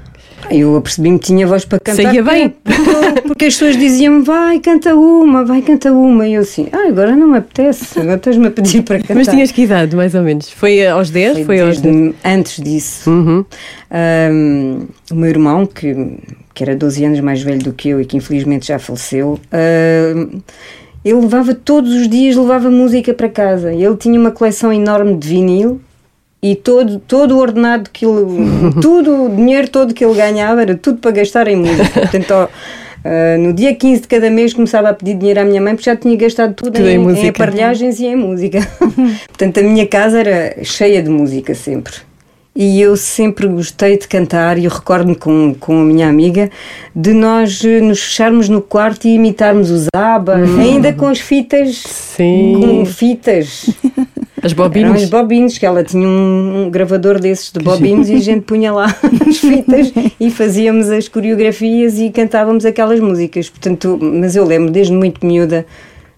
Eu 0.51 0.77
apercebi-me 0.77 1.19
que 1.19 1.27
tinha 1.27 1.47
voz 1.47 1.65
para 1.65 1.79
cantar. 1.81 2.03
Saía 2.03 2.23
bem. 2.23 2.55
Porque, 2.63 3.21
porque 3.29 3.45
as 3.47 3.55
pessoas 3.55 3.77
diziam 3.77 4.23
vai, 4.23 4.59
canta 4.61 4.95
uma, 4.95 5.45
vai, 5.45 5.63
canta 5.63 5.93
uma. 5.93 6.27
E 6.27 6.35
eu 6.35 6.43
assim, 6.43 6.69
ah, 6.73 6.89
agora 6.89 7.17
não 7.17 7.29
me 7.29 7.39
apetece, 7.39 7.99
agora 7.99 8.17
estás-me 8.17 8.47
a 8.47 8.51
pedir 8.51 8.83
para 8.83 8.99
cantar. 9.01 9.15
Mas 9.15 9.29
tinhas 9.29 9.51
que 9.51 9.63
idade, 9.63 9.95
mais 9.97 10.15
ou 10.15 10.23
menos? 10.23 10.51
Foi 10.51 10.87
aos 10.87 11.11
10? 11.11 11.47
Foi, 11.47 11.61
aos 11.61 11.81
desde 11.81 12.03
10? 12.03 12.15
antes 12.25 12.63
disso. 12.63 13.11
Uhum. 13.11 13.45
Um, 13.91 14.87
o 15.11 15.15
meu 15.15 15.31
irmão, 15.31 15.67
que, 15.67 16.19
que 16.53 16.63
era 16.63 16.77
12 16.77 17.05
anos 17.05 17.21
mais 17.21 17.43
velho 17.43 17.63
do 17.63 17.73
que 17.73 17.89
eu 17.89 18.01
e 18.01 18.05
que 18.05 18.17
infelizmente 18.17 18.69
já 18.69 18.79
faleceu, 18.79 19.39
um, 19.53 20.41
ele 21.05 21.21
levava 21.21 21.55
todos 21.55 21.93
os 21.93 22.09
dias 22.09 22.37
levava 22.37 22.71
música 22.71 23.13
para 23.13 23.29
casa. 23.29 23.73
Ele 23.73 23.97
tinha 23.97 24.19
uma 24.19 24.31
coleção 24.31 24.73
enorme 24.73 25.17
de 25.17 25.29
vinil 25.29 25.81
e 26.45 26.55
todo, 26.55 26.99
todo 26.99 27.37
o 27.37 27.39
ordenado 27.39 27.89
que 27.91 28.05
ele, 28.05 28.75
tudo, 28.83 29.25
o 29.25 29.35
dinheiro 29.35 29.67
todo 29.69 29.95
que 29.95 30.05
ele 30.05 30.15
ganhava 30.15 30.61
era 30.61 30.77
tudo 30.77 30.99
para 30.99 31.11
gastar 31.11 31.49
em 31.49 31.57
música. 31.57 32.01
Portanto, 32.01 32.31
ó, 32.33 32.49
ah, 33.03 33.39
no 33.39 33.51
dia 33.55 33.75
15 33.75 34.03
de 34.03 34.09
cada 34.09 34.29
mês 34.29 34.53
começava 34.53 34.91
a 34.91 34.93
pedir 34.93 35.15
dinheiro 35.15 35.41
à 35.41 35.45
minha 35.45 35.63
mãe 35.63 35.75
porque 35.75 35.89
já 35.89 35.97
tinha 35.97 36.15
gastado 36.17 36.53
tudo, 36.53 36.73
Tudo 36.73 36.87
em 36.87 36.99
em, 36.99 37.25
em 37.25 37.29
aparelhagens 37.31 37.99
e 37.99 38.05
em 38.05 38.15
música. 38.15 38.61
Portanto, 39.27 39.61
a 39.61 39.63
minha 39.63 39.87
casa 39.87 40.21
era 40.21 40.63
cheia 40.63 41.03
de 41.03 41.09
música 41.09 41.55
sempre. 41.55 41.95
E 42.57 42.81
eu 42.81 42.95
sempre 42.97 43.49
gostei 43.49 43.99
de 43.99 44.07
cantar 44.07 44.59
e 44.59 44.67
eu 44.67 44.71
recordo-me 44.71 45.17
com, 45.17 45.57
com 45.59 45.81
a 45.81 45.85
minha 45.85 46.09
amiga 46.09 46.51
de 46.95 47.13
nós 47.13 47.65
eh, 47.65 47.81
nos 47.81 48.01
fecharmos 48.01 48.49
no 48.49 48.63
quarto 48.63 49.09
e 49.09 49.15
imitarmos 49.15 49.73
os 49.73 49.89
ABBA, 49.93 50.37
ainda 50.61 50.93
com 50.93 51.09
as 51.09 51.19
fitas, 51.19 51.79
Sim. 51.79 52.61
com 52.61 52.87
fitas. 52.87 53.71
As 54.45 54.53
Eram 54.53 54.65
bobinas. 54.65 55.03
os 55.03 55.09
bobinos, 55.09 55.57
que 55.59 55.65
ela 55.65 55.83
tinha 55.83 56.07
um, 56.07 56.67
um 56.67 56.71
gravador 56.71 57.19
desses 57.19 57.51
de 57.51 57.61
bobinos 57.61 58.09
e 58.11 58.15
a 58.15 58.21
gente 58.21 58.43
punha 58.43 58.73
lá 58.73 58.87
as 59.27 59.39
fitas 59.39 59.93
e 60.21 60.31
fazíamos 60.31 60.91
as 60.91 61.09
coreografias 61.09 61.99
e 61.99 62.11
cantávamos 62.11 62.65
aquelas 62.67 63.01
músicas. 63.01 63.49
Portanto, 63.49 63.99
mas 64.01 64.37
eu 64.37 64.45
lembro 64.45 64.71
desde 64.71 64.93
muito 64.93 65.25
miúda 65.27 65.65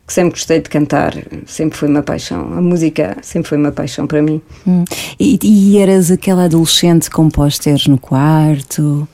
que 0.07 0.13
sempre 0.13 0.31
gostei 0.33 0.61
de 0.61 0.69
cantar, 0.69 1.15
sempre 1.47 1.77
foi 1.79 1.89
uma 1.89 2.03
paixão. 2.03 2.53
A 2.57 2.61
música 2.61 3.17
sempre 3.23 3.49
foi 3.49 3.59
uma 3.59 3.73
paixão 3.73 4.07
para 4.07 4.21
mim. 4.23 4.41
Hum. 4.67 4.85
E, 5.19 5.39
e 5.43 5.79
eras 5.79 6.11
aquela 6.11 6.45
adolescente 6.45 7.09
com 7.11 7.29
pósteres 7.29 7.87
no 7.89 7.99
quarto? 7.99 9.07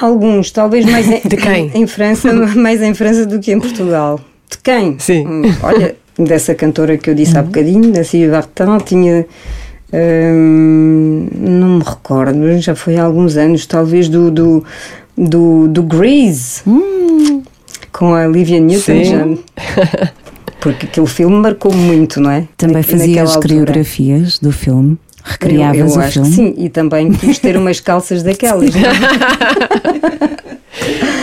Alguns, 0.00 0.50
talvez 0.50 0.84
mais 0.84 1.06
em, 1.10 1.20
De 1.26 1.36
quem? 1.36 1.70
em 1.74 1.86
França, 1.86 2.32
mais 2.56 2.82
em 2.82 2.94
França 2.94 3.24
do 3.26 3.38
que 3.40 3.52
em 3.52 3.60
Portugal. 3.60 4.20
De 4.50 4.58
quem? 4.58 4.98
Sim. 4.98 5.26
Hum, 5.26 5.42
Olha, 5.62 5.96
dessa 6.18 6.54
cantora 6.54 6.96
que 6.96 7.10
eu 7.10 7.14
disse 7.14 7.36
há 7.36 7.42
bocadinho, 7.42 7.92
da 7.92 8.04
Sylvie 8.04 8.28
Vartan, 8.30 8.78
tinha. 8.78 9.26
hum, 9.92 11.28
não 11.34 11.78
me 11.78 11.84
recordo, 11.84 12.58
já 12.60 12.74
foi 12.74 12.96
há 12.96 13.04
alguns 13.04 13.36
anos, 13.36 13.66
talvez 13.66 14.08
do, 14.08 14.30
do, 14.30 14.64
do, 15.16 15.68
do 15.68 15.82
Grease, 15.82 16.62
com 17.92 18.14
a 18.14 18.26
Olivia. 18.26 18.60
Newton-John. 18.60 19.38
Porque 20.60 20.86
aquele 20.86 21.06
filme 21.06 21.36
marcou 21.36 21.72
muito, 21.74 22.20
não 22.20 22.30
é? 22.30 22.48
Também 22.56 22.76
Na- 22.76 22.82
fazias 22.82 23.30
altura. 23.36 23.48
coreografias 23.48 24.38
do 24.38 24.50
filme? 24.50 24.96
Recriavas 25.22 25.78
eu, 25.78 25.86
eu 25.86 25.92
o 25.94 26.00
acho 26.00 26.12
filme? 26.24 26.28
que 26.30 26.34
sim, 26.34 26.54
e 26.58 26.68
também 26.70 27.12
quis 27.12 27.38
ter 27.38 27.56
umas 27.56 27.80
calças 27.80 28.22
daquelas. 28.22 28.70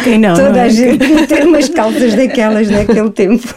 Quem 0.03 0.17
não? 0.17 0.33
Toda 0.33 0.49
não 0.51 0.59
é? 0.59 0.63
a 0.63 0.69
gente 0.69 0.97
queria 0.97 1.27
ter 1.27 1.45
umas 1.45 1.69
calças 1.69 2.13
daquelas 2.13 2.69
naquele 2.69 3.09
tempo. 3.09 3.47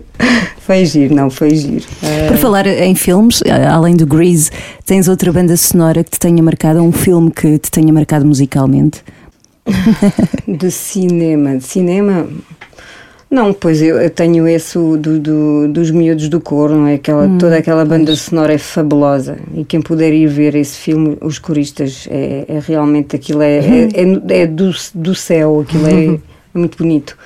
foi 0.58 0.84
giro, 0.86 1.14
não, 1.14 1.30
foi 1.30 1.54
giro. 1.54 1.84
Por 2.28 2.36
falar 2.36 2.66
em 2.66 2.94
filmes, 2.94 3.42
além 3.70 3.94
do 3.96 4.06
Grease, 4.06 4.50
tens 4.84 5.08
outra 5.08 5.32
banda 5.32 5.56
sonora 5.56 6.02
que 6.02 6.10
te 6.10 6.18
tenha 6.18 6.42
marcado, 6.42 6.82
um 6.82 6.92
filme 6.92 7.30
que 7.30 7.58
te 7.58 7.70
tenha 7.70 7.92
marcado 7.92 8.24
musicalmente? 8.24 9.02
de 10.46 10.70
cinema, 10.70 11.56
de 11.56 11.64
cinema. 11.64 12.26
Não, 13.34 13.52
pois 13.52 13.82
eu, 13.82 13.96
eu 14.00 14.10
tenho 14.10 14.46
esse 14.46 14.78
do, 14.78 15.18
do- 15.18 15.68
dos 15.68 15.90
miúdos 15.90 16.28
do 16.28 16.40
coro, 16.40 16.74
não 16.76 16.86
é? 16.86 16.94
Aquela, 16.94 17.28
toda 17.38 17.56
aquela 17.56 17.84
banda 17.84 18.14
sonora 18.14 18.52
é 18.52 18.58
fabulosa. 18.58 19.36
E 19.56 19.64
quem 19.64 19.82
puder 19.82 20.12
ir 20.12 20.28
ver 20.28 20.54
esse 20.54 20.78
filme, 20.78 21.18
Os 21.20 21.38
Coristas, 21.40 22.06
é, 22.10 22.44
é 22.46 22.60
realmente 22.64 23.16
aquilo, 23.16 23.42
é, 23.42 23.58
é, 23.58 23.88
é, 24.32 24.40
é 24.42 24.46
do, 24.46 24.70
do 24.94 25.14
céu, 25.16 25.60
aquilo 25.60 25.86
é, 25.88 26.14
é 26.14 26.18
muito 26.58 26.78
bonito. 26.78 27.16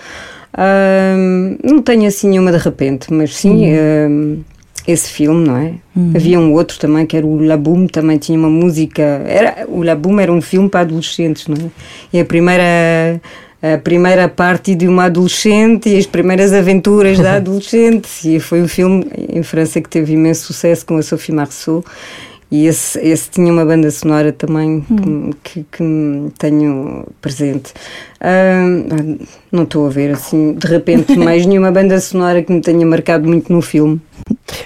Não 1.62 1.82
tenho 1.82 2.06
assim 2.06 2.30
nenhuma 2.30 2.52
de 2.52 2.58
repente, 2.58 3.12
mas 3.12 3.36
sim. 3.36 3.66
ahm, 4.06 4.38
esse 4.86 5.10
filme, 5.10 5.46
não 5.46 5.56
é? 5.58 5.72
Havia 6.16 6.40
um 6.40 6.52
outro 6.54 6.78
também 6.78 7.04
que 7.04 7.14
era 7.16 7.26
o 7.26 7.38
Laboom, 7.44 7.86
também 7.86 8.16
tinha 8.16 8.38
uma 8.38 8.48
música. 8.48 9.02
Era, 9.26 9.66
o 9.68 9.82
Laboom 9.82 10.18
era 10.18 10.32
um 10.32 10.40
filme 10.40 10.68
para 10.70 10.80
adolescentes, 10.80 11.46
não 11.46 11.56
é? 11.56 11.70
E 12.12 12.18
a 12.20 12.24
primeira, 12.24 13.20
a 13.62 13.76
primeira 13.76 14.28
parte 14.28 14.74
de 14.74 14.86
uma 14.86 15.04
adolescente 15.04 15.88
e 15.88 15.98
as 15.98 16.06
primeiras 16.06 16.52
aventuras 16.52 17.18
da 17.18 17.34
adolescente. 17.36 18.08
E 18.24 18.40
foi 18.40 18.62
um 18.62 18.68
filme 18.68 19.06
em 19.28 19.42
França 19.42 19.80
que 19.80 19.88
teve 19.88 20.12
imenso 20.12 20.46
sucesso 20.46 20.86
com 20.86 20.96
a 20.96 21.02
Sophie 21.02 21.34
Marceau. 21.34 21.84
E 22.50 22.66
esse, 22.66 22.98
esse 23.00 23.28
tinha 23.28 23.52
uma 23.52 23.62
banda 23.62 23.90
sonora 23.90 24.32
também 24.32 24.80
que, 24.80 25.36
que, 25.42 25.66
que 25.70 25.82
me 25.82 26.30
tenho 26.30 27.06
presente. 27.20 27.74
Ah, 28.18 28.64
não 29.52 29.64
estou 29.64 29.86
a 29.86 29.90
ver 29.90 30.12
assim, 30.12 30.54
de 30.54 30.66
repente, 30.66 31.14
mais 31.18 31.44
nenhuma 31.44 31.70
banda 31.70 32.00
sonora 32.00 32.42
que 32.42 32.50
me 32.50 32.62
tenha 32.62 32.86
marcado 32.86 33.28
muito 33.28 33.52
no 33.52 33.60
filme. 33.60 34.00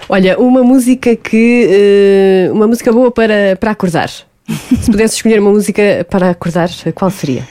Olha, 0.09 0.39
uma 0.39 0.63
música 0.63 1.17
que. 1.17 1.67
eh, 1.69 2.51
uma 2.53 2.69
música 2.69 2.93
boa 2.93 3.11
para, 3.11 3.57
para 3.59 3.73
acordar. 3.73 4.09
Se 4.09 4.91
pudesse 4.91 5.17
escolher 5.17 5.41
uma 5.41 5.51
música 5.51 6.07
para 6.09 6.31
acordar, 6.31 6.69
qual 6.95 7.11
seria? 7.11 7.49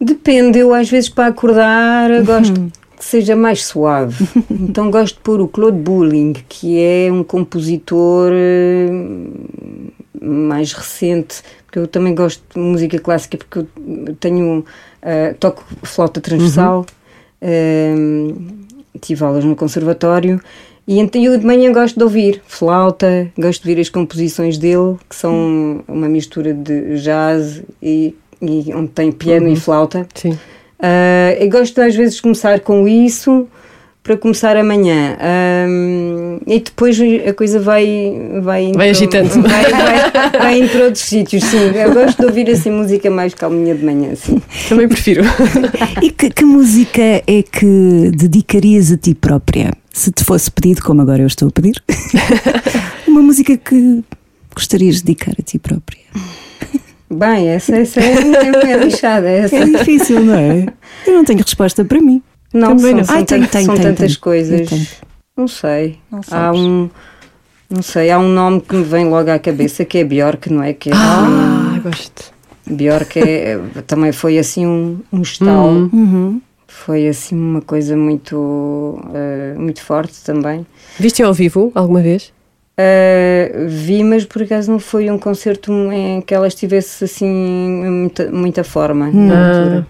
Depende, 0.00 0.58
eu 0.58 0.74
às 0.74 0.90
vezes 0.90 1.08
para 1.08 1.28
acordar 1.28 2.10
gosto 2.24 2.70
que 2.96 3.04
seja 3.04 3.36
mais 3.36 3.64
suave. 3.64 4.26
Então 4.50 4.90
gosto 4.90 5.16
de 5.16 5.20
pôr 5.20 5.40
o 5.40 5.48
Claude 5.48 5.78
Bulling, 5.78 6.34
que 6.48 6.80
é 6.80 7.12
um 7.12 7.22
compositor 7.22 8.30
eh, 8.32 8.88
mais 10.20 10.72
recente, 10.72 11.42
porque 11.66 11.78
eu 11.78 11.86
também 11.86 12.14
gosto 12.14 12.42
de 12.54 12.58
música 12.58 12.98
clássica, 12.98 13.36
porque 13.36 13.58
eu 13.58 14.14
tenho 14.16 14.64
eh, 15.02 15.34
toco 15.38 15.62
flauta 15.82 16.20
transversal, 16.20 16.86
eh, 17.40 17.94
tive 19.00 19.24
aulas 19.24 19.44
no 19.44 19.54
conservatório. 19.54 20.40
E 20.88 21.00
então 21.00 21.20
eu 21.20 21.36
de 21.36 21.44
manhã 21.44 21.72
gosto 21.72 21.96
de 21.96 22.04
ouvir 22.04 22.40
flauta, 22.46 23.30
gosto 23.36 23.62
de 23.62 23.68
ouvir 23.68 23.80
as 23.80 23.88
composições 23.88 24.56
dele, 24.56 24.96
que 25.08 25.16
são 25.16 25.84
uma 25.88 26.08
mistura 26.08 26.54
de 26.54 27.00
jazz 27.00 27.62
e, 27.82 28.14
e 28.40 28.72
onde 28.74 28.88
tem 28.88 29.12
piano 29.12 29.48
e 29.48 29.56
flauta. 29.56 30.06
Sim. 30.14 30.38
Ah, 30.78 31.34
eu 31.38 31.48
gosto 31.48 31.80
às 31.80 31.94
vezes 31.94 32.16
de 32.16 32.22
começar 32.22 32.60
com 32.60 32.86
isso 32.86 33.48
para 34.02 34.16
começar 34.16 34.56
amanhã. 34.56 35.16
Ahm, 35.18 36.38
e 36.46 36.60
depois 36.60 36.96
a 37.26 37.32
coisa 37.32 37.58
vai 37.58 38.38
vai, 38.40 38.72
Vai 38.72 38.90
agitando. 38.90 39.28
Vai, 39.42 39.70
vai, 39.70 40.30
vai 40.30 40.58
indo 40.60 40.68
para 40.68 40.84
outros 40.84 41.02
sítios, 41.02 41.42
sim. 41.42 41.72
Eu 41.74 41.92
gosto 41.92 42.18
de 42.18 42.24
ouvir 42.24 42.48
assim 42.48 42.70
música 42.70 43.10
mais 43.10 43.34
calminha 43.34 43.74
de 43.74 43.84
manhã, 43.84 44.14
sim. 44.14 44.40
Também 44.68 44.88
prefiro. 44.88 45.24
E 46.00 46.10
que, 46.10 46.30
que 46.30 46.44
música 46.44 47.02
é 47.02 47.42
que 47.42 48.12
dedicarias 48.14 48.92
a 48.92 48.96
ti 48.96 49.14
própria? 49.14 49.72
Se 49.92 50.12
te 50.12 50.22
fosse 50.22 50.50
pedido, 50.50 50.82
como 50.82 51.00
agora 51.00 51.22
eu 51.22 51.26
estou 51.26 51.48
a 51.48 51.50
pedir, 51.50 51.82
uma 53.08 53.22
música 53.22 53.56
que 53.56 54.04
gostarias 54.54 54.96
de 54.96 55.04
dedicar 55.04 55.32
a 55.38 55.42
ti 55.42 55.58
própria. 55.58 56.04
Bem, 57.10 57.48
essa, 57.48 57.76
essa 57.76 58.00
é, 58.00 58.72
é, 58.72 58.76
lixada. 58.78 59.28
Essa. 59.28 59.56
É 59.56 59.64
difícil, 59.64 60.20
não 60.24 60.34
é? 60.34 60.66
Eu 61.06 61.14
não 61.14 61.24
tenho 61.24 61.38
resposta 61.40 61.84
para 61.84 62.00
mim. 62.00 62.22
Não, 62.52 62.68
Também 62.76 62.82
são, 62.90 62.96
não. 62.98 63.04
são 63.04 63.14
Ai, 63.16 63.24
tant- 63.24 63.46
tenho, 63.50 63.64
são 63.66 63.74
tenho, 63.74 63.86
tantas 63.88 64.08
tenho. 64.12 64.20
coisas. 64.20 64.98
Não 65.36 65.46
sei. 65.46 65.98
Não 66.10 66.20
há 66.30 66.52
um. 66.52 66.90
Não 67.68 67.82
sei, 67.82 68.10
há 68.10 68.18
um 68.18 68.28
nome 68.28 68.60
que 68.60 68.74
me 68.76 68.84
vem 68.84 69.08
logo 69.08 69.28
à 69.30 69.38
cabeça 69.38 69.84
que 69.84 69.98
é 69.98 70.04
Bjork, 70.04 70.50
não 70.52 70.62
é? 70.62 70.72
Que 70.72 70.90
é 70.90 70.92
Ah, 70.94 71.80
gosto. 71.82 72.32
Bjork 72.68 73.18
é, 73.18 73.58
também 73.86 74.12
foi 74.12 74.38
assim 74.38 74.66
um, 74.66 75.00
um 75.12 75.22
estalo. 75.22 75.90
Uhum. 75.92 76.40
Foi 76.68 77.08
assim 77.08 77.34
uma 77.36 77.60
coisa 77.62 77.96
muito, 77.96 79.00
eh, 79.14 79.54
muito 79.58 79.82
forte 79.82 80.22
também. 80.24 80.64
Viste 80.98 81.22
ao 81.22 81.32
vivo 81.32 81.72
alguma 81.74 82.00
vez? 82.02 82.32
Eh, 82.78 83.64
vi, 83.68 84.04
mas 84.04 84.24
por 84.26 84.42
acaso 84.42 84.70
não 84.70 84.78
foi 84.78 85.10
um 85.10 85.18
concerto 85.18 85.72
em 85.92 86.20
que 86.20 86.34
ela 86.34 86.46
estivesse 86.46 87.04
assim 87.04 87.26
muita, 87.26 88.30
muita 88.30 88.62
forma 88.64 89.10
na 89.10 89.34
Ah. 89.34 89.58
altura. 89.58 89.86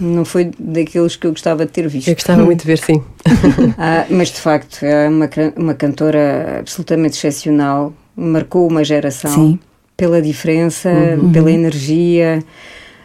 Não 0.00 0.24
foi 0.24 0.50
daqueles 0.58 1.16
que 1.16 1.26
eu 1.26 1.30
gostava 1.32 1.64
de 1.66 1.70
ter 1.72 1.86
visto. 1.86 2.08
Eu 2.08 2.14
gostava 2.14 2.42
muito 2.44 2.60
de 2.62 2.66
ver, 2.66 2.78
sim. 2.78 3.02
Ah, 3.78 4.06
mas 4.10 4.28
de 4.32 4.40
facto 4.40 4.82
é 4.84 5.08
uma, 5.08 5.28
uma 5.56 5.74
cantora 5.74 6.58
absolutamente 6.60 7.16
excepcional, 7.16 7.92
marcou 8.16 8.66
uma 8.66 8.82
geração 8.82 9.30
Sim. 9.30 9.58
pela 9.96 10.20
diferença, 10.22 10.90
pela 11.32 11.50
energia 11.52 12.42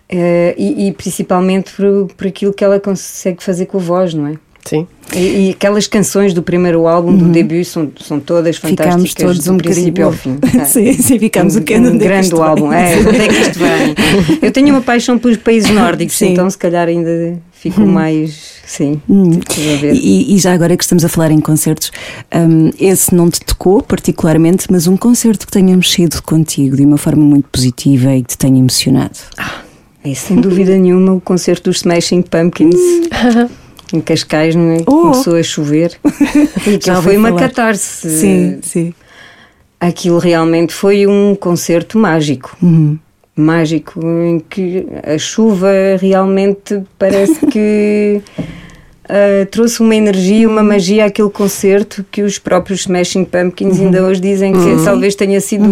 eh, 0.10 0.56
e, 0.58 0.88
e 0.88 0.92
principalmente 0.94 1.72
por, 1.76 2.08
por 2.16 2.28
aquilo 2.28 2.54
que 2.54 2.64
ela 2.64 2.80
consegue 2.80 3.44
fazer 3.44 3.66
com 3.66 3.78
a 3.78 3.82
voz, 3.82 4.14
não 4.14 4.28
é? 4.28 4.34
Sim. 4.66 4.88
E, 5.14 5.18
e 5.20 5.49
aquelas 5.51 5.88
canções 5.88 6.34
do 6.34 6.41
primeiro 6.41 6.88
álbum, 6.88 7.16
do 7.16 7.26
debut, 7.26 7.66
são, 7.66 7.91
são 7.99 8.20
todas 8.20 8.57
fantásticas, 8.57 9.12
Ficámos 9.12 9.14
todos 9.14 9.43
do 9.43 9.53
um 9.53 9.57
princípio 9.57 10.05
ao 10.05 10.14
fim. 10.14 10.38
Ah, 10.59 10.64
sim, 10.66 10.93
sim, 10.93 11.20
ficámos 11.20 11.55
um, 11.55 11.59
o 11.59 11.64
que 11.64 11.78
um 11.78 11.91
que 11.91 11.97
grande 11.97 12.34
álbum. 12.34 12.72
É, 12.72 12.95
onde 12.99 13.18
é 13.18 13.28
que 13.28 13.41
isto 13.41 13.59
vem? 13.59 14.39
Eu 14.41 14.51
tenho 14.51 14.70
uma 14.70 14.82
paixão 14.82 15.18
pelos 15.18 15.38
países 15.38 15.70
nórdicos, 15.70 16.16
Sim. 16.16 16.32
então 16.32 16.49
se 16.49 16.57
calhar 16.57 16.88
ainda 16.88 17.38
fico 17.51 17.82
mais. 17.82 18.62
Sim, 18.66 19.01
Hum. 19.09 19.32
E, 19.93 20.34
e 20.34 20.38
já 20.38 20.53
agora 20.53 20.78
que 20.78 20.84
estamos 20.84 21.03
a 21.03 21.09
falar 21.09 21.32
em 21.32 21.41
concertos, 21.41 21.91
hum, 22.34 22.70
esse 22.80 23.14
não 23.14 23.30
te 23.30 23.41
tocou 23.41 23.82
particularmente, 23.84 24.68
mas 24.72 24.88
um 24.88 24.95
concerto 24.95 25.45
que 25.45 25.51
tenha 25.51 25.76
mexido 25.76 26.24
contigo 26.24 26.78
de 26.78 26.86
uma 26.86 26.97
forma 26.97 27.24
muito 27.24 27.49
positiva 27.49 28.16
e 28.16 28.22
que 28.22 28.30
te 28.30 28.38
tenha 28.38 28.57
emocionado. 28.57 29.18
É 30.03 30.14
sem 30.14 30.38
dúvida 30.38 30.76
nenhuma 30.78 31.14
o 31.14 31.22
concerto 31.22 31.70
dos 31.70 31.78
Smashing 31.78 32.22
Pumpkins. 32.22 32.76
Em 33.94 34.00
Cascais, 34.00 34.56
não 34.56 34.72
é? 34.72 34.78
Oh. 34.82 34.84
Começou 35.02 35.36
a 35.36 35.44
chover. 35.44 35.98
E 36.68 36.80
Já 36.84 37.02
foi 37.02 37.18
uma 37.18 37.34
catarse. 37.34 38.10
Sim, 38.10 38.60
sim. 38.62 38.94
aquilo 39.80 40.20
realmente 40.20 40.74
foi 40.74 41.08
um 41.08 41.36
concerto 41.36 41.98
mágico. 41.98 42.56
Mágico, 43.36 44.00
em 44.06 44.39
que 44.39 44.86
a 45.04 45.18
chuva 45.18 45.70
realmente 46.00 46.82
parece 47.00 47.46
que 47.48 48.22
ah, 49.12 49.45
trouxe 49.51 49.82
uma 49.82 49.93
energia, 49.93 50.47
uma 50.47 50.64
magia 50.64 51.05
àquele 51.05 51.30
concerto 51.30 52.05
que 52.09 52.22
os 52.22 52.39
próprios 52.39 52.82
Smashing 52.82 53.26
Pumpkins 53.26 53.78
ainda 53.78 54.05
hoje 54.05 54.22
dizem 54.22 54.53
que 54.53 54.84
talvez 54.86 55.16
tenha 55.16 55.41
sido 55.41 55.66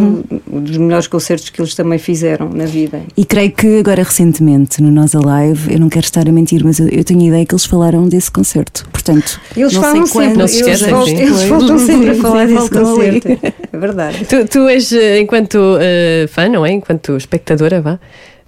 um 0.51 0.61
dos 0.61 0.75
melhores 0.75 1.07
concertos 1.07 1.49
que 1.49 1.61
eles 1.61 1.73
também 1.73 1.97
fizeram 1.97 2.49
na 2.49 2.65
vida. 2.65 3.01
E 3.15 3.23
creio 3.23 3.51
que 3.51 3.79
agora 3.79 4.03
recentemente 4.03 4.81
no 4.81 4.91
Nós 4.91 5.15
Alive, 5.15 5.73
eu 5.73 5.79
não 5.79 5.87
quero 5.87 6.03
estar 6.03 6.27
a 6.27 6.31
mentir, 6.33 6.65
mas 6.65 6.79
eu, 6.79 6.89
eu 6.89 7.01
tenho 7.03 7.21
a 7.21 7.27
ideia 7.27 7.45
que 7.45 7.53
eles 7.53 7.63
falaram 7.63 8.09
desse 8.09 8.29
concerto. 8.29 8.85
Portanto, 8.91 9.39
Eles 9.55 9.73
não 9.73 9.81
falam 9.81 10.05
sei 10.05 10.13
quando, 10.13 10.27
sempre, 10.27 10.37
Não 10.37 10.47
se 10.47 10.63
eles, 10.63 10.81
voltam, 10.81 11.07
eles 11.07 11.43
voltam 11.43 11.79
sempre 11.79 12.09
a 12.09 12.15
falar 12.15 12.47
Sim, 12.47 12.55
desse 12.55 12.77
ali. 12.77 13.21
concerto. 13.21 13.55
É 13.71 13.77
verdade. 13.77 14.25
Tu, 14.25 14.47
tu 14.47 14.67
és, 14.67 14.91
eh, 14.91 15.19
enquanto 15.21 15.77
eh, 15.79 16.25
fã, 16.27 16.49
não 16.49 16.65
é? 16.65 16.73
Enquanto 16.73 17.15
espectadora, 17.15 17.79
vá. 17.81 17.99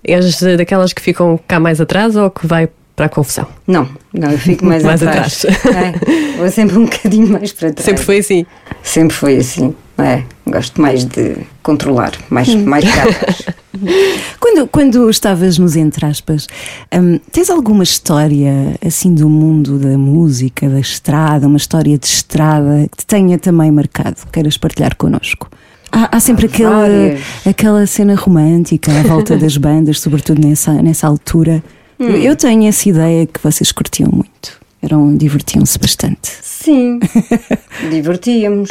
És 0.04 0.42
eh, 0.42 0.58
daquelas 0.58 0.92
que 0.92 1.02
ficam 1.02 1.40
cá 1.48 1.60
mais 1.60 1.80
atrás 1.80 2.18
ou 2.18 2.30
que 2.30 2.46
vai 2.46 2.68
para 2.96 3.06
a 3.06 3.10
confusão? 3.10 3.48
Não, 3.68 3.88
não, 4.14 4.32
eu 4.32 4.38
fico 4.38 4.66
mais, 4.66 4.84
Mais 4.86 5.02
atrás. 5.04 5.46
atrás. 5.46 5.76
É, 5.76 6.36
vou 6.38 6.50
sempre 6.52 6.78
um 6.78 6.86
bocadinho 6.86 7.28
mais 7.30 7.52
para 7.52 7.72
trás. 7.72 7.86
Sempre 7.86 8.04
foi 8.04 8.18
assim. 8.20 8.46
Sempre 8.84 9.16
foi 9.16 9.38
assim. 9.38 9.74
É, 9.98 10.24
gosto 10.48 10.82
mais 10.82 11.06
de 11.06 11.38
controlar, 11.62 12.12
mais, 12.30 12.50
Hum. 12.50 12.64
mais 12.66 12.84
atrás. 12.86 13.42
Quando, 14.40 14.68
quando 14.68 15.10
estavas 15.10 15.58
nos 15.58 15.76
entre 15.76 16.06
aspas, 16.06 16.46
hum, 16.94 17.20
tens 17.32 17.50
alguma 17.50 17.84
história 17.84 18.76
assim 18.86 19.14
do 19.14 19.30
mundo 19.30 19.80
da 19.80 19.98
música, 19.98 20.68
da 20.70 20.80
estrada, 20.80 21.48
uma 21.48 21.58
história 21.58 21.98
de 21.98 22.06
estrada 22.06 22.88
que 22.92 22.98
te 22.98 23.06
tenha 23.06 23.40
também 23.40 23.72
marcado, 23.72 24.18
queiras 24.32 24.58
partilhar 24.58 24.96
connosco? 24.98 25.50
Há, 25.92 26.16
há 26.16 26.20
sempre 26.20 26.46
Há 26.46 26.50
aquela, 26.50 26.76
várias. 26.80 27.22
aquela 27.46 27.88
cena 27.88 28.16
romântica 28.16 28.92
à 28.92 29.04
volta 29.04 29.36
das 29.40 29.56
bandas, 29.58 30.00
sobretudo 30.00 30.46
nessa, 30.46 30.74
nessa 30.82 31.08
altura. 31.08 31.64
Hum. 32.02 32.10
Eu- 32.10 32.22
Eu 32.32 32.36
tenho 32.36 32.68
essa 32.68 32.90
ideia 32.90 33.26
que 33.28 33.40
vocês 33.44 33.72
curtiam 33.72 34.10
muito. 34.12 34.60
Eram, 34.82 35.16
divertiam-se 35.16 35.78
bastante. 35.78 36.32
Sim, 36.42 37.00
divertíamos. 37.92 38.70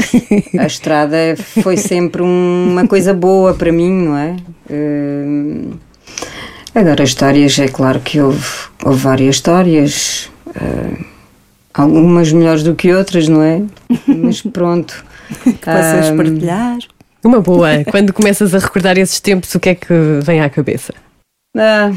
A 0.59 0.67
estrada 0.67 1.17
foi 1.63 1.77
sempre 1.77 2.23
um- 2.23 2.67
uma 2.73 2.87
coisa 2.89 3.15
boa 3.15 3.55
para 3.55 3.71
mim, 3.71 3.91
não 4.07 4.17
é? 4.17 4.37
Hum, 4.71 5.71
agora, 6.75 7.05
histórias, 7.05 7.57
é 7.59 7.69
claro 7.69 8.01
que 8.01 8.21
houve, 8.21 8.45
houve 8.85 8.99
várias 8.99 9.37
histórias, 9.37 10.29
hum, 10.49 11.05
algumas 11.73 12.33
melhores 12.33 12.63
do 12.65 12.75
que 12.75 12.93
outras, 12.93 13.29
não 13.29 13.43
é? 13.43 13.63
Mas 14.07 14.43
pronto. 14.43 15.05
Que 15.45 15.53
possas 15.53 16.11
Hum, 16.11 16.17
partilhar. 16.17 16.79
Uma 17.23 17.41
boa. 17.41 17.85
Quando 17.89 18.13
começas 18.13 18.53
a 18.53 18.59
recordar 18.59 18.99
esses 18.99 19.21
tempos, 19.21 19.55
o 19.55 19.61
que 19.61 19.69
é 19.69 19.75
que 19.77 19.95
vem 20.25 20.41
à 20.41 20.51
cabeça? 20.51 20.93
ah, 21.57 21.93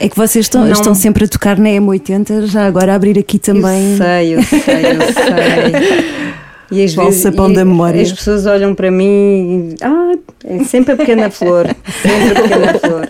É 0.00 0.08
que 0.08 0.16
vocês 0.16 0.46
estão, 0.46 0.64
Não. 0.64 0.72
estão 0.72 0.94
sempre 0.94 1.24
a 1.24 1.28
tocar 1.28 1.58
na 1.58 1.68
M80, 1.70 2.46
já 2.46 2.66
agora 2.66 2.92
a 2.92 2.96
abrir 2.96 3.18
aqui 3.18 3.38
também. 3.38 3.92
Eu 3.92 3.96
sei, 3.98 4.34
eu 4.34 4.42
sei, 4.42 4.86
eu 4.92 5.00
sei. 5.12 6.24
E 6.70 6.82
às 6.82 6.94
Valsa 6.94 7.30
vezes 7.30 7.54
da 7.54 7.64
memória. 7.64 8.02
as 8.02 8.12
pessoas 8.12 8.46
olham 8.46 8.74
para 8.74 8.90
mim 8.90 9.74
e 9.78 9.84
ah, 9.84 10.14
é 10.44 10.64
sempre 10.64 10.94
a 10.94 10.96
pequena 10.96 11.30
flor, 11.30 11.66
sempre 12.02 12.38
a 12.38 12.42
pequena 12.42 12.78
flor. 12.78 13.08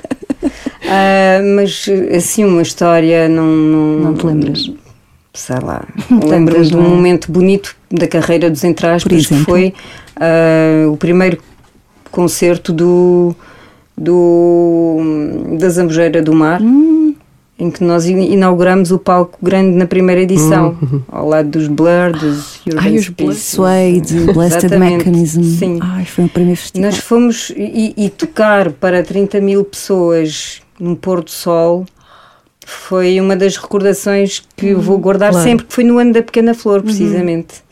Ah, 0.87 1.41
mas 1.57 1.87
assim 2.15 2.45
uma 2.45 2.63
história 2.63 3.29
não 3.29 3.47
não, 3.47 3.99
Não 4.01 4.15
te 4.15 4.27
lembras? 4.27 4.71
Sei 5.33 5.57
lá. 5.63 5.83
Lembro-me 6.11 6.67
de 6.67 6.77
um 6.77 6.85
é? 6.85 6.89
momento 6.89 7.33
bonito 7.33 7.75
da 7.91 8.07
carreira 8.07 8.51
dos 8.51 8.63
Entraspas 8.65 9.27
que 9.27 9.35
foi 9.37 9.73
ah, 10.17 10.87
o 10.91 10.97
primeiro 10.97 11.39
concerto 12.11 12.73
do 12.73 13.35
do 13.97 14.99
da 15.59 15.69
Zambujeira 15.69 16.23
do 16.23 16.33
Mar 16.35 16.61
Hum. 16.61 17.15
em 17.59 17.71
que 17.71 17.83
nós 17.85 18.07
in- 18.07 18.33
inauguramos 18.33 18.91
o 18.91 18.99
palco 18.99 19.39
grande 19.43 19.77
na 19.77 19.87
primeira 19.87 20.21
edição, 20.23 20.77
ao 21.09 21.29
lado 21.29 21.49
dos 21.51 21.69
Blur, 21.69 22.13
dos 22.19 22.61
Urban 22.67 22.95
os. 22.95 23.09
Blur. 23.09 23.35
Suede, 23.35 24.21
Blasted 24.33 24.77
Mechanism. 24.77 25.43
sim. 25.43 25.79
Ai, 25.81 26.05
foi 26.05 26.25
o 26.25 26.29
primeiro 26.29 26.61
festival. 26.61 26.91
Nós 26.91 26.99
fomos 26.99 27.51
e, 27.57 27.95
e 27.97 28.11
tocar 28.11 28.73
para 28.73 29.03
30 29.03 29.41
mil 29.41 29.65
pessoas 29.65 30.61
num 30.81 30.95
pôr 30.97 31.23
do 31.23 31.31
sol 31.31 31.87
foi 32.67 33.21
uma 33.21 33.37
das 33.37 33.57
recordações 33.57 34.43
que 34.57 34.69
eu 34.69 34.81
vou 34.81 34.99
guardar 34.99 35.31
claro. 35.31 35.47
sempre, 35.47 35.67
que 35.67 35.73
foi 35.75 35.85
no 35.85 35.99
ano 35.99 36.13
da 36.15 36.23
Pequena 36.23 36.55
Flor, 36.55 36.83
precisamente. 36.83 37.63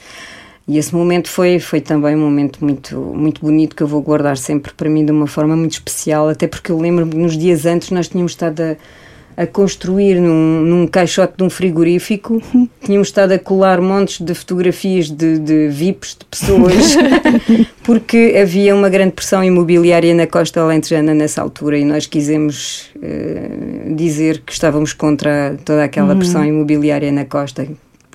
E 0.72 0.78
esse 0.78 0.94
momento 0.94 1.28
foi, 1.28 1.58
foi 1.58 1.82
também 1.82 2.16
um 2.16 2.20
momento 2.20 2.64
muito, 2.64 2.96
muito 2.96 3.42
bonito 3.42 3.76
que 3.76 3.82
eu 3.82 3.86
vou 3.86 4.00
guardar 4.00 4.38
sempre 4.38 4.72
para 4.72 4.88
mim 4.88 5.04
de 5.04 5.12
uma 5.12 5.26
forma 5.26 5.54
muito 5.54 5.72
especial, 5.72 6.30
até 6.30 6.46
porque 6.46 6.72
eu 6.72 6.78
lembro-me 6.78 7.14
nos 7.14 7.36
dias 7.36 7.66
antes 7.66 7.90
nós 7.90 8.08
tínhamos 8.08 8.32
estado 8.32 8.62
a, 8.62 9.42
a 9.42 9.46
construir 9.46 10.18
num, 10.18 10.62
num 10.62 10.86
caixote 10.86 11.34
de 11.36 11.44
um 11.44 11.50
frigorífico, 11.50 12.42
tínhamos 12.82 13.08
estado 13.08 13.32
a 13.32 13.38
colar 13.38 13.82
montes 13.82 14.22
de 14.22 14.32
fotografias 14.32 15.10
de, 15.10 15.38
de 15.40 15.68
VIPs, 15.68 16.16
de 16.18 16.24
pessoas, 16.24 16.96
porque 17.84 18.34
havia 18.40 18.74
uma 18.74 18.88
grande 18.88 19.12
pressão 19.12 19.44
imobiliária 19.44 20.14
na 20.14 20.26
costa 20.26 20.62
alentejana 20.62 21.12
nessa 21.12 21.42
altura 21.42 21.76
e 21.76 21.84
nós 21.84 22.06
quisemos 22.06 22.90
eh, 23.02 23.92
dizer 23.94 24.40
que 24.40 24.54
estávamos 24.54 24.94
contra 24.94 25.54
toda 25.66 25.84
aquela 25.84 26.16
pressão 26.16 26.42
imobiliária 26.42 27.12
na 27.12 27.26
costa. 27.26 27.68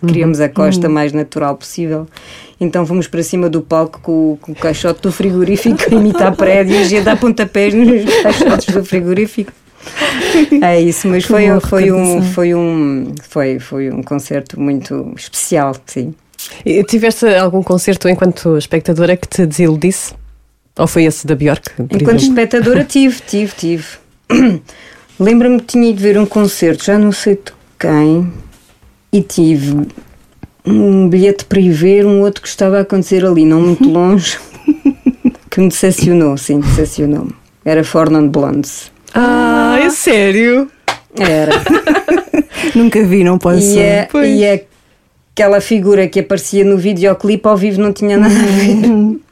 Queríamos 0.06 0.40
a 0.40 0.48
costa 0.48 0.88
mais 0.88 1.12
natural 1.12 1.56
possível. 1.56 2.08
Então 2.60 2.86
fomos 2.86 3.08
para 3.08 3.24
cima 3.24 3.50
do 3.50 3.62
palco 3.62 4.00
com, 4.02 4.12
o- 4.34 4.38
com 4.42 4.52
o 4.52 4.56
caixote 4.56 5.02
do 5.02 5.12
frigorífico 5.12 5.78
a 5.92 5.96
imitar 5.96 6.34
prédios 6.38 6.92
e 6.92 6.98
a 6.98 7.02
dar 7.02 7.18
pontapés 7.20 7.74
nos 7.74 8.04
caixotes 8.22 8.74
do 8.74 8.84
frigorífico. 8.86 9.52
É 10.62 10.80
isso, 10.82 11.08
mas 11.08 11.24
foi, 11.26 11.48
foi, 11.62 11.92
um, 11.92 12.22
foi, 12.22 12.54
um, 12.54 13.14
foi, 13.30 13.60
foi 13.60 13.90
um 13.90 14.04
concerto 14.04 14.60
muito 14.60 15.14
especial, 15.16 15.76
sim. 15.86 16.14
E 16.66 16.84
tiveste 16.84 17.26
algum 17.28 17.64
concerto 17.64 18.08
enquanto 18.10 18.58
espectadora 18.58 19.16
que 19.18 19.28
te 19.28 19.46
desiludisse? 19.46 20.14
Ou 20.78 20.86
foi 20.88 21.06
esse 21.06 21.26
da 21.26 21.36
Bjork? 21.36 21.72
Enquanto 21.80 22.02
exemplo? 22.04 22.18
espectadora 22.18 22.84
tive, 22.86 23.20
tive, 23.28 23.54
tive. 23.58 23.86
Lembro-me 25.20 25.60
que 25.60 25.66
tinha 25.68 25.90
ido 25.90 26.00
ver 26.00 26.18
um 26.20 26.26
concerto, 26.26 26.84
já 26.86 27.00
não 27.00 27.12
sei 27.12 27.36
de 27.36 27.52
quem, 27.80 28.32
e 29.12 29.22
tive 29.22 29.88
um 30.66 31.08
bilhete 31.08 31.46
para 31.46 31.60
ir 31.60 31.72
ver 31.72 32.06
um 32.06 32.22
outro 32.22 32.42
que 32.42 32.48
estava 32.48 32.78
a 32.78 32.82
acontecer 32.82 33.26
ali, 33.26 33.46
não 33.46 33.62
muito 33.62 33.88
longe, 33.90 34.38
que 35.50 35.60
me 35.62 35.70
decepcionou, 35.70 36.38
sim, 36.38 36.60
decepcionou-me. 36.60 37.34
Era 37.64 37.82
Non 38.10 38.28
Blondes. 38.30 38.92
Ah, 39.14 39.78
é 39.82 39.90
sério? 39.90 40.70
Era. 41.18 41.52
Nunca 42.76 43.04
vi, 43.04 43.24
não 43.24 43.38
posso. 43.38 43.76
E, 43.76 43.80
é, 43.80 44.08
Pois. 44.10 44.30
e 44.30 44.44
é 44.44 44.66
aquela 45.34 45.60
figura 45.60 46.08
que 46.08 46.20
aparecia 46.20 46.64
no 46.64 46.78
videoclipe 46.78 47.48
ao 47.48 47.58
vivo 47.58 47.82
não 47.82 47.92
tinha 47.94 48.18
nada 48.18 48.34
a 48.34 48.38
ver. 48.38 49.20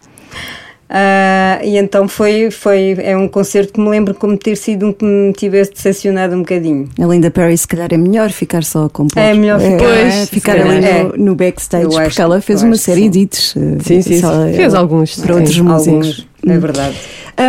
Ah, 0.97 1.59
e 1.61 1.75
então 1.77 2.07
foi, 2.07 2.49
foi 2.49 2.95
é 2.99 3.17
um 3.17 3.27
concerto 3.27 3.73
que 3.73 3.81
me 3.81 3.89
lembro 3.89 4.13
como 4.15 4.37
ter 4.37 4.55
sido 4.55 4.85
um 4.87 4.93
que 4.93 5.03
me 5.03 5.33
tivesse 5.33 5.73
decepcionado 5.73 6.33
um 6.35 6.39
bocadinho. 6.39 6.87
Além 6.97 7.19
da 7.19 7.29
Perry, 7.29 7.57
se 7.57 7.67
calhar 7.67 7.89
é 7.91 7.97
melhor 7.97 8.29
ficar 8.29 8.63
só 8.63 8.85
a 8.85 8.89
compor. 8.89 9.21
É 9.21 9.33
melhor 9.33 9.59
ficar- 9.59 9.77
Pois, 9.79 10.29
ficar 10.29 10.53
se 10.53 10.59
ali 10.61 10.81
calhar. 10.81 11.03
no, 11.17 11.25
no 11.25 11.35
backstage, 11.35 11.83
Eu 11.83 11.89
porque 11.89 12.05
acho- 12.07 12.21
ela 12.21 12.39
fez 12.39 12.63
uma 12.63 12.75
acho 12.75 12.83
série 12.83 13.01
sim. 13.01 13.09
de 13.09 13.19
hits. 13.19 13.55
eh, 13.57 13.59
Sim, 13.83 14.01
sim, 14.01 14.21
só 14.21 14.29
sim. 14.29 14.35
ela- 14.43 14.53
Fez 14.53 14.73
alguns. 14.73 15.15
Para 15.17 15.33
sim. 15.33 15.39
outros 15.41 15.59
músicos. 15.59 15.87
Alguns, 15.87 16.27
é 16.47 16.57
verdade. 16.57 16.95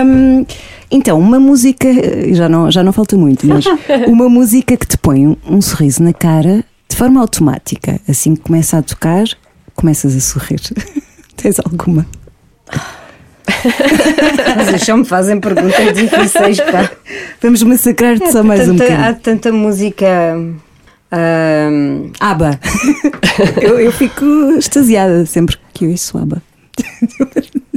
Hum, 0.05 0.44
então, 0.90 1.16
uma 1.16 1.38
música, 1.38 1.86
eh, 1.86 2.34
já 2.34 2.49
não, 2.49 2.68
já 2.68 2.82
não 2.82 2.92
falta 2.92 3.16
muito, 3.16 3.47
mas 3.47 3.64
uma 4.09 4.28
música 4.28 4.76
que 4.76 4.88
te 4.88 4.99
põe 4.99 5.24
um, 5.24 5.36
um 5.49 5.61
sorriso 5.61 6.03
na 6.03 6.12
cara 6.12 6.64
de 6.88 6.97
forma 6.97 7.20
automática. 7.20 8.01
Assim 8.09 8.34
que 8.34 8.40
começa 8.42 8.76
a 8.78 8.82
tocar, 8.82 9.22
começas 9.76 10.16
a 10.16 10.20
sorrir. 10.20 10.59
Tens 11.36 11.61
alguma? 11.61 12.05
Vocês 14.64 14.83
só 14.83 14.97
me 14.97 15.05
fazem 15.05 15.41
perguntas 15.41 15.93
difíceis, 15.95 16.61
pá. 16.61 16.91
Vamos 17.43 17.62
massacrar-te 17.62 18.31
só 18.31 18.43
mais 18.43 18.69
um 18.69 18.77
tanta, 18.77 18.85
há 18.85 18.97
bocadinho. 18.97 19.21
tanta 19.23 19.53
música. 19.53 20.07
Aba. 22.21 22.59
eu, 23.62 23.81
eu 23.81 23.93
fico 23.93 24.25
extasiada 24.59 25.25
sempre 25.27 25.57
que 25.73 25.87
ouço 25.87 26.19
Aba. 26.19 26.43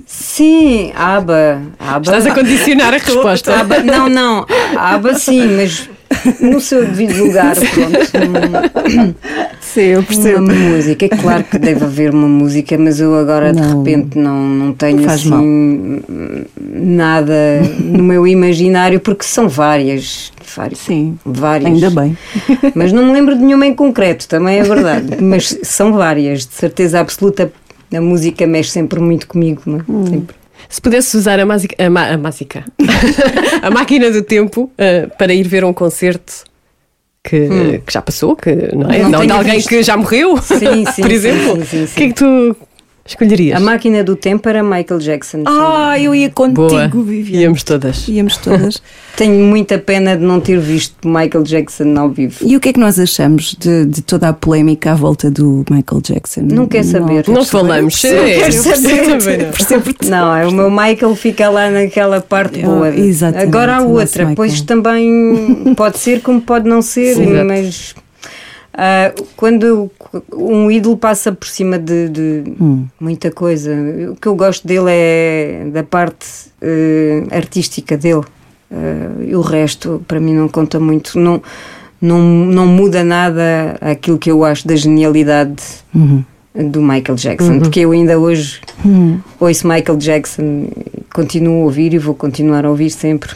sim, 0.05 0.91
aba. 0.95 1.61
aba 1.79 2.01
Estás 2.01 2.25
a 2.27 2.33
condicionar 2.33 2.93
a 2.93 2.97
resposta. 2.97 3.59
aba 3.59 3.79
não, 3.79 4.09
não. 4.09 4.45
Aba 4.77 5.13
sim, 5.13 5.47
mas 5.55 5.89
no 6.39 6.59
seu 6.59 6.85
devido 6.85 7.17
lugar, 7.23 7.55
pronto. 7.55 9.15
Sim, 9.61 9.81
eu 9.81 10.03
Uma 10.37 10.53
música, 10.53 11.05
é 11.05 11.09
claro 11.09 11.43
que 11.43 11.59
deve 11.59 11.83
haver 11.85 12.11
uma 12.13 12.27
música, 12.27 12.77
mas 12.77 12.99
eu 12.99 13.15
agora 13.15 13.53
de 13.53 13.61
Não. 13.61 13.83
repente 13.83 14.17
não, 14.17 14.47
não 14.47 14.73
tenho 14.73 15.01
Não 15.01 15.09
assim 15.09 16.01
nada 16.71 17.61
no 17.79 18.03
meu 18.03 18.25
imaginário, 18.25 18.99
porque 18.99 19.23
são 19.23 19.47
várias. 19.47 20.31
várias 20.55 20.79
Sim, 20.79 21.17
várias. 21.25 21.71
ainda 21.71 21.89
bem. 22.01 22.17
Mas 22.73 22.91
não 22.91 23.05
me 23.05 23.13
lembro 23.13 23.35
de 23.35 23.43
nenhuma 23.43 23.65
em 23.67 23.73
concreto, 23.75 24.27
também 24.27 24.59
é 24.59 24.63
verdade. 24.63 25.21
Mas 25.21 25.57
são 25.63 25.93
várias, 25.93 26.45
de 26.47 26.53
certeza 26.55 26.99
absoluta. 26.99 27.51
a 27.93 28.01
música 28.01 28.45
mexe 28.47 28.71
sempre 28.71 28.99
muito 28.99 29.27
comigo, 29.27 29.61
não 29.65 29.77
é? 29.77 30.09
Sempre. 30.09 30.38
Se 30.71 30.79
pudesse 30.79 31.17
usar 31.17 31.39
a, 31.39 31.45
másica, 31.45 31.75
a, 31.83 31.89
ma- 31.89 32.07
a 32.09 32.17
másica, 32.17 32.63
a 33.61 33.71
máquina 33.71 34.11
do 34.11 34.21
tempo 34.21 34.71
eh, 34.77 35.07
para 35.17 35.33
ir 35.33 35.47
ver 35.47 35.65
um 35.65 35.73
concerto 35.73 36.43
que, 37.23 37.81
que 37.85 37.91
já 37.93 38.01
passou, 38.03 38.35
que 38.35 38.51
não 38.75 38.89
é? 38.89 38.99
Não 38.99 39.09
Não, 39.09 39.25
de 39.25 39.31
alguém 39.33 39.55
visto. 39.55 39.69
que 39.69 39.81
já 39.83 39.97
morreu, 39.97 40.37
Sim, 40.37 40.85
sim, 40.93 41.01
por 41.01 41.11
exemplo. 41.11 41.55
sim, 41.57 41.65
sim, 41.65 41.83
O 41.83 41.87
sim. 41.87 41.95
que 41.95 42.03
é 42.03 42.07
que 42.09 42.13
tu 42.13 42.55
escolherias? 43.09 43.57
A 43.57 43.59
máquina 43.59 44.03
do 44.03 44.15
tempo 44.15 44.47
era 44.47 44.63
Michael 44.63 44.99
Jackson. 44.99 45.43
Ah, 45.45 45.99
eu 45.99 46.13
ia 46.15 46.29
contigo, 46.29 46.67
Boa. 46.69 46.87
Viviane. 46.87 47.43
Íamos 47.43 47.63
todas. 47.63 48.07
Íamos 48.07 48.37
todas. 48.37 48.81
Tenho 49.17 49.43
muita 49.45 49.77
pena 49.77 50.15
de 50.15 50.23
não 50.23 50.39
ter 50.39 50.59
visto 50.59 50.95
Michael 51.07 51.43
Jackson 51.43 51.93
ao 51.97 52.09
vivo. 52.09 52.35
E 52.41 52.55
o 52.55 52.59
que 52.59 52.69
é 52.69 52.73
que 52.73 52.79
nós 52.79 52.97
achamos 52.99 53.55
de, 53.59 53.85
de 53.85 54.01
toda 54.01 54.29
a 54.29 54.33
polémica 54.33 54.91
à 54.91 54.95
volta 54.95 55.29
do 55.29 55.65
Michael 55.69 56.01
Jackson? 56.01 56.41
Não 56.43 56.67
quer 56.67 56.83
saber. 56.83 57.27
Não 57.27 57.43
falamos. 57.43 58.03
Eu 58.03 58.23
É, 58.23 58.47
eu 58.47 58.51
saber. 58.53 59.49
não. 60.09 60.19
Não, 60.19 60.35
é 60.35 60.47
o 60.47 60.51
meu 60.51 60.69
Michael 60.69 61.15
fica 61.15 61.49
lá 61.49 61.69
naquela 61.69 62.21
parte 62.21 62.59
É, 62.59 62.63
boa. 62.63 62.89
exatamente, 62.95 63.47
Agora 63.47 63.77
há 63.77 63.81
outra, 63.81 64.31
pois 64.35 64.61
também 64.61 65.73
pode 65.75 65.97
ser 65.97 66.21
como 66.21 66.41
pode 66.41 66.67
não 66.69 66.81
ser, 66.81 67.15
Sim, 67.15 67.43
mas 67.43 67.95
ah, 68.81 69.13
quando 69.35 69.91
um 70.33 70.71
ídolo 70.71 70.95
passa 70.95 71.31
por 71.33 71.47
cima 71.47 71.77
de, 71.77 72.07
de 72.09 72.43
Hum. 72.59 72.85
muita 72.99 73.29
coisa, 73.31 73.71
o 74.11 74.15
que 74.15 74.27
eu 74.27 74.35
gosto 74.35 74.65
dele 74.65 74.85
é 74.89 75.65
da 75.73 75.83
parte 75.83 76.25
eh, 76.61 77.23
artística 77.31 77.97
dele. 77.97 78.23
Ah, 78.71 79.21
e 79.21 79.35
o 79.35 79.41
resto, 79.41 80.01
para 80.07 80.19
mim, 80.19 80.33
não 80.33 80.47
conta 80.47 80.79
muito. 80.79 81.19
Não, 81.19 81.41
não, 82.01 82.19
não 82.19 82.65
muda 82.65 83.03
nada 83.03 83.77
aquilo 83.81 84.17
que 84.17 84.31
eu 84.31 84.43
acho 84.45 84.65
da 84.67 84.75
genialidade 84.75 85.61
Uhum. 85.93 86.23
do 86.71 86.81
Michael 86.81 87.15
Jackson, 87.17 87.59
porque 87.59 87.81
eu 87.81 87.91
ainda 87.91 88.17
hoje 88.17 88.61
ouço 89.39 89.67
Michael 89.67 89.97
Jackson, 89.97 90.67
continuo 91.13 91.61
a 91.61 91.65
ouvir 91.65 91.93
e 91.93 91.97
vou 91.97 92.15
continuar 92.15 92.65
a 92.65 92.69
ouvir 92.69 92.89
sempre. 92.89 93.31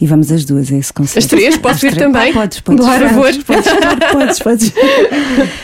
E 0.00 0.06
vamos 0.06 0.30
as 0.30 0.44
duas 0.44 0.70
a 0.72 0.76
esse 0.76 0.92
concerto. 0.92 1.18
As 1.18 1.26
três? 1.26 1.56
Posso 1.56 1.74
As 1.76 1.82
ir 1.82 1.94
três? 1.94 2.02
também? 2.12 2.32
Podes, 2.32 2.60
podes. 2.60 2.84
Por 2.84 2.92
favor. 2.98 3.14
Podes, 3.22 3.42
podes, 3.42 3.72
claro 3.72 3.98
podes, 4.12 4.38
podes. 4.38 4.72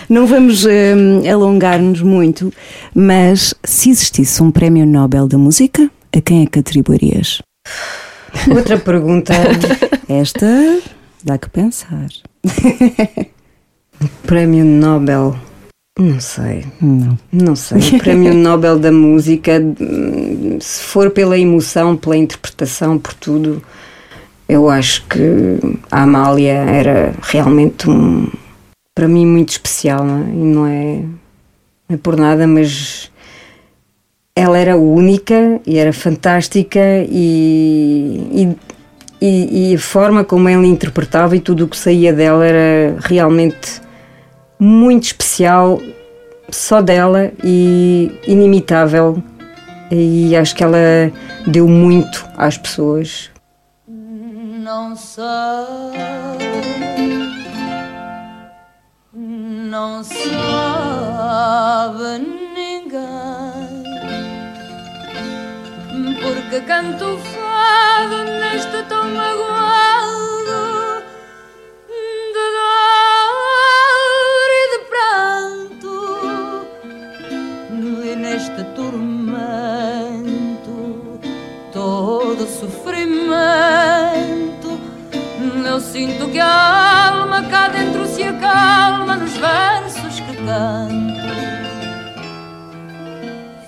Não 0.08 0.26
vamos 0.26 0.64
hum, 0.64 1.22
alongar-nos 1.30 2.02
muito, 2.02 2.52
mas 2.94 3.54
se 3.64 3.90
existisse 3.90 4.42
um 4.42 4.50
prémio 4.50 4.86
Nobel 4.86 5.28
da 5.28 5.38
Música, 5.38 5.90
a 6.16 6.20
quem 6.20 6.42
é 6.42 6.46
que 6.46 6.58
atribuirias? 6.58 7.40
Outra 8.54 8.78
pergunta: 8.78 9.32
Esta 10.08 10.80
dá 11.24 11.38
que 11.38 11.48
pensar. 11.50 12.08
Prémio 14.26 14.64
Nobel. 14.64 15.36
Não 15.98 16.18
sei, 16.20 16.64
Não. 16.80 17.18
não 17.30 17.54
sei. 17.54 17.98
Prémio 17.98 18.32
Nobel 18.32 18.78
da 18.78 18.90
Música, 18.90 19.60
hum, 19.60 20.56
se 20.60 20.82
for 20.82 21.10
pela 21.10 21.38
emoção, 21.38 21.96
pela 21.96 22.16
interpretação, 22.16 22.98
por 22.98 23.12
tudo, 23.12 23.62
eu 24.50 24.68
acho 24.68 25.06
que 25.06 25.58
a 25.92 26.02
Amália 26.02 26.54
era 26.54 27.14
realmente 27.22 27.88
um, 27.88 28.28
para 28.92 29.06
mim, 29.06 29.24
muito 29.24 29.50
especial, 29.50 30.04
não 30.04 30.18
é? 30.18 30.28
E 30.28 30.34
não 30.34 30.66
é, 30.66 31.04
não 31.88 31.94
é 31.94 31.96
por 31.96 32.16
nada, 32.16 32.48
mas 32.48 33.12
ela 34.34 34.58
era 34.58 34.76
única 34.76 35.60
e 35.64 35.78
era 35.78 35.92
fantástica 35.92 36.80
e, 37.08 38.26
e, 38.32 38.56
e, 39.20 39.70
e 39.70 39.74
a 39.76 39.78
forma 39.78 40.24
como 40.24 40.48
ela 40.48 40.66
interpretava 40.66 41.36
e 41.36 41.40
tudo 41.40 41.64
o 41.64 41.68
que 41.68 41.76
saía 41.76 42.12
dela 42.12 42.44
era 42.44 42.96
realmente 43.00 43.80
muito 44.58 45.04
especial, 45.04 45.80
só 46.50 46.82
dela 46.82 47.30
e 47.44 48.10
inimitável. 48.26 49.22
E 49.92 50.34
acho 50.36 50.56
que 50.56 50.64
ela 50.64 51.12
deu 51.46 51.68
muito 51.68 52.28
às 52.36 52.58
pessoas. 52.58 53.30
Não 54.72 54.94
sei, 54.94 55.26
não 59.12 60.04
sabe 60.04 60.28
ninguém, 62.54 63.82
porque 66.22 66.60
canto 66.60 67.18
fado 67.18 68.18
neste 68.40 68.80
tão 68.84 69.10
magoado 69.10 69.59
sinto 85.92 86.28
que 86.28 86.38
a 86.38 87.08
alma 87.10 87.42
cá 87.44 87.68
dentro 87.68 88.06
se 88.06 88.22
acalma 88.22 89.16
nos 89.16 89.36
versos 89.36 90.20
que 90.20 90.36
canto. 90.36 91.20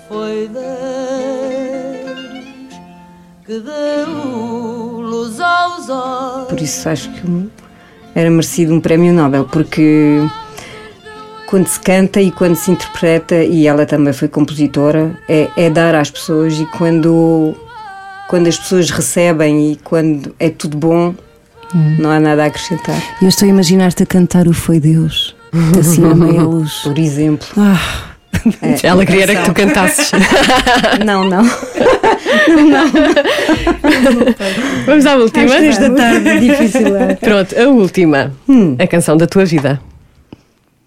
Foi 0.07 0.49
Deus 0.53 0.63
que 3.45 3.59
deu 3.59 5.01
luz 5.01 5.39
aos 5.41 5.89
olhos. 5.89 6.47
Por 6.47 6.61
isso 6.61 6.87
acho 6.87 7.11
que 7.11 7.49
era 8.15 8.29
merecido 8.29 8.73
um 8.73 8.79
prémio 8.79 9.13
Nobel, 9.13 9.43
porque 9.51 10.19
quando 11.47 11.67
se 11.67 11.79
canta 11.79 12.21
e 12.21 12.31
quando 12.31 12.55
se 12.55 12.71
interpreta, 12.71 13.43
e 13.43 13.67
ela 13.67 13.85
também 13.85 14.13
foi 14.13 14.29
compositora, 14.29 15.19
é, 15.27 15.49
é 15.57 15.69
dar 15.69 15.93
às 15.93 16.09
pessoas 16.09 16.57
e 16.57 16.65
quando, 16.67 17.53
quando 18.29 18.47
as 18.47 18.57
pessoas 18.57 18.89
recebem 18.91 19.73
e 19.73 19.75
quando 19.75 20.33
é 20.39 20.49
tudo 20.49 20.77
bom, 20.77 21.13
não 21.73 22.09
há 22.11 22.19
nada 22.19 22.43
a 22.43 22.47
acrescentar. 22.47 23.01
Eu 23.21 23.29
estou 23.29 23.45
a 23.45 23.49
imaginar-te 23.49 24.03
a 24.03 24.05
cantar 24.05 24.47
o 24.47 24.53
Foi 24.53 24.79
Deus, 24.79 25.35
assim 25.79 26.03
a 26.09 26.13
meia 26.15 26.43
luz. 26.43 26.79
Por 26.83 26.97
exemplo. 26.97 27.47
Ah, 27.57 27.79
é, 28.61 28.75
Ela 28.87 29.05
queria 29.05 29.23
era 29.23 29.35
que 29.35 29.45
tu 29.45 29.53
cantasses. 29.53 30.11
Não, 31.05 31.23
não. 31.23 31.43
Vamos 34.85 35.05
à 35.05 35.15
última. 35.15 35.55
Às 35.55 35.77
da 35.77 35.89
tarde, 35.89 36.39
difícil 36.39 36.95
é. 36.95 37.15
Pronto, 37.15 37.57
a 37.57 37.67
última. 37.69 38.31
A 38.79 38.87
canção 38.87 39.15
da 39.17 39.27
tua 39.27 39.45
vida. 39.45 39.79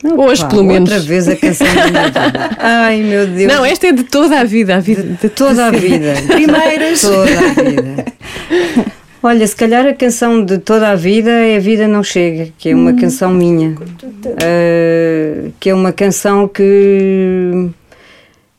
Hoje, 0.05 0.43
Pá, 0.43 0.49
pelo 0.49 0.65
menos. 0.65 0.91
Outra 0.91 1.05
vez 1.05 1.29
a 1.29 1.37
canção 1.37 1.67
da 1.67 1.87
minha 1.87 2.05
vida. 2.05 2.51
Ai 2.59 3.03
meu 3.03 3.27
Deus. 3.27 3.53
Não, 3.53 3.65
esta 3.65 3.87
é 3.87 3.93
de 3.93 4.05
toda 4.05 4.41
a 4.41 4.45
vida. 4.45 4.77
A 4.77 4.81
vida 4.81 5.03
de 5.03 5.29
toda 5.29 5.67
a 5.67 5.71
vida. 5.71 6.15
Primeiras. 6.27 7.01
Toda 7.01 7.39
a 7.39 7.65
vida. 7.65 8.05
Olha, 9.27 9.45
se 9.45 9.57
calhar 9.57 9.85
a 9.85 9.93
canção 9.93 10.45
de 10.45 10.57
toda 10.57 10.89
a 10.89 10.95
vida 10.95 11.33
é 11.33 11.57
A 11.57 11.59
Vida 11.59 11.89
Não 11.89 12.01
Chega, 12.01 12.53
que 12.57 12.69
é 12.69 12.75
uma 12.77 12.93
canção 12.93 13.35
minha. 13.35 13.75
Ah, 14.41 15.51
que 15.59 15.69
é 15.69 15.75
uma 15.75 15.93
canção 15.93 16.47
que 16.47 17.69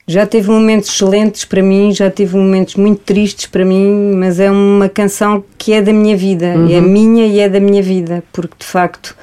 já 0.06 0.26
teve 0.26 0.50
momentos 0.50 0.90
excelentes 0.90 1.46
para 1.46 1.64
mim, 1.64 1.94
já 1.94 2.12
teve 2.12 2.36
momentos 2.36 2.76
muito 2.76 3.00
tristes 3.00 3.46
para 3.46 3.64
mim, 3.64 4.12
mas 4.18 4.42
é 4.42 4.52
uma 4.52 4.90
canção 4.90 5.42
que 5.58 5.72
é 5.72 5.82
da 5.82 5.94
minha 5.94 6.18
vida, 6.18 6.48
é 6.48 6.82
minha 6.82 7.26
e 7.26 7.40
é 7.40 7.48
da 7.48 7.62
minha 7.62 7.82
vida, 7.82 8.22
porque 8.34 8.56
de 8.60 8.66
facto 8.66 9.16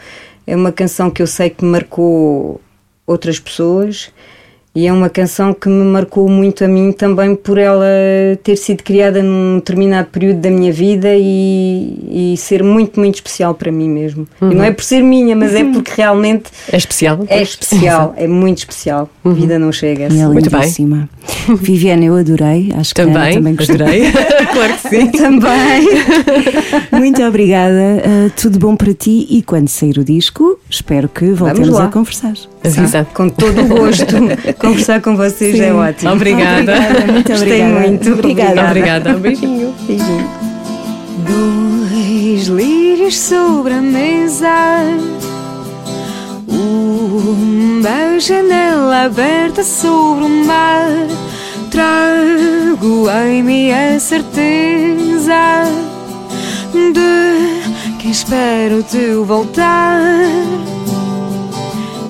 é 0.46 0.56
uma 0.56 0.72
canção 0.72 1.10
que 1.10 1.20
eu 1.20 1.26
sei 1.26 1.50
que 1.50 1.62
marcou 1.62 2.58
outras 3.06 3.38
pessoas 3.38 4.10
e 4.74 4.86
é 4.86 4.92
uma 4.92 5.08
canção 5.08 5.54
que 5.54 5.68
me 5.68 5.84
marcou 5.84 6.28
muito 6.28 6.64
a 6.64 6.68
mim 6.68 6.90
também 6.90 7.34
por 7.36 7.58
ela 7.58 7.84
ter 8.42 8.56
sido 8.56 8.82
criada 8.82 9.22
num 9.22 9.56
determinado 9.56 10.08
período 10.10 10.40
da 10.40 10.50
minha 10.50 10.72
vida 10.72 11.08
e, 11.14 12.32
e 12.34 12.36
ser 12.36 12.62
muito, 12.62 12.98
muito 12.98 13.14
especial 13.14 13.54
para 13.54 13.70
mim 13.70 13.88
mesmo. 13.88 14.26
E 14.42 14.54
não 14.54 14.64
é 14.64 14.72
por 14.72 14.82
ser 14.82 15.00
minha, 15.02 15.36
mas 15.36 15.54
é 15.54 15.62
porque 15.64 15.92
realmente 15.96 16.44
É 16.72 16.76
especial? 16.76 17.20
é 17.28 17.40
especial, 17.40 18.14
é 18.16 18.26
muito 18.26 18.58
especial. 18.58 19.08
Vida 19.24 19.58
não 19.58 19.70
chega. 19.70 20.08
e 20.12 20.20
é 20.20 20.26
Muito 20.26 20.50
bem. 20.50 21.08
Viviane, 21.60 22.06
eu 22.06 22.16
adorei. 22.16 22.70
Acho 22.76 22.94
que 22.94 23.00
a 23.00 23.04
Ana 23.04 23.14
Também, 23.14 23.34
também 23.34 23.54
gostou. 23.54 23.74
adorei. 23.76 24.02
claro 24.52 24.72
que 24.74 24.88
sim. 24.88 25.10
Também. 25.12 25.88
Muito 26.92 27.22
obrigada. 27.22 27.74
Uh, 27.74 28.30
tudo 28.40 28.58
bom 28.58 28.76
para 28.76 28.92
ti 28.92 29.26
e 29.30 29.42
quando 29.42 29.68
sair 29.68 29.98
o 29.98 30.04
disco, 30.04 30.58
espero 30.74 31.08
que 31.08 31.30
voltemos 31.32 31.78
a 31.78 31.88
conversar. 31.88 32.34
Avisa. 32.64 33.06
Com 33.14 33.28
todo 33.28 33.60
o 33.60 33.66
gosto. 33.68 34.16
Conversar 34.58 35.00
com 35.00 35.16
vocês 35.16 35.58
é 35.60 35.72
ótimo. 35.72 36.12
Obrigada. 36.12 36.74
Muito 37.12 37.28
Gostei 37.28 37.62
obrigada. 37.62 37.88
muito. 37.88 38.12
Obrigada. 38.12 38.66
Obrigada. 38.66 39.10
Um 39.16 39.20
beijinho. 39.20 39.74
Beijinho. 39.86 40.30
Dois 41.26 42.46
lírios 42.48 43.18
sobre 43.18 43.72
a 43.72 43.80
mesa 43.80 44.82
Uma 46.46 48.18
janela 48.18 49.04
aberta 49.04 49.62
sobre 49.62 50.24
o 50.24 50.44
mar 50.44 50.90
Trago 51.70 53.08
em 53.26 53.42
mim 53.42 53.70
a 53.70 53.98
certeza 53.98 55.64
De 56.72 57.53
que 58.04 58.10
espero 58.10 58.82
te 58.82 59.14
voltar 59.14 59.98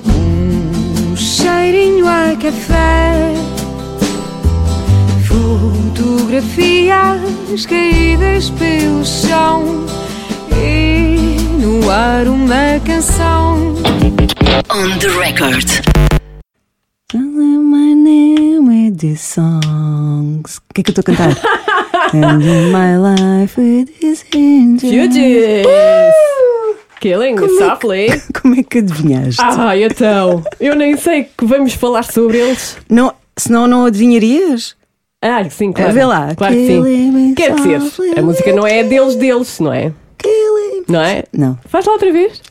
Um 0.05 1.15
cheirinho 1.15 2.05
a 2.05 2.35
café 2.35 3.33
fotografias 5.25 7.65
caídas 7.65 8.49
pelo 8.49 9.05
chão 9.05 9.85
e 10.51 11.37
no 11.61 11.89
ar 11.89 12.27
uma 12.27 12.77
canção. 12.85 13.73
On 14.69 14.99
the 14.99 15.07
record. 15.17 15.65
My 17.13 17.93
name 17.93 18.67
with 18.67 18.97
these 18.97 19.21
songs. 19.21 20.57
O 20.57 20.61
que 20.73 20.81
é 20.81 20.83
que 20.83 20.91
eu 20.91 20.99
estou 20.99 21.01
a 21.01 21.05
cantar? 21.15 21.37
And 22.13 22.41
in 22.43 22.71
my 22.71 22.97
life 22.97 23.59
with 23.59 23.87
these 23.99 24.23
angels. 24.35 24.91
Fugees! 24.91 25.65
Killing 26.99 27.35
Como 27.35 27.45
é 27.45 27.49
que- 27.49 27.57
softly. 27.57 28.07
Como 28.41 28.55
é 28.59 28.63
que 28.63 28.77
adivinhaste? 28.79 29.41
Ah, 29.41 29.77
então. 29.77 30.43
Eu 30.59 30.75
nem 30.75 30.95
sei 30.97 31.25
que 31.37 31.45
vamos 31.45 31.73
falar 31.73 32.03
sobre 32.03 32.37
eles. 32.39 32.77
Não, 32.89 33.13
senão 33.37 33.67
não 33.67 33.85
adivinharias? 33.85 34.75
Ah, 35.21 35.47
sim, 35.49 35.71
claro. 35.71 35.93
Vê 35.93 36.05
lá. 36.05 36.33
Claro 36.35 36.53
que 36.55 36.67
sim. 36.67 37.33
Quer 37.35 37.55
dizer, 37.55 37.81
softly. 37.81 38.13
a 38.17 38.21
música 38.21 38.53
não 38.53 38.65
é 38.67 38.83
deles, 38.83 39.15
deles, 39.15 39.59
não 39.59 39.73
é? 39.73 39.91
Killing. 40.17 40.83
Não 40.87 41.01
é? 41.01 41.23
Não. 41.33 41.57
Faz 41.67 41.85
lá 41.85 41.93
outra 41.93 42.11
vez. 42.11 42.41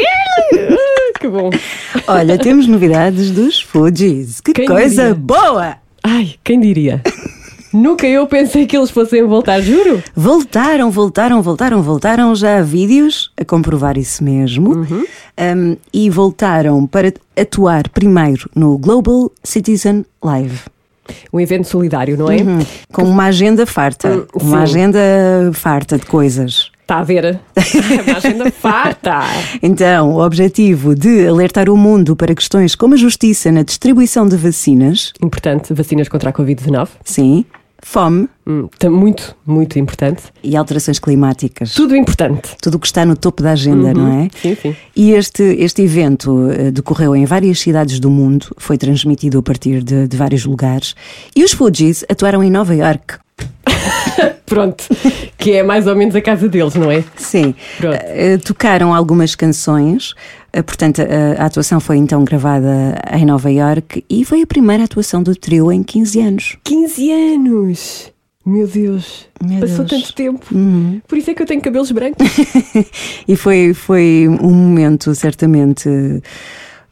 Ah, 0.00 1.18
que 1.20 1.28
bom. 1.28 1.50
Olha, 2.06 2.38
temos 2.38 2.66
novidades 2.66 3.30
dos 3.30 3.60
Fugees. 3.60 4.40
Que 4.40 4.52
Quem 4.52 4.66
coisa 4.66 5.02
diria? 5.02 5.14
boa! 5.14 5.76
Ai, 6.02 6.34
quem 6.44 6.60
diria? 6.60 7.02
Nunca 7.72 8.06
eu 8.06 8.26
pensei 8.26 8.66
que 8.66 8.76
eles 8.76 8.90
fossem 8.90 9.24
voltar, 9.24 9.60
juro. 9.60 10.02
Voltaram, 10.14 10.90
voltaram, 10.90 11.42
voltaram, 11.42 11.82
voltaram. 11.82 12.34
Já 12.34 12.58
há 12.58 12.62
vídeos 12.62 13.30
a 13.36 13.44
comprovar 13.44 13.98
isso 13.98 14.24
mesmo. 14.24 14.70
Uhum. 14.70 15.04
Um, 15.38 15.76
e 15.92 16.10
voltaram 16.10 16.86
para 16.86 17.12
atuar 17.36 17.88
primeiro 17.90 18.48
no 18.54 18.76
Global 18.78 19.30
Citizen 19.42 20.04
Live. 20.22 20.60
Um 21.32 21.40
evento 21.40 21.66
solidário, 21.66 22.16
não 22.16 22.30
é? 22.30 22.36
Uhum. 22.36 22.58
Com 22.92 23.02
uma 23.04 23.24
agenda 23.24 23.64
farta. 23.66 24.08
Hum, 24.08 24.26
uma 24.34 24.62
agenda 24.62 24.98
farta 25.54 25.98
de 25.98 26.06
coisas. 26.06 26.70
Está 26.88 27.00
a 27.00 27.04
ver? 27.04 27.38
Uma 28.08 28.16
agenda 28.16 28.50
farta. 28.50 29.20
Então, 29.62 30.14
o 30.14 30.24
objetivo 30.24 30.94
de 30.94 31.28
alertar 31.28 31.68
o 31.68 31.76
mundo 31.76 32.16
para 32.16 32.34
questões 32.34 32.74
como 32.74 32.94
a 32.94 32.96
justiça 32.96 33.52
na 33.52 33.62
distribuição 33.62 34.26
de 34.26 34.38
vacinas, 34.38 35.12
Importante, 35.22 35.74
vacinas 35.74 36.08
contra 36.08 36.30
a 36.30 36.32
Covid-19. 36.32 36.88
sim, 37.04 37.44
fome 37.90 38.28
Hum, 38.46 38.68
muito, 38.90 39.36
muito 39.46 39.78
importante. 39.78 40.22
e 40.42 40.56
alterações 40.56 40.98
climáticas. 40.98 41.72
Tudo 41.74 41.94
importante. 41.94 42.56
Tudo 42.62 42.76
o 42.76 42.78
que 42.78 42.86
está 42.86 43.04
no 43.04 43.14
topo 43.14 43.42
da 43.42 43.52
agenda, 43.52 43.92
não 43.92 44.22
é? 44.22 44.28
Sim, 44.40 44.56
sim. 44.60 44.76
E 44.96 45.12
este, 45.12 45.42
este 45.42 45.82
evento 45.82 46.50
eh, 46.50 46.70
decorreu 46.70 47.14
em 47.14 47.26
várias 47.26 47.58
cidades 47.60 48.00
do 48.00 48.08
mundo, 48.10 48.46
foi 48.56 48.78
transmitido 48.78 49.38
a 49.38 49.42
partir 49.42 49.82
de, 49.82 50.06
de 50.08 50.16
vários 50.16 50.46
lugares. 50.46 50.94
E 51.36 51.44
os 51.44 51.52
Fugees 51.52 52.04
atuaram 52.10 52.42
em 52.42 52.50
Nova 52.50 52.74
York. 52.74 53.16
Pronto. 54.46 54.84
Que 55.36 55.52
é 55.52 55.62
mais 55.62 55.86
ou 55.86 55.94
menos 55.94 56.14
a 56.16 56.20
casa 56.22 56.48
deles, 56.48 56.74
não 56.74 56.90
é? 56.90 57.04
Sim. 57.16 57.54
Eh, 57.82 58.38
tocaram 58.38 58.94
algumas 58.94 59.34
canções, 59.34 60.14
portanto, 60.62 61.02
a, 61.02 61.42
a 61.42 61.46
atuação 61.46 61.78
foi 61.80 61.96
então 61.96 62.24
gravada 62.24 63.00
em 63.12 63.24
Nova 63.24 63.50
York 63.50 64.04
e 64.08 64.24
foi 64.24 64.42
a 64.42 64.46
primeira 64.46 64.84
atuação 64.84 65.22
do 65.22 65.34
trio 65.34 65.70
em 65.70 65.82
15 65.82 66.20
anos. 66.20 66.56
15 66.64 67.10
anos! 67.12 68.12
Meu 68.46 68.66
Deus, 68.66 69.26
Meu 69.44 69.60
passou 69.60 69.84
Deus. 69.84 69.92
Uhum. 69.92 70.00
tanto 70.00 70.14
tempo. 70.14 70.46
Por 71.06 71.18
isso 71.18 71.30
é 71.30 71.34
que 71.34 71.42
eu 71.42 71.46
tenho 71.46 71.60
cabelos 71.60 71.90
brancos. 71.90 72.26
E 73.28 73.36
foi, 73.36 73.74
foi 73.74 74.26
um 74.26 74.54
momento 74.54 75.14
certamente 75.14 75.86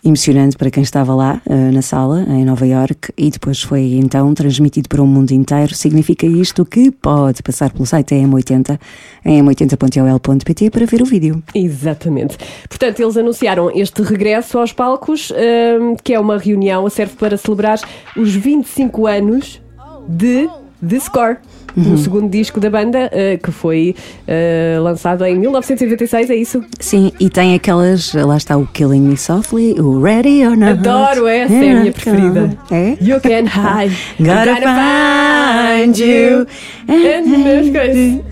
emocionante 0.07 0.57
para 0.57 0.71
quem 0.71 0.83
estava 0.83 1.15
lá 1.15 1.41
eh, 1.47 1.55
na 1.71 1.83
sala, 1.83 2.25
em 2.29 2.45
Nova 2.45 2.67
York, 2.67 3.13
e 3.17 3.31
depois 3.31 3.63
foi 3.63 3.95
então 3.95 4.33
transmitido 4.35 4.89
para 4.89 5.03
o 5.03 5.07
mundo 5.07 5.33
inteiro. 5.33 5.75
Significa 5.75 6.27
isto 6.27 6.65
que 6.65 6.91
pode 6.91 7.43
passar 7.43 7.73
pelo 7.73 7.85
site 7.85 8.15
da 8.15 8.29
M80, 8.29 8.79
em 9.25 9.43
m80.ol.pt, 9.43 10.71
para 10.71 10.87
ver 10.87 11.03
o 11.03 11.05
vídeo. 11.05 11.43
Exatamente. 11.55 12.39
Portanto, 12.69 13.01
eles 13.01 13.17
anunciaram 13.17 13.71
este 13.75 14.03
regresso 14.03 14.59
aos 14.59 14.73
palcos, 14.73 15.33
hum, 15.33 15.97
que 16.03 16.15
é 16.15 16.21
uma 16.21 16.39
reunião, 16.39 16.89
serve 16.89 17.17
para 17.17 17.37
celebrar 17.37 17.81
os 18.17 18.35
25 18.35 19.07
anos 19.07 19.61
de 20.09 20.49
The 20.87 21.01
Score. 21.01 21.39
Uhum. 21.77 21.93
O 21.93 21.99
segundo 21.99 22.31
disco 22.31 22.59
da 22.59 22.71
banda, 22.71 23.11
eh, 23.13 23.37
que 23.37 23.51
foi 23.53 23.95
eh, 24.27 24.79
lançado 24.81 25.27
em 25.27 25.39
1996, 25.39 26.31
é 26.31 26.35
isso? 26.35 26.65
Sim, 26.81 27.13
e 27.21 27.29
tem 27.29 27.55
aquelas, 27.55 28.15
lá 28.15 28.39
está 28.39 28.57
o 28.57 28.67
Killing 28.67 29.03
Me 29.03 29.17
Softly, 29.19 29.79
o 29.79 30.01
Ready 30.01 30.47
or 30.47 30.57
Not. 30.57 30.89
Adoro 30.89 31.27
essa, 31.27 31.53
é 31.53 31.71
a 31.71 31.75
minha 31.81 31.89
I 31.89 31.93
preferida. 31.93 32.59
É? 32.71 32.97
You 32.99 33.21
can 33.21 33.45
hide. 33.45 33.95
Gotta 34.19 34.53
I'm 34.53 34.61
gonna 34.63 35.85
find 35.85 35.99
you. 35.99 36.47
And 36.89 37.27
meus 37.45 37.71
coisas. 37.71 38.23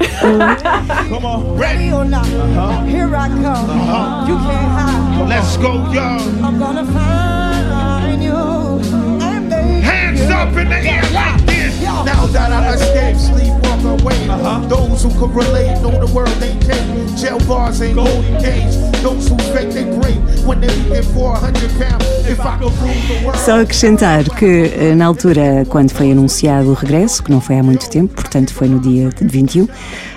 Come 1.10 1.26
on, 1.26 1.58
Ready 1.58 1.92
or 1.92 2.06
not, 2.06 2.26
here 2.88 3.14
I 3.14 3.28
come. 3.28 4.26
You 4.26 4.36
can't 4.38 4.72
hide. 4.72 5.28
let's 5.28 5.58
go, 5.58 5.74
y'all. 5.92 6.18
I'm 6.42 6.58
gonna 6.58 6.86
find 6.86 8.22
you. 8.22 8.34
Hands 9.82 10.18
you 10.18 10.34
up 10.34 10.56
in 10.56 10.70
the 10.70 10.76
air 10.76 11.02
like. 11.12 11.43
Now 11.82 12.26
that 12.26 12.52
I 12.52 12.74
escaped, 12.74 13.20
sleepwalk 13.20 14.00
away. 14.00 14.18
Those 14.68 15.02
who 15.02 15.10
can 15.10 15.32
relate 15.34 15.80
know 15.82 15.90
the 15.90 16.12
world 16.14 16.30
ain't 16.42 16.60
cake. 16.60 17.16
Jail 17.16 17.38
bars 17.46 17.80
ain't 17.82 17.96
golden 17.96 18.40
cage. 18.40 18.74
Those 19.02 19.28
who 19.28 19.36
fake 19.52 19.70
they 19.70 19.84
break 19.84 20.18
when 20.46 20.60
they 20.60 20.68
get 20.88 21.04
400 21.04 21.70
pounds. 21.78 22.04
If 22.28 22.40
I 22.40 22.58
could 22.58 22.72
prove 22.74 23.08
the 23.08 23.24
world. 23.24 23.38
Só 23.38 23.60
acrescentar 23.60 24.24
que 24.24 24.72
eh, 24.76 24.94
na 24.94 25.06
altura, 25.06 25.64
quando 25.68 25.90
foi 25.90 26.12
anunciado 26.12 26.70
o 26.70 26.74
regresso, 26.74 27.22
que 27.22 27.30
não 27.30 27.40
foi 27.40 27.58
há 27.58 27.62
muito 27.62 27.88
tempo, 27.90 28.14
portanto 28.14 28.52
foi 28.52 28.68
no 28.68 28.80
dia 28.80 29.10
de 29.10 29.26
21, 29.26 29.68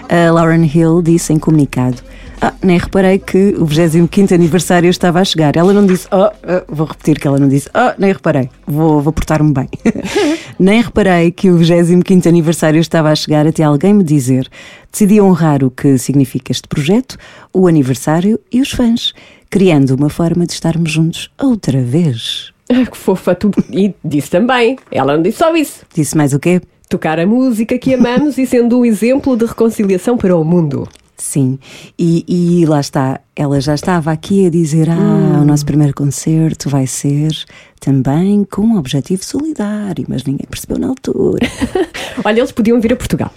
a 0.09 0.31
Lauren 0.31 0.65
Hill 0.65 1.01
disse 1.01 1.33
em 1.33 1.39
comunicado. 1.39 1.97
Ah, 2.39 2.53
nem 2.61 2.77
reparei 2.77 3.17
que 3.17 3.55
o 3.57 3.65
25 3.65 4.33
aniversário 4.33 4.89
estava 4.89 5.19
a 5.19 5.25
chegar. 5.25 5.55
Ela 5.55 5.73
não 5.73 5.85
disse, 5.85 6.07
oh, 6.11 6.15
ah, 6.15 6.63
vou 6.67 6.85
repetir 6.85 7.19
que 7.19 7.27
ela 7.27 7.39
não 7.39 7.47
disse, 7.47 7.69
oh, 7.73 7.99
nem 7.99 8.11
reparei, 8.11 8.49
vou, 8.65 9.01
vou 9.01 9.11
portar-me 9.11 9.51
bem. 9.51 9.67
nem 10.59 10.81
reparei 10.81 11.31
que 11.31 11.49
o 11.49 11.57
25 11.57 12.29
aniversário 12.29 12.79
estava 12.79 13.09
a 13.09 13.15
chegar 13.15 13.47
até 13.47 13.63
alguém 13.63 13.93
me 13.93 14.03
dizer. 14.03 14.47
Decidi 14.91 15.19
honrar 15.19 15.63
o 15.63 15.71
que 15.71 15.97
significa 15.97 16.51
este 16.51 16.67
projeto, 16.67 17.17
o 17.53 17.67
aniversário 17.67 18.39
e 18.51 18.61
os 18.61 18.71
fãs, 18.71 19.13
criando 19.49 19.91
uma 19.91 20.09
forma 20.09 20.45
de 20.45 20.53
estarmos 20.53 20.91
juntos 20.91 21.31
outra 21.37 21.81
vez. 21.81 22.51
Ah, 22.69 22.85
que 22.85 22.97
fofa, 22.97 23.33
tu. 23.33 23.49
E 23.71 23.95
disse 24.03 24.29
também. 24.29 24.77
Ela 24.91 25.15
não 25.15 25.23
disse 25.23 25.39
só 25.39 25.55
isso. 25.55 25.85
Disse 25.93 26.15
mais 26.15 26.33
o 26.33 26.39
quê? 26.39 26.61
Tocar 26.89 27.19
a 27.19 27.25
música 27.25 27.77
que 27.77 27.93
amamos 27.93 28.37
e 28.37 28.45
sendo 28.45 28.79
um 28.79 28.85
exemplo 28.85 29.35
de 29.35 29.45
reconciliação 29.45 30.17
para 30.17 30.35
o 30.35 30.43
mundo. 30.43 30.87
Sim, 31.17 31.57
e, 31.97 32.23
e 32.61 32.65
lá 32.67 32.79
está, 32.79 33.19
ela 33.35 33.59
já 33.59 33.73
estava 33.73 34.11
aqui 34.11 34.45
a 34.45 34.49
dizer: 34.51 34.87
Ah, 34.89 35.39
o 35.41 35.45
nosso 35.45 35.65
primeiro 35.65 35.93
concerto 35.93 36.69
vai 36.69 36.85
ser 36.85 37.31
também 37.79 38.43
com 38.43 38.61
um 38.61 38.77
objetivo 38.77 39.25
solidário, 39.25 40.05
mas 40.07 40.23
ninguém 40.23 40.45
percebeu 40.47 40.77
na 40.77 40.87
altura. 40.87 41.47
Olha, 42.23 42.39
eles 42.39 42.51
podiam 42.51 42.79
vir 42.79 42.93
a 42.93 42.95
Portugal. 42.95 43.31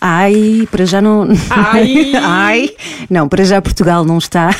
Ai, 0.00 0.68
para 0.70 0.86
já 0.86 1.02
não. 1.02 1.28
Ai! 1.50 2.12
Ai! 2.22 2.70
Não, 3.10 3.28
para 3.28 3.44
já 3.44 3.60
Portugal 3.60 4.04
não 4.04 4.18
está 4.18 4.50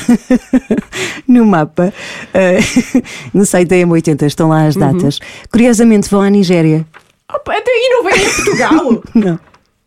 no 1.27 1.45
mapa. 1.45 1.93
Eh, 2.33 2.59
no 3.33 3.45
site 3.45 3.69
da 3.69 3.75
M80 3.77 4.23
estão 4.23 4.49
lá 4.49 4.65
as 4.65 4.75
datas. 4.75 5.19
Curiosamente 5.51 6.09
vão 6.09 6.21
à 6.21 6.29
Nigéria. 6.29 6.85
Opa, 7.33 7.57
até 7.57 7.71
aí 7.71 7.89
não 7.91 8.03
vem 8.03 8.25
a 8.25 8.33
Portugal! 8.33 9.03
Não, 9.15 9.39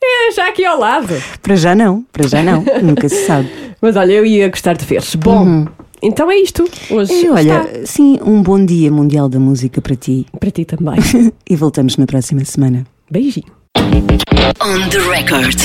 é 0.03 0.33
já 0.33 0.49
aqui 0.49 0.65
ao 0.65 0.79
lado. 0.79 1.15
para 1.43 1.57
já 1.57 1.75
não, 1.75 2.03
para 2.13 2.27
já 2.27 2.43
não, 2.43 2.65
nunca 2.83 3.09
se 3.09 3.27
sabe. 3.27 3.49
Mas 3.81 3.97
olha, 3.97 4.13
eu 4.13 4.25
ia 4.27 4.49
gostar 4.49 4.75
de 4.77 4.85
ver. 4.85 5.03
Bom, 5.19 5.67
então 6.03 6.31
é 6.31 6.37
isto. 6.37 6.65
Hoje 6.91 7.13
E 7.25 7.29
olha, 7.29 7.63
está. 7.73 7.87
sim, 7.87 8.19
um 8.25 8.43
bom 8.43 8.65
dia 8.65 8.91
mundial 8.91 9.29
da 9.29 9.39
música 9.39 9.81
para 9.81 9.97
ti. 9.97 10.27
para 10.39 10.51
ti 10.51 10.65
também. 10.65 10.97
E 11.49 11.57
voltamos 11.57 11.97
na 11.97 12.07
próxima 12.07 12.45
semana. 12.45 12.87
Beijinho. 13.11 13.47
On 13.77 14.89
the 14.91 14.99
record. 15.11 15.59